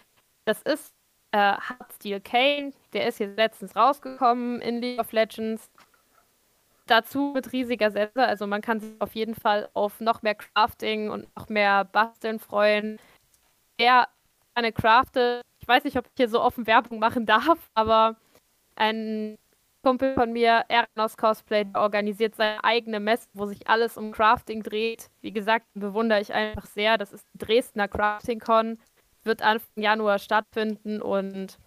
[0.45, 0.93] Das ist
[1.31, 2.73] äh, Hardsteel Kane.
[2.93, 5.69] Der ist jetzt letztens rausgekommen in League of Legends.
[6.85, 8.23] Dazu mit riesiger Sensor.
[8.23, 12.39] Also man kann sich auf jeden Fall auf noch mehr Crafting und noch mehr Basteln
[12.39, 12.99] freuen.
[13.79, 14.09] Der
[14.55, 18.17] eine craftet, ich weiß nicht, ob ich hier so offen Werbung machen darf, aber
[18.75, 19.37] ein
[19.83, 24.63] Kumpel von mir, Eranos Cosplay, der organisiert seine eigene Messe, wo sich alles um Crafting
[24.63, 25.09] dreht.
[25.21, 26.97] Wie gesagt, bewundere ich einfach sehr.
[26.97, 28.79] Das ist Dresdner Crafting Con.
[29.23, 31.57] Wird Anfang Januar stattfinden und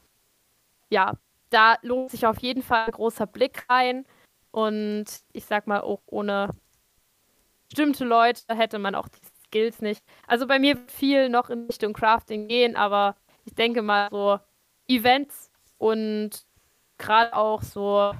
[0.91, 1.15] ja,
[1.51, 4.07] da lohnt sich auf jeden Fall ein großer Blick rein.
[4.51, 6.51] Und ich sag mal, auch ohne
[7.69, 10.03] bestimmte Leute hätte man auch die Skills nicht.
[10.27, 14.39] Also bei mir wird viel noch in Richtung Crafting gehen, aber ich denke mal so
[14.89, 16.46] Events und
[16.99, 18.13] gerade auch so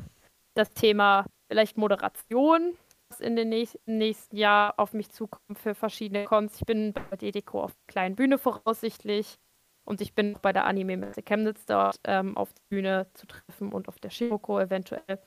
[0.55, 2.77] das Thema vielleicht Moderation,
[3.09, 6.57] was in den nächsten, nächsten Jahr auf mich zukommt für verschiedene Cons.
[6.57, 9.37] Ich bin bei Dedeco auf der kleinen Bühne voraussichtlich
[9.85, 13.89] und ich bin bei der Anime-Messe Chemnitz dort ähm, auf der Bühne zu treffen und
[13.89, 15.21] auf der Shiroko eventuell.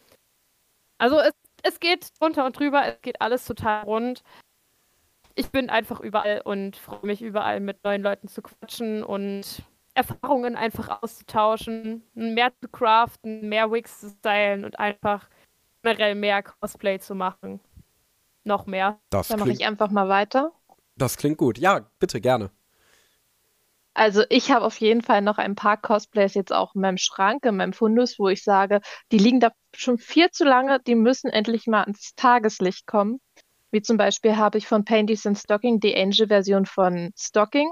[0.97, 1.31] Also es,
[1.63, 4.23] es geht drunter und drüber, es geht alles total rund.
[5.35, 9.63] Ich bin einfach überall und freue mich überall mit neuen Leuten zu quatschen und
[9.99, 15.27] Erfahrungen einfach auszutauschen, mehr zu craften, mehr Wigs zu stylen und einfach
[15.83, 17.59] generell mehr Cosplay zu machen.
[18.45, 18.99] Noch mehr.
[19.09, 20.53] Das Dann mache ich einfach mal weiter.
[20.95, 21.57] Das klingt gut.
[21.57, 22.49] Ja, bitte gerne.
[23.93, 27.45] Also ich habe auf jeden Fall noch ein paar Cosplays jetzt auch in meinem Schrank,
[27.45, 28.79] in meinem Fundus, wo ich sage,
[29.11, 33.19] die liegen da schon viel zu lange, die müssen endlich mal ans Tageslicht kommen.
[33.71, 37.69] Wie zum Beispiel habe ich von Painties and Stocking die Angel-Version von Stocking.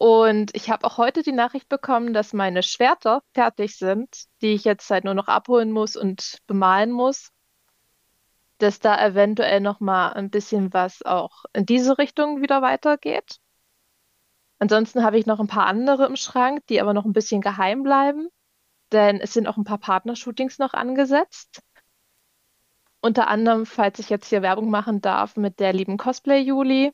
[0.00, 4.08] Und ich habe auch heute die Nachricht bekommen, dass meine Schwerter fertig sind,
[4.40, 7.32] die ich jetzt halt nur noch abholen muss und bemalen muss.
[8.56, 13.40] Dass da eventuell noch mal ein bisschen was auch in diese Richtung wieder weitergeht.
[14.58, 17.82] Ansonsten habe ich noch ein paar andere im Schrank, die aber noch ein bisschen geheim
[17.82, 18.30] bleiben,
[18.92, 21.60] denn es sind auch ein paar Partnershootings noch angesetzt.
[23.02, 26.90] Unter anderem, falls ich jetzt hier Werbung machen darf, mit der lieben Cosplay Juli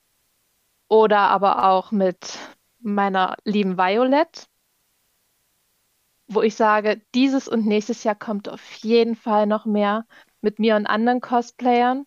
[0.89, 2.37] oder aber auch mit
[2.95, 4.49] meiner lieben Violet,
[6.29, 10.07] wo ich sage, dieses und nächstes Jahr kommt auf jeden Fall noch mehr
[10.41, 12.07] mit mir und anderen Cosplayern.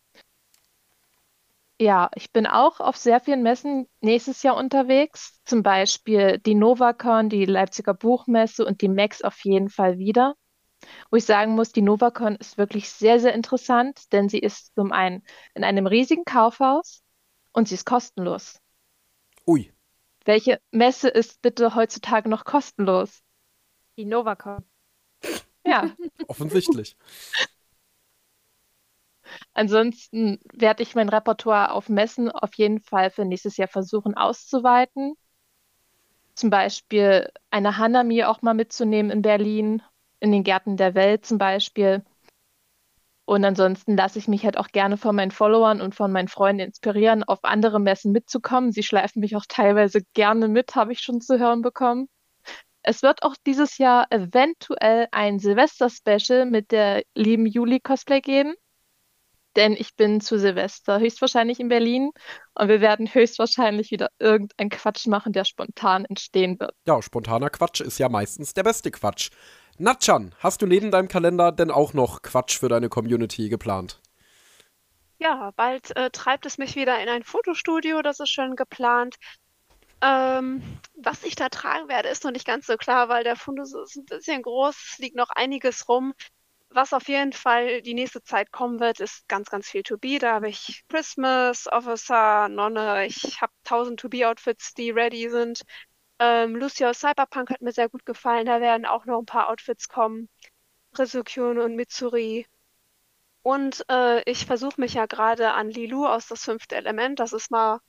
[1.81, 7.29] Ja, ich bin auch auf sehr vielen Messen nächstes Jahr unterwegs, zum Beispiel die NovaCon,
[7.29, 10.35] die Leipziger Buchmesse und die Max auf jeden Fall wieder.
[11.09, 14.91] Wo ich sagen muss, die NovaCon ist wirklich sehr, sehr interessant, denn sie ist zum
[14.91, 15.23] einen
[15.53, 17.01] in einem riesigen Kaufhaus
[17.53, 18.59] und sie ist kostenlos.
[19.45, 19.71] Ui.
[20.25, 23.23] Welche Messe ist bitte heutzutage noch kostenlos?
[23.97, 24.63] Die Novacon.
[25.65, 25.95] Ja.
[26.27, 26.95] Offensichtlich.
[29.53, 35.15] Ansonsten werde ich mein Repertoire auf Messen auf jeden Fall für nächstes Jahr versuchen auszuweiten.
[36.35, 39.81] Zum Beispiel eine Hanami auch mal mitzunehmen in Berlin,
[40.19, 42.03] in den Gärten der Welt zum Beispiel.
[43.29, 46.61] Und ansonsten lasse ich mich halt auch gerne von meinen Followern und von meinen Freunden
[46.61, 48.71] inspirieren, auf andere Messen mitzukommen.
[48.71, 52.09] Sie schleifen mich auch teilweise gerne mit, habe ich schon zu hören bekommen.
[52.81, 58.55] Es wird auch dieses Jahr eventuell ein Silvester-Special mit der lieben Juli Cosplay geben.
[59.55, 62.09] Denn ich bin zu Silvester höchstwahrscheinlich in Berlin
[62.55, 66.73] und wir werden höchstwahrscheinlich wieder irgendeinen Quatsch machen, der spontan entstehen wird.
[66.87, 69.29] Ja, spontaner Quatsch ist ja meistens der beste Quatsch.
[69.81, 74.01] Natchan, hast du neben deinem Kalender denn auch noch Quatsch für deine Community geplant?
[75.19, 79.15] Ja, bald äh, treibt es mich wieder in ein Fotostudio, das ist schon geplant.
[80.01, 80.61] Ähm,
[80.95, 83.95] was ich da tragen werde, ist noch nicht ganz so klar, weil der Fundus ist
[83.95, 86.13] ein bisschen groß, liegt noch einiges rum.
[86.71, 90.19] Was auf jeden Fall die nächste Zeit kommen wird, ist ganz, ganz viel To Be.
[90.19, 95.61] Da habe ich Christmas, Officer, Nonne, ich habe 1000 To Be Outfits, die ready sind.
[96.19, 98.45] Ähm, Lucia aus Cyberpunk hat mir sehr gut gefallen.
[98.45, 100.29] Da werden auch noch ein paar Outfits kommen.
[100.97, 102.45] Rizukyun und Mitsuri.
[103.41, 107.19] Und äh, ich versuche mich ja gerade an Lilu aus Das fünfte Element.
[107.19, 107.79] Das ist mal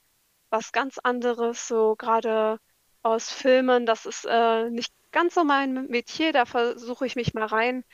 [0.51, 2.59] was ganz anderes, so gerade
[3.03, 3.87] aus Filmen.
[3.87, 6.33] Das ist äh, nicht ganz so mein Metier.
[6.33, 7.85] Da versuche ich mich mal rein.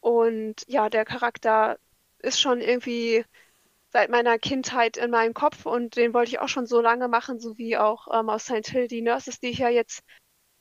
[0.00, 1.78] Und ja, der Charakter
[2.20, 3.24] ist schon irgendwie
[3.90, 7.40] seit meiner Kindheit in meinem Kopf und den wollte ich auch schon so lange machen,
[7.40, 8.66] so wie auch ähm, aus St.
[8.66, 10.02] Hill die Nurses, die ich ja jetzt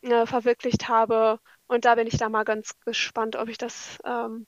[0.02, 1.40] äh, verwirklicht habe.
[1.68, 4.48] Und da bin ich da mal ganz gespannt, ob ich das ähm,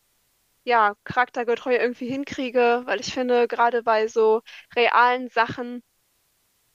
[0.63, 4.41] ja charaktergetreu irgendwie hinkriege, weil ich finde, gerade bei so
[4.75, 5.83] realen Sachen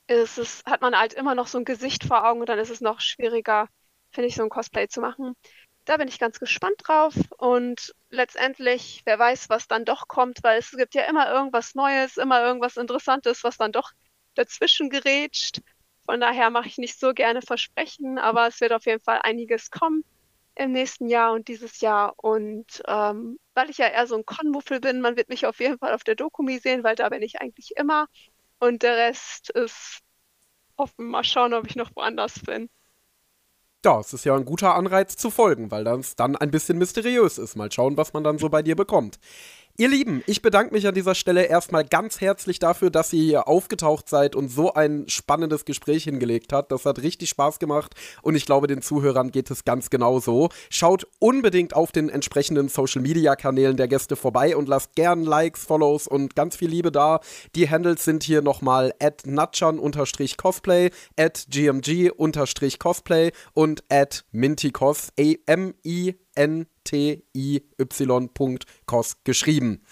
[0.08, 2.70] ist es, hat man halt immer noch so ein Gesicht vor Augen und dann ist
[2.70, 3.68] es noch schwieriger,
[4.10, 5.34] finde ich, so ein Cosplay zu machen
[5.86, 10.58] da bin ich ganz gespannt drauf und letztendlich, wer weiß, was dann doch kommt, weil
[10.58, 13.92] es gibt ja immer irgendwas Neues, immer irgendwas Interessantes, was dann doch
[14.34, 15.60] dazwischen gerätscht.
[16.04, 19.70] Von daher mache ich nicht so gerne Versprechen, aber es wird auf jeden Fall einiges
[19.70, 20.04] kommen
[20.56, 22.14] im nächsten Jahr und dieses Jahr.
[22.18, 25.78] Und ähm, weil ich ja eher so ein Konmuffel bin, man wird mich auf jeden
[25.78, 28.06] Fall auf der Dokumi sehen, weil da bin ich eigentlich immer.
[28.58, 30.00] Und der Rest ist
[30.78, 32.68] hoffen, mal schauen, ob ich noch woanders bin.
[33.86, 37.38] Ja, es ist ja ein guter Anreiz zu folgen, weil das dann ein bisschen mysteriös
[37.38, 37.54] ist.
[37.54, 39.20] Mal schauen, was man dann so bei dir bekommt.
[39.78, 43.46] Ihr Lieben, ich bedanke mich an dieser Stelle erstmal ganz herzlich dafür, dass ihr hier
[43.46, 46.72] aufgetaucht seid und so ein spannendes Gespräch hingelegt habt.
[46.72, 50.48] Das hat richtig Spaß gemacht und ich glaube, den Zuhörern geht es ganz genauso.
[50.70, 55.66] Schaut unbedingt auf den entsprechenden Social Media Kanälen der Gäste vorbei und lasst gern Likes,
[55.66, 57.20] Follows und ganz viel Liebe da.
[57.54, 66.66] Die Handles sind hier nochmal at natchan-cosplay, at gmg-cosplay und at mintycos, A-M-I N-T-I-Y.cos
[69.24, 69.82] geschrieben.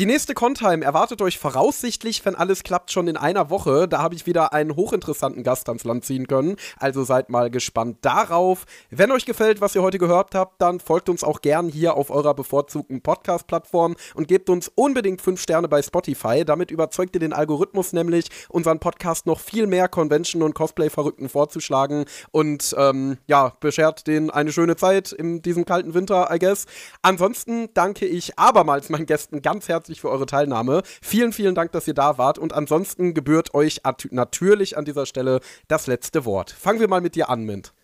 [0.00, 3.86] Die nächste Contime erwartet euch voraussichtlich, wenn alles klappt, schon in einer Woche.
[3.86, 6.56] Da habe ich wieder einen hochinteressanten Gast ans Land ziehen können.
[6.80, 8.64] Also seid mal gespannt darauf.
[8.90, 12.10] Wenn euch gefällt, was ihr heute gehört habt, dann folgt uns auch gern hier auf
[12.10, 16.44] eurer bevorzugten Podcast-Plattform und gebt uns unbedingt 5 Sterne bei Spotify.
[16.44, 22.06] Damit überzeugt ihr den Algorithmus nämlich, unseren Podcast noch viel mehr Convention- und Cosplay-Verrückten vorzuschlagen.
[22.32, 26.66] Und ähm, ja, beschert denen eine schöne Zeit in diesem kalten Winter, I guess.
[27.02, 30.82] Ansonsten danke ich abermals meinen Gästen ganz herzlich herzlich für eure Teilnahme.
[31.02, 32.38] Vielen, vielen Dank, dass ihr da wart.
[32.38, 36.50] Und ansonsten gebührt euch natürlich an dieser Stelle das letzte Wort.
[36.50, 37.74] Fangen wir mal mit dir an, Mint.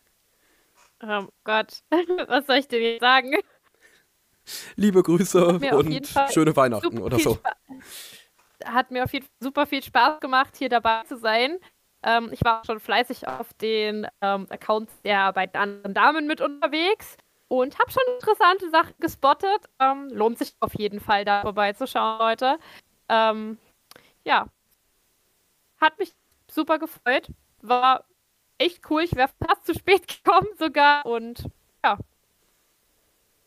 [1.03, 1.83] Oh Gott,
[2.27, 3.35] was soll ich dir jetzt sagen?
[4.77, 7.39] Liebe Grüße und schöne Weihnachten oder so.
[8.65, 11.59] Hat mir auf jeden Fall super viel Spaß gemacht, hier dabei zu sein.
[12.03, 17.19] Ähm, ich war schon fleißig auf den ähm, Accounts der beiden anderen Damen mit unterwegs
[17.51, 19.69] und habe schon interessante Sachen gespottet.
[19.81, 22.59] Ähm, lohnt sich auf jeden Fall, da vorbeizuschauen, Leute.
[23.09, 23.59] Ähm,
[24.25, 24.47] ja.
[25.81, 26.13] Hat mich
[26.49, 27.27] super gefreut.
[27.61, 28.05] War
[28.59, 29.03] echt cool.
[29.03, 31.05] Ich wäre fast zu spät gekommen sogar.
[31.05, 31.45] Und
[31.85, 31.99] ja.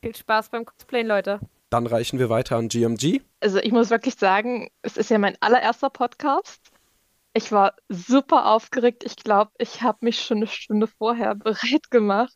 [0.02, 1.40] Viel Spaß beim Cosplayen, Leute.
[1.70, 3.22] Dann reichen wir weiter an GMG.
[3.40, 6.60] Also ich muss wirklich sagen, es ist ja mein allererster Podcast.
[7.34, 9.06] Ich war super aufgeregt.
[9.06, 12.36] Ich glaube, ich habe mich schon eine Stunde vorher bereit gemacht.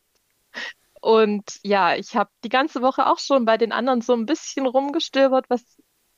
[1.00, 4.66] Und ja, ich habe die ganze Woche auch schon bei den anderen so ein bisschen
[4.66, 5.62] rumgestöbert, was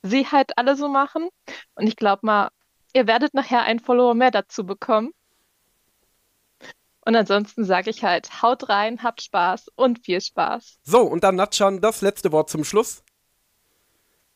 [0.01, 1.29] sie halt alle so machen.
[1.75, 2.49] Und ich glaube mal,
[2.93, 5.11] ihr werdet nachher einen Follower mehr dazu bekommen.
[7.03, 10.79] Und ansonsten sage ich halt, haut rein, habt Spaß und viel Spaß.
[10.83, 13.03] So, und dann Natschan, das letzte Wort zum Schluss.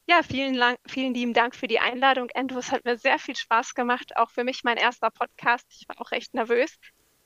[0.08, 2.60] Ja, vielen, lang, vielen lieben Dank für die Einladung, Andrew.
[2.60, 4.18] Es hat mir sehr viel Spaß gemacht.
[4.18, 5.66] Auch für mich mein erster Podcast.
[5.70, 6.78] Ich war auch recht nervös.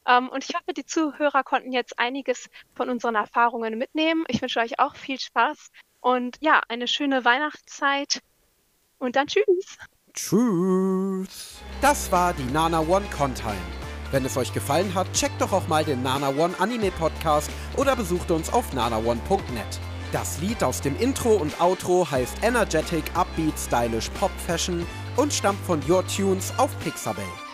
[0.09, 4.25] Ähm, und ich hoffe, die Zuhörer konnten jetzt einiges von unseren Erfahrungen mitnehmen.
[4.27, 5.69] Ich wünsche euch auch viel Spaß
[6.01, 8.21] und ja, eine schöne Weihnachtszeit.
[8.97, 9.77] Und dann tschüss.
[10.13, 11.59] Tschüss.
[11.81, 13.55] Das war die Nana One Contime.
[14.11, 17.95] Wenn es euch gefallen hat, checkt doch auch mal den Nana One Anime Podcast oder
[17.95, 19.79] besucht uns auf nanaone.net.
[20.11, 25.63] Das Lied aus dem Intro und Outro heißt Energetic Upbeat Stylish Pop Fashion und stammt
[25.63, 27.48] von Your Tunes auf Pixabay.